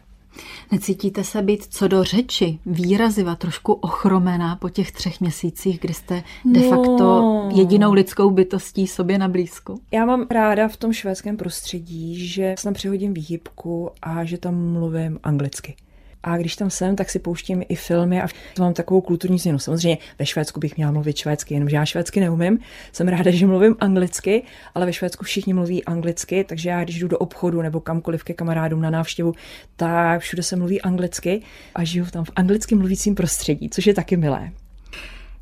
Necítíte 0.73 1.25
se 1.25 1.43
být 1.43 1.67
co 1.71 1.89
do 1.89 2.05
řeči, 2.05 2.59
výraziva, 2.67 3.35
trošku 3.35 3.73
ochromená 3.73 4.57
po 4.57 4.69
těch 4.69 4.93
třech 4.93 5.21
měsících, 5.21 5.81
kdy 5.81 5.95
jste 5.95 6.23
de 6.45 6.61
no. 6.61 6.71
facto 6.71 7.49
jedinou 7.55 7.93
lidskou 7.93 8.31
bytostí 8.31 8.87
sobě 8.87 9.19
na 9.19 9.29
blízku? 9.29 9.81
Já 9.93 10.05
mám 10.05 10.27
ráda 10.31 10.69
v 10.69 10.77
tom 10.77 10.93
švédském 10.93 11.37
prostředí, 11.37 12.29
že 12.29 12.55
tam 12.63 12.75
přihodím 12.75 13.15
výhybku 13.15 13.91
a 14.03 14.25
že 14.25 14.39
tam 14.39 14.73
mluvím 14.73 15.19
anglicky. 15.23 15.75
A 16.25 16.37
když 16.37 16.57
tam 16.57 16.71
jsem, 16.71 16.97
tak 16.97 17.11
si 17.11 17.19
pouštím 17.19 17.63
i 17.69 17.75
filmy 17.75 18.23
a 18.23 18.27
mám 18.59 18.75
takovou 18.75 19.01
kulturní 19.01 19.39
změnu. 19.39 19.59
Samozřejmě 19.59 19.99
ve 20.19 20.27
Švédsku 20.27 20.61
bych 20.61 20.77
měla 20.77 20.93
mluvit 20.93 21.17
švédsky, 21.17 21.55
jenomže 21.55 21.77
já 21.77 21.85
švédsky 21.85 22.21
neumím. 22.21 22.59
Jsem 22.93 23.09
ráda, 23.09 23.31
že 23.31 23.47
mluvím 23.47 23.77
anglicky, 23.81 24.43
ale 24.75 24.87
ve 24.87 24.93
Švédsku 24.93 25.25
všichni 25.25 25.55
mluví 25.55 25.85
anglicky, 25.85 26.45
takže 26.45 26.69
já 26.69 26.85
když 26.85 26.99
jdu 26.99 27.09
do 27.09 27.19
obchodu 27.19 27.63
nebo 27.63 27.81
kamkoliv 27.81 28.25
ke 28.25 28.35
kamarádům 28.35 28.81
na 28.81 28.91
návštěvu, 28.91 29.33
tak 29.77 30.21
všude 30.21 30.43
se 30.43 30.57
mluví 30.57 30.83
anglicky 30.83 31.43
a 31.75 31.85
žiju 31.85 32.07
tam 32.11 32.25
v 32.25 32.31
anglicky 32.37 32.75
mluvícím 32.75 33.15
prostředí, 33.15 33.71
což 33.71 33.87
je 33.87 33.95
taky 33.95 34.17
milé. 34.17 34.51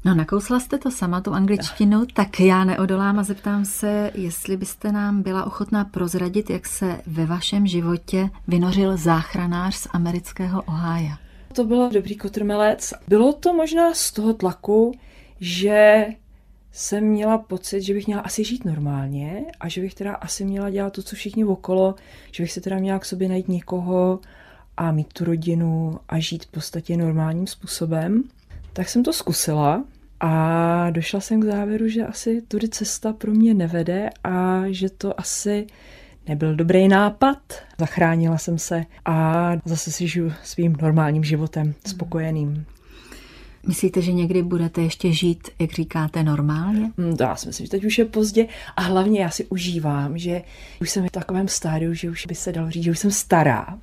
No, 0.04 0.14
nakousla 0.14 0.60
jste 0.60 0.78
to 0.78 0.90
sama, 0.90 1.20
tu 1.20 1.32
angličtinu, 1.32 2.06
tak 2.14 2.40
já 2.40 2.64
neodolám 2.64 3.18
a 3.18 3.22
zeptám 3.22 3.64
se, 3.64 4.10
jestli 4.14 4.56
byste 4.56 4.92
nám 4.92 5.22
byla 5.22 5.44
ochotná 5.44 5.84
prozradit, 5.84 6.50
jak 6.50 6.66
se 6.66 7.00
ve 7.06 7.26
vašem 7.26 7.66
životě 7.66 8.30
vynořil 8.48 8.96
záchranář 8.96 9.74
z 9.74 9.88
amerického 9.92 10.62
Ohája. 10.62 11.18
To 11.52 11.64
byl 11.64 11.90
dobrý 11.90 12.16
kotrmelec. 12.16 12.94
Bylo 13.08 13.32
to 13.32 13.52
možná 13.52 13.94
z 13.94 14.12
toho 14.12 14.34
tlaku, 14.34 14.92
že 15.40 16.06
jsem 16.72 17.04
měla 17.04 17.38
pocit, 17.38 17.82
že 17.82 17.94
bych 17.94 18.06
měla 18.06 18.22
asi 18.22 18.44
žít 18.44 18.64
normálně 18.64 19.44
a 19.60 19.68
že 19.68 19.80
bych 19.80 19.94
teda 19.94 20.14
asi 20.14 20.44
měla 20.44 20.70
dělat 20.70 20.92
to, 20.92 21.02
co 21.02 21.16
všichni 21.16 21.44
okolo, 21.44 21.94
že 22.32 22.42
bych 22.42 22.52
se 22.52 22.60
teda 22.60 22.78
měla 22.78 22.98
k 22.98 23.04
sobě 23.04 23.28
najít 23.28 23.48
někoho 23.48 24.20
a 24.76 24.92
mít 24.92 25.12
tu 25.12 25.24
rodinu 25.24 25.98
a 26.08 26.18
žít 26.18 26.44
v 26.44 26.50
podstatě 26.50 26.96
normálním 26.96 27.46
způsobem. 27.46 28.22
Tak 28.72 28.88
jsem 28.88 29.02
to 29.02 29.12
zkusila 29.12 29.84
a 30.22 30.90
došla 30.90 31.20
jsem 31.20 31.40
k 31.40 31.44
závěru, 31.44 31.88
že 31.88 32.06
asi 32.06 32.42
tudy 32.42 32.68
cesta 32.68 33.12
pro 33.12 33.32
mě 33.32 33.54
nevede 33.54 34.11
a 34.24 34.62
že 34.70 34.90
to 34.90 35.20
asi 35.20 35.66
nebyl 36.28 36.54
dobrý 36.54 36.88
nápad. 36.88 37.38
Zachránila 37.78 38.38
jsem 38.38 38.58
se 38.58 38.85
a 39.04 39.52
zase 39.64 39.90
si 39.90 40.08
žiju 40.08 40.32
svým 40.42 40.76
normálním 40.82 41.24
životem, 41.24 41.74
spokojeným. 41.87 42.66
Myslíte, 43.66 44.02
že 44.02 44.12
někdy 44.12 44.42
budete 44.42 44.82
ještě 44.82 45.12
žít, 45.12 45.48
jak 45.58 45.72
říkáte, 45.72 46.22
normálně? 46.22 46.90
Hmm, 46.98 47.16
já 47.20 47.37
si 47.37 47.46
myslím, 47.46 47.66
že 47.66 47.70
teď 47.70 47.85
už 47.85 47.98
je 47.98 48.04
pozdě 48.04 48.46
a 48.76 48.82
hlavně 48.82 49.20
já 49.20 49.30
si 49.30 49.44
užívám, 49.44 50.18
že 50.18 50.42
už 50.80 50.90
jsem 50.90 51.08
v 51.08 51.11
takovém 51.11 51.48
stádiu, 51.48 51.94
že 51.94 52.11
už 52.11 52.26
by 52.26 52.35
se 52.35 52.52
dalo 52.52 52.70
říct, 52.70 52.85
že 52.85 52.90
už 52.90 52.98
jsem 52.98 53.11
stará 53.11 53.78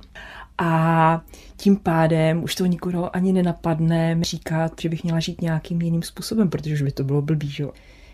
a 0.62 1.22
tím 1.56 1.76
pádem 1.76 2.44
už 2.44 2.54
to 2.54 2.66
nikoho 2.66 3.16
ani 3.16 3.32
nenapadne 3.32 4.18
říkat, 4.20 4.72
že 4.80 4.88
bych 4.88 5.02
měla 5.04 5.20
žít 5.20 5.40
nějakým 5.40 5.82
jiným 5.82 6.02
způsobem, 6.02 6.50
protože 6.50 6.74
už 6.74 6.82
by 6.82 6.92
to 6.92 7.04
bylo 7.04 7.22
blbý, 7.22 7.50
že? 7.50 7.64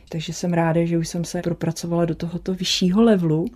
Takže 0.09 0.33
jsem 0.33 0.53
ráda, 0.53 0.85
že 0.85 0.99
už 0.99 1.09
jsem 1.09 1.25
se 1.25 1.43
propracovala 1.43 2.05
do 2.05 2.15
tohoto 2.15 2.55
vyššího 2.55 3.03
levelu 3.03 3.47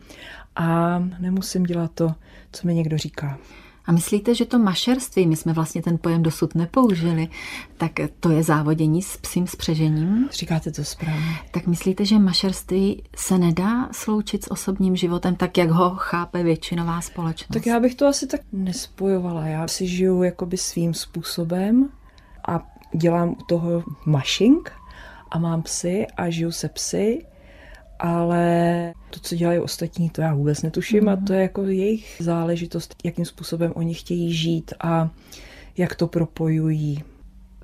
a 0.56 0.98
nemusím 1.18 1.62
dělat 1.62 1.90
to, 1.94 2.14
co 2.52 2.66
mi 2.66 2.74
někdo 2.74 2.98
říká. 2.98 3.38
A 3.90 3.92
myslíte, 3.92 4.34
že 4.34 4.44
to 4.44 4.58
mašerství, 4.58 5.26
my 5.26 5.36
jsme 5.36 5.52
vlastně 5.52 5.82
ten 5.82 5.98
pojem 5.98 6.22
dosud 6.22 6.54
nepoužili, 6.54 7.28
tak 7.76 7.92
to 8.20 8.30
je 8.30 8.42
závodění 8.42 9.02
s 9.02 9.16
psím 9.16 9.46
spřežením? 9.46 10.28
Říkáte 10.32 10.70
to 10.70 10.84
správně. 10.84 11.38
Tak 11.50 11.66
myslíte, 11.66 12.04
že 12.04 12.18
mašerství 12.18 13.02
se 13.16 13.38
nedá 13.38 13.88
sloučit 13.92 14.44
s 14.44 14.50
osobním 14.50 14.96
životem 14.96 15.36
tak, 15.36 15.58
jak 15.58 15.70
ho 15.70 15.90
chápe 15.90 16.42
většinová 16.42 17.00
společnost? 17.00 17.54
Tak 17.54 17.66
já 17.66 17.80
bych 17.80 17.94
to 17.94 18.06
asi 18.06 18.26
tak 18.26 18.40
nespojovala. 18.52 19.46
Já 19.46 19.68
si 19.68 19.86
žiju 19.86 20.22
jakoby 20.22 20.56
svým 20.56 20.94
způsobem 20.94 21.88
a 22.48 22.66
dělám 22.94 23.30
u 23.30 23.44
toho 23.48 23.84
mašing 24.06 24.72
a 25.30 25.38
mám 25.38 25.62
psy 25.62 26.06
a 26.16 26.30
žiju 26.30 26.52
se 26.52 26.68
psy 26.68 27.26
ale 28.00 28.92
to, 29.10 29.20
co 29.20 29.34
dělají 29.34 29.58
ostatní, 29.58 30.10
to 30.10 30.20
já 30.20 30.34
vůbec 30.34 30.62
netuším 30.62 31.02
mm. 31.02 31.08
a 31.08 31.16
to 31.16 31.32
je 31.32 31.42
jako 31.42 31.64
jejich 31.64 32.16
záležitost, 32.20 32.94
jakým 33.04 33.24
způsobem 33.24 33.72
oni 33.74 33.94
chtějí 33.94 34.32
žít 34.32 34.74
a 34.80 35.10
jak 35.76 35.94
to 35.94 36.06
propojují. 36.06 37.02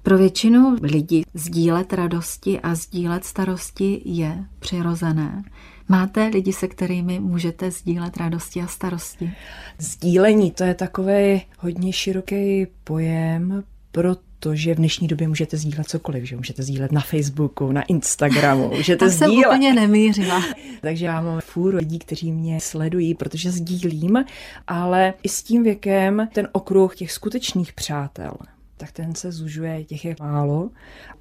Pro 0.03 0.18
většinu 0.18 0.76
lidí 0.82 1.22
sdílet 1.34 1.93
radosti 1.93 2.61
a 2.61 2.74
sdílet 2.74 3.24
starosti 3.24 4.03
je 4.05 4.45
přirozené. 4.59 5.43
Máte 5.89 6.26
lidi, 6.26 6.53
se 6.53 6.68
kterými 6.68 7.20
můžete 7.20 7.70
sdílet 7.70 8.16
radosti 8.16 8.62
a 8.62 8.66
starosti? 8.66 9.32
Sdílení, 9.78 10.51
to 10.51 10.64
je 10.64 10.74
takový 10.74 11.43
hodně 11.59 11.93
široký 11.93 12.66
pojem, 12.84 13.64
proto 13.97 14.20
to, 14.38 14.55
že 14.55 14.74
v 14.74 14.76
dnešní 14.76 15.09
době 15.09 15.28
můžete 15.28 15.57
sdílet 15.57 15.88
cokoliv, 15.88 16.24
že 16.24 16.36
můžete 16.36 16.62
sdílet 16.62 16.92
na 16.92 17.01
Facebooku, 17.01 17.72
na 17.72 17.82
Instagramu, 17.82 18.68
můžete 18.76 18.99
Tam 18.99 19.09
sdílet. 19.09 19.30
jsem 19.30 19.38
úplně 19.38 19.74
nemířila. 19.74 20.42
Takže 20.80 21.07
já 21.07 21.20
mám 21.20 21.40
fůru 21.40 21.76
lidí, 21.76 21.99
kteří 21.99 22.32
mě 22.32 22.61
sledují, 22.61 23.14
protože 23.14 23.51
sdílím, 23.51 24.24
ale 24.66 25.14
i 25.22 25.28
s 25.28 25.42
tím 25.42 25.62
věkem 25.62 26.28
ten 26.32 26.49
okruh 26.53 26.97
těch 26.97 27.12
skutečných 27.12 27.72
přátel 27.72 28.32
tak 28.78 28.92
ten 28.92 29.14
se 29.14 29.32
zužuje, 29.32 29.84
těch 29.84 30.05
je 30.05 30.16
málo. 30.20 30.70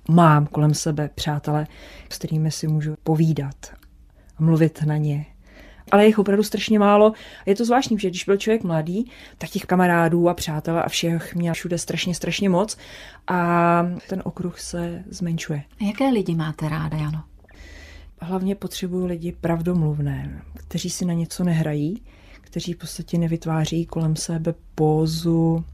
Mám 0.10 0.46
kolem 0.46 0.74
sebe 0.74 1.10
přátelé, 1.16 1.68
s 2.10 2.18
kterými 2.18 2.52
si 2.52 2.68
můžu 2.68 2.96
povídat 3.04 3.56
a 4.38 4.44
mluvit 4.44 4.84
na 4.86 4.98
ně. 4.98 5.26
Ale 5.92 6.04
je 6.04 6.08
jich 6.08 6.20
opravdu 6.20 6.44
strašně 6.44 6.80
málo. 6.80 7.14
Je 7.46 7.56
to 7.56 7.66
zvláštní, 7.66 8.00
že 8.00 8.10
když 8.10 8.24
byl 8.24 8.38
člověk 8.38 8.64
mladý, 8.64 9.12
tak 9.38 9.50
těch 9.50 9.66
kamarádů 9.66 10.30
a 10.30 10.34
přátel 10.34 10.80
a 10.80 10.90
všech 10.90 11.36
měl 11.36 11.54
všude 11.54 11.78
strašně, 11.78 12.16
strašně 12.16 12.50
moc 12.50 12.78
a 13.28 13.88
ten 14.10 14.22
okruh 14.26 14.60
se 14.60 15.04
zmenšuje. 15.10 15.64
A 15.82 15.84
jaké 15.84 16.10
lidi 16.10 16.36
máte 16.36 16.70
ráda, 16.70 16.98
Jano? 16.98 17.24
Hlavně 18.22 18.56
potřebuju 18.56 19.06
lidi 19.06 19.32
pravdomluvné, 19.42 20.42
kteří 20.54 20.90
si 20.90 21.06
na 21.06 21.14
něco 21.14 21.44
nehrají, 21.44 22.02
kteří 22.42 22.74
v 22.74 22.78
podstatě 22.78 23.18
nevytváří 23.18 23.86
kolem 23.86 24.16
sebe 24.16 24.54
pózu 24.76 25.66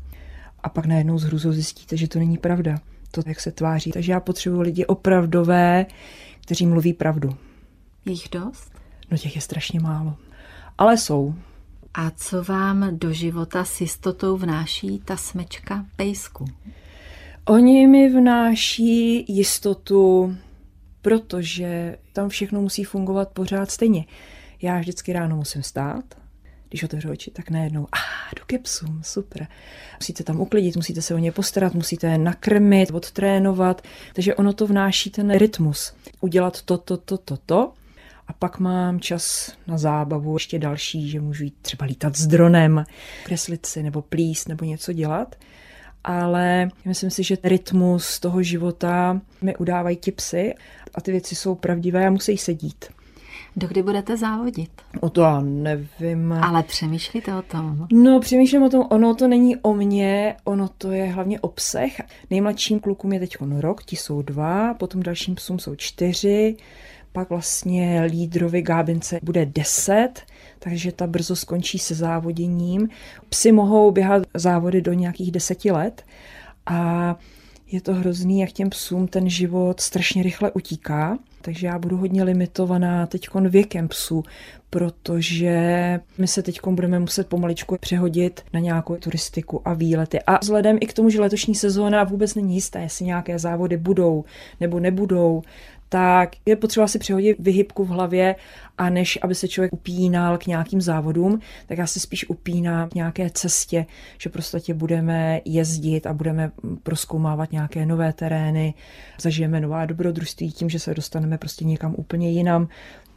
a 0.63 0.69
pak 0.69 0.85
najednou 0.85 1.17
z 1.17 1.23
hruzou 1.23 1.51
zjistíte, 1.51 1.97
že 1.97 2.07
to 2.07 2.19
není 2.19 2.37
pravda, 2.37 2.79
to, 3.11 3.21
jak 3.25 3.39
se 3.39 3.51
tváří. 3.51 3.91
Takže 3.91 4.11
já 4.11 4.19
potřebuji 4.19 4.61
lidi 4.61 4.85
opravdové, 4.85 5.85
kteří 6.41 6.65
mluví 6.65 6.93
pravdu. 6.93 7.35
Je 8.05 8.11
jich 8.11 8.29
dost? 8.31 8.70
No 9.11 9.17
těch 9.17 9.35
je 9.35 9.41
strašně 9.41 9.79
málo. 9.79 10.15
Ale 10.77 10.97
jsou. 10.97 11.35
A 11.93 12.11
co 12.11 12.43
vám 12.43 12.97
do 12.97 13.13
života 13.13 13.65
s 13.65 13.81
jistotou 13.81 14.37
vnáší 14.37 14.99
ta 15.05 15.17
smečka 15.17 15.85
pejsku? 15.95 16.45
Oni 17.45 17.87
mi 17.87 18.09
vnáší 18.09 19.25
jistotu, 19.33 20.35
protože 21.01 21.97
tam 22.13 22.29
všechno 22.29 22.61
musí 22.61 22.83
fungovat 22.83 23.29
pořád 23.29 23.71
stejně. 23.71 24.05
Já 24.61 24.79
vždycky 24.79 25.13
ráno 25.13 25.35
musím 25.35 25.63
stát, 25.63 26.03
když 26.69 26.83
otevřu 26.83 27.11
oči, 27.11 27.31
tak 27.31 27.49
najednou, 27.49 27.87
a 27.91 27.97
ah, 27.97 28.35
do 28.39 28.45
kepsům, 28.45 29.01
super. 29.03 29.47
Musíte 29.99 30.23
tam 30.23 30.39
uklidit, 30.39 30.75
musíte 30.75 31.01
se 31.01 31.15
o 31.15 31.17
ně 31.17 31.31
postarat, 31.31 31.73
musíte 31.73 32.07
je 32.07 32.17
nakrmit, 32.17 32.91
odtrénovat, 32.91 33.81
takže 34.13 34.35
ono 34.35 34.53
to 34.53 34.67
vnáší 34.67 35.09
ten 35.09 35.37
rytmus. 35.37 35.93
Udělat 36.21 36.61
to, 36.61 36.77
to, 36.77 36.97
to, 36.97 37.17
to, 37.17 37.37
to, 37.37 37.73
a 38.31 38.33
pak 38.39 38.59
mám 38.59 38.99
čas 38.99 39.51
na 39.67 39.77
zábavu, 39.77 40.35
ještě 40.35 40.59
další, 40.59 41.09
že 41.09 41.21
můžu 41.21 41.43
jít 41.43 41.55
třeba 41.61 41.85
lítat 41.85 42.15
s 42.15 42.27
dronem, 42.27 42.83
kreslit 43.25 43.65
si 43.65 43.83
nebo 43.83 44.01
plíst 44.01 44.49
nebo 44.49 44.65
něco 44.65 44.93
dělat. 44.93 45.35
Ale 46.03 46.69
myslím 46.85 47.09
si, 47.09 47.23
že 47.23 47.37
rytmus 47.43 48.19
toho 48.19 48.43
života 48.43 49.21
mi 49.41 49.55
udávají 49.55 49.97
ti 49.97 50.11
psy 50.11 50.53
a 50.95 51.01
ty 51.01 51.11
věci 51.11 51.35
jsou 51.35 51.55
pravdivé 51.55 52.07
a 52.07 52.09
musí 52.09 52.37
sedít. 52.37 52.85
Dokdy 53.55 53.83
budete 53.83 54.17
závodit? 54.17 54.71
O 54.99 55.09
to 55.09 55.21
já 55.21 55.41
nevím. 55.41 56.33
Ale 56.33 56.63
přemýšlíte 56.63 57.35
o 57.35 57.41
tom? 57.41 57.87
No, 57.91 58.19
přemýšlím 58.19 58.63
o 58.63 58.69
tom, 58.69 58.85
ono 58.89 59.15
to 59.15 59.27
není 59.27 59.57
o 59.57 59.73
mně, 59.73 60.35
ono 60.43 60.67
to 60.67 60.91
je 60.91 61.05
hlavně 61.05 61.39
o 61.39 61.47
psech. 61.47 62.01
Nejmladším 62.29 62.79
klukům 62.79 63.13
je 63.13 63.19
teď 63.19 63.37
rok, 63.59 63.83
ti 63.83 63.95
jsou 63.95 64.21
dva, 64.21 64.73
potom 64.73 65.03
dalším 65.03 65.35
psům 65.35 65.59
jsou 65.59 65.75
čtyři, 65.75 66.55
pak 67.11 67.29
vlastně 67.29 68.03
lídrovi 68.09 68.61
Gábince 68.61 69.19
bude 69.23 69.45
10, 69.45 70.09
takže 70.59 70.91
ta 70.91 71.07
brzo 71.07 71.35
skončí 71.35 71.79
se 71.79 71.95
závoděním. 71.95 72.89
Psy 73.29 73.51
mohou 73.51 73.91
běhat 73.91 74.23
závody 74.33 74.81
do 74.81 74.93
nějakých 74.93 75.31
deseti 75.31 75.71
let 75.71 76.05
a 76.65 77.15
je 77.71 77.81
to 77.81 77.93
hrozný, 77.93 78.39
jak 78.39 78.51
těm 78.51 78.69
psům 78.69 79.07
ten 79.07 79.29
život 79.29 79.79
strašně 79.79 80.23
rychle 80.23 80.51
utíká. 80.51 81.17
Takže 81.41 81.67
já 81.67 81.79
budu 81.79 81.97
hodně 81.97 82.23
limitovaná 82.23 83.05
teď 83.05 83.29
věkem 83.49 83.87
psů, 83.87 84.23
protože 84.69 85.99
my 86.17 86.27
se 86.27 86.43
teď 86.43 86.59
budeme 86.67 86.99
muset 86.99 87.27
pomaličku 87.27 87.77
přehodit 87.79 88.41
na 88.53 88.59
nějakou 88.59 88.95
turistiku 88.95 89.67
a 89.67 89.73
výlety. 89.73 90.19
A 90.27 90.37
vzhledem 90.37 90.77
i 90.81 90.85
k 90.85 90.93
tomu, 90.93 91.09
že 91.09 91.21
letošní 91.21 91.55
sezóna 91.55 92.03
vůbec 92.03 92.35
není 92.35 92.55
jistá, 92.55 92.79
jestli 92.79 93.05
nějaké 93.05 93.39
závody 93.39 93.77
budou 93.77 94.23
nebo 94.59 94.79
nebudou, 94.79 95.41
tak 95.93 96.29
je 96.45 96.55
potřeba 96.55 96.87
si 96.87 96.99
přehodit 96.99 97.37
vyhybku 97.39 97.85
v 97.85 97.87
hlavě 97.89 98.35
a 98.77 98.89
než 98.89 99.19
aby 99.21 99.35
se 99.35 99.47
člověk 99.47 99.73
upínal 99.73 100.37
k 100.37 100.45
nějakým 100.45 100.81
závodům, 100.81 101.39
tak 101.67 101.77
já 101.77 101.87
se 101.87 101.99
spíš 101.99 102.29
upínám 102.29 102.89
k 102.89 102.95
nějaké 102.95 103.29
cestě, 103.29 103.85
že 104.17 104.29
prostě 104.29 104.73
budeme 104.73 105.41
jezdit 105.45 106.07
a 106.07 106.13
budeme 106.13 106.51
proskoumávat 106.83 107.51
nějaké 107.51 107.85
nové 107.85 108.13
terény, 108.13 108.73
zažijeme 109.21 109.61
nová 109.61 109.85
dobrodružství 109.85 110.51
tím, 110.51 110.69
že 110.69 110.79
se 110.79 110.93
dostaneme 110.93 111.37
prostě 111.37 111.65
někam 111.65 111.95
úplně 111.97 112.31
jinam. 112.31 112.67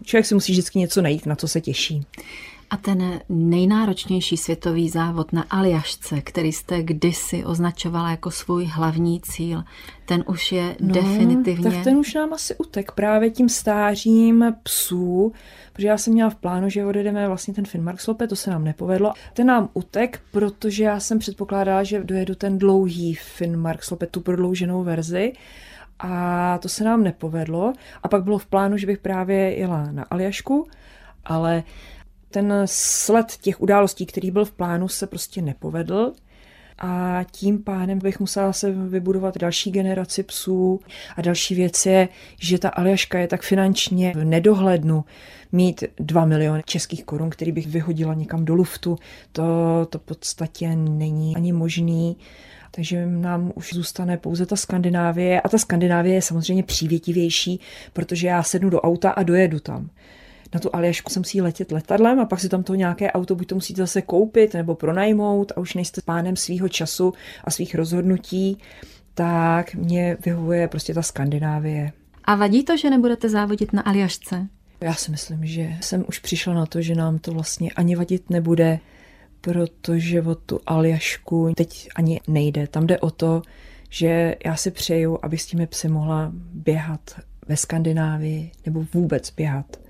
Člověk 0.03 0.27
si 0.27 0.35
musí 0.35 0.53
vždycky 0.53 0.79
něco 0.79 1.03
najít, 1.03 1.27
na 1.27 1.37
co 1.37 1.49
se 1.49 1.61
těší. 1.61 2.03
A 2.75 2.77
ten 2.77 3.21
nejnáročnější 3.29 4.37
světový 4.37 4.89
závod 4.89 5.33
na 5.33 5.45
Aljašce, 5.51 6.21
který 6.21 6.53
jste 6.53 6.83
kdysi 6.83 7.45
označovala 7.45 8.11
jako 8.11 8.31
svůj 8.31 8.65
hlavní 8.67 9.21
cíl, 9.21 9.65
ten 10.07 10.25
už 10.27 10.53
je 10.53 10.77
no, 10.81 10.95
definitivně... 10.95 11.71
Tak 11.71 11.85
ten 11.85 11.97
už 11.97 12.15
nám 12.15 12.33
asi 12.33 12.55
utek 12.57 12.93
právě 12.93 13.31
tím 13.31 13.49
stářím 13.49 14.55
psů, 14.63 15.33
protože 15.73 15.89
já 15.89 15.99
jsem 15.99 16.13
měla 16.13 16.31
v 16.31 16.35
plánu, 16.35 16.69
že 16.69 16.87
odjedeme 16.87 17.29
vlastně 17.29 17.55
ten 17.55 17.65
Finnmark 17.65 18.01
slope, 18.01 18.27
to 18.27 18.37
se 18.37 18.51
nám 18.51 18.65
nepovedlo. 18.65 19.13
Ten 19.33 19.47
nám 19.47 19.69
utek, 19.75 20.21
protože 20.31 20.85
já 20.85 21.01
jsem 21.01 21.19
předpokládala, 21.19 21.83
že 21.83 22.05
dojedu 22.05 22.35
ten 22.35 22.59
dlouhý 22.59 23.15
Finnmark 23.15 23.83
slope, 23.83 24.07
tu 24.07 24.21
prodlouženou 24.21 24.85
verzi, 24.85 25.33
a 25.99 26.59
to 26.59 26.69
se 26.69 26.85
nám 26.85 27.03
nepovedlo. 27.03 27.73
A 28.03 28.09
pak 28.09 28.25
bylo 28.25 28.39
v 28.39 28.47
plánu, 28.47 28.77
že 28.77 28.87
bych 28.87 28.99
právě 28.99 29.59
jela 29.59 29.93
na 29.93 30.03
Aljašku, 30.11 30.69
ale 31.25 31.63
ten 32.35 32.63
sled 32.65 33.27
těch 33.41 33.61
událostí, 33.61 34.07
který 34.07 34.31
byl 34.31 34.45
v 34.45 34.53
plánu, 34.53 34.89
se 34.89 35.07
prostě 35.07 35.43
nepovedl. 35.43 36.13
A 36.79 37.21
tím 37.31 37.63
pádem 37.63 37.99
bych 37.99 38.21
musela 38.21 38.53
se 38.53 38.71
vybudovat 38.71 39.39
další 39.39 39.71
generaci 39.71 40.23
psů. 40.23 40.81
A 41.17 41.23
další 41.23 41.55
věc 41.55 41.87
je, 41.87 42.09
že 42.41 42.59
ta 42.59 42.69
Aljaška 42.69 43.19
je 43.19 43.29
tak 43.29 43.43
finančně 43.43 44.13
v 44.17 44.25
nedohlednu. 44.25 45.05
Mít 45.53 45.85
2 46.01 46.25
miliony 46.25 46.63
českých 46.67 47.05
korun, 47.05 47.31
který 47.31 47.53
bych 47.53 47.67
vyhodila 47.67 48.15
někam 48.15 48.45
do 48.45 48.55
luftu, 48.55 48.99
to, 49.33 49.43
to 49.91 49.99
podstatě 49.99 50.77
není 50.77 51.37
ani 51.37 51.53
možný. 51.53 52.17
Takže 52.71 53.07
nám 53.07 53.53
už 53.55 53.75
zůstane 53.75 54.17
pouze 54.17 54.47
ta 54.47 54.57
Skandinávie. 54.57 55.41
A 55.41 55.49
ta 55.49 55.59
Skandinávie 55.59 56.15
je 56.15 56.23
samozřejmě 56.23 56.63
přívětivější, 56.63 57.61
protože 57.93 58.27
já 58.27 58.43
sednu 58.43 58.71
do 58.71 58.81
auta 58.81 59.11
a 59.11 59.23
dojedu 59.23 59.61
tam 59.61 59.91
na 60.55 60.61
tu 60.61 60.71
Aljašku 60.73 61.11
se 61.11 61.21
musí 61.21 61.41
letět 61.41 61.73
letadlem 61.73 62.21
a 62.21 62.25
pak 62.25 62.41
si 62.41 62.49
tam 62.49 62.63
to 62.63 62.75
nějaké 62.75 63.13
auto 63.13 63.35
buď 63.35 63.47
to 63.47 63.55
musíte 63.55 63.83
zase 63.83 64.03
koupit 64.03 64.55
nebo 64.55 64.75
pronajmout 64.75 65.53
a 65.53 65.61
už 65.61 65.75
nejste 65.75 66.01
pánem 66.05 66.37
svýho 66.37 66.69
času 66.69 67.13
a 67.45 67.51
svých 67.51 67.75
rozhodnutí, 67.75 68.59
tak 69.15 69.75
mě 69.75 70.17
vyhovuje 70.25 70.69
prostě 70.69 70.95
ta 70.95 71.03
Skandinávie. 71.03 71.93
A 72.25 72.35
vadí 72.35 72.65
to, 72.65 72.77
že 72.77 72.91
nebudete 72.91 73.29
závodit 73.29 73.73
na 73.73 73.83
Aljašce? 73.83 74.47
Já 74.81 74.95
si 74.95 75.11
myslím, 75.11 75.47
že 75.47 75.77
jsem 75.81 76.05
už 76.09 76.19
přišla 76.19 76.55
na 76.55 76.67
to, 76.67 76.83
že 76.83 76.95
nám 76.95 77.19
to 77.19 77.33
vlastně 77.33 77.71
ani 77.71 77.97
vadit 77.97 78.31
nebude, 78.31 78.79
protože 79.41 80.23
o 80.23 80.35
tu 80.35 80.61
Aljašku 80.67 81.53
teď 81.57 81.89
ani 81.95 82.21
nejde. 82.29 82.67
Tam 82.67 82.87
jde 82.87 82.99
o 82.99 83.11
to, 83.11 83.43
že 83.91 84.35
já 84.45 84.57
si 84.57 84.71
přeju, 84.71 85.19
abych 85.23 85.43
s 85.43 85.47
těmi 85.47 85.67
psy 85.67 85.89
mohla 85.89 86.33
běhat 86.53 87.21
ve 87.49 87.57
Skandinávii 87.57 88.51
nebo 88.67 88.85
vůbec 88.95 89.31
běhat. 89.31 89.84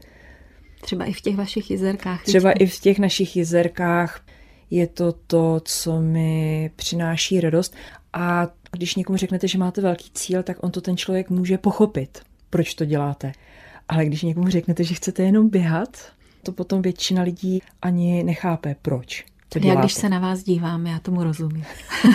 Třeba 0.85 1.05
i 1.05 1.13
v 1.13 1.21
těch 1.21 1.37
vašich 1.37 1.71
jezerkách. 1.71 2.25
Třeba 2.25 2.53
i 2.53 2.67
v 2.67 2.81
těch 2.81 2.99
našich 2.99 3.37
jezerkách 3.37 4.27
je 4.71 4.87
to 4.87 5.13
to, 5.13 5.61
co 5.65 6.01
mi 6.01 6.71
přináší 6.77 7.41
radost. 7.41 7.75
A 8.13 8.49
když 8.73 8.95
někomu 8.95 9.17
řeknete, 9.17 9.49
že 9.49 9.59
máte 9.59 9.81
velký 9.81 10.11
cíl, 10.15 10.43
tak 10.43 10.65
on 10.65 10.71
to 10.71 10.81
ten 10.81 10.97
člověk 10.97 11.31
může 11.31 11.59
pochopit, 11.59 12.23
proč 12.51 12.75
to 12.75 12.85
děláte. 12.85 13.33
Ale 13.89 14.07
když 14.07 14.23
někomu 14.23 14.49
řeknete, 14.49 14.85
že 14.85 14.95
chcete 14.95 15.23
jenom 15.23 15.49
běhat, 15.49 16.13
to 16.43 16.53
potom 16.53 16.83
většina 16.83 17.23
lidí 17.23 17.63
ani 17.83 18.23
nechápe, 18.23 18.77
proč 18.83 19.25
děláte. 19.55 19.69
Já 19.69 19.81
když 19.81 19.93
se 19.95 20.09
na 20.09 20.19
vás 20.19 20.43
dívám, 20.43 20.87
já 20.87 20.99
tomu 20.99 21.23
rozumím. 21.23 21.65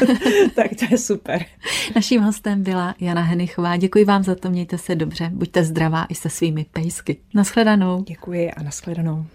tak 0.56 0.68
to 0.80 0.86
je 0.92 0.98
super. 0.98 1.46
Naším 1.96 2.22
hostem 2.22 2.64
byla 2.64 2.96
Jana 3.00 3.22
Henichová. 3.22 3.78
Děkuji 3.78 4.06
vám 4.06 4.24
za 4.24 4.36
to, 4.36 4.50
mějte 4.50 4.78
se 4.78 4.96
dobře, 4.96 5.32
buďte 5.34 5.64
zdravá 5.64 6.06
i 6.10 6.16
se 6.16 6.30
svými 6.30 6.66
pejsky. 6.74 7.18
Naschledanou. 7.34 8.04
Děkuji 8.04 8.52
a 8.52 8.64
naschledanou. 8.64 9.26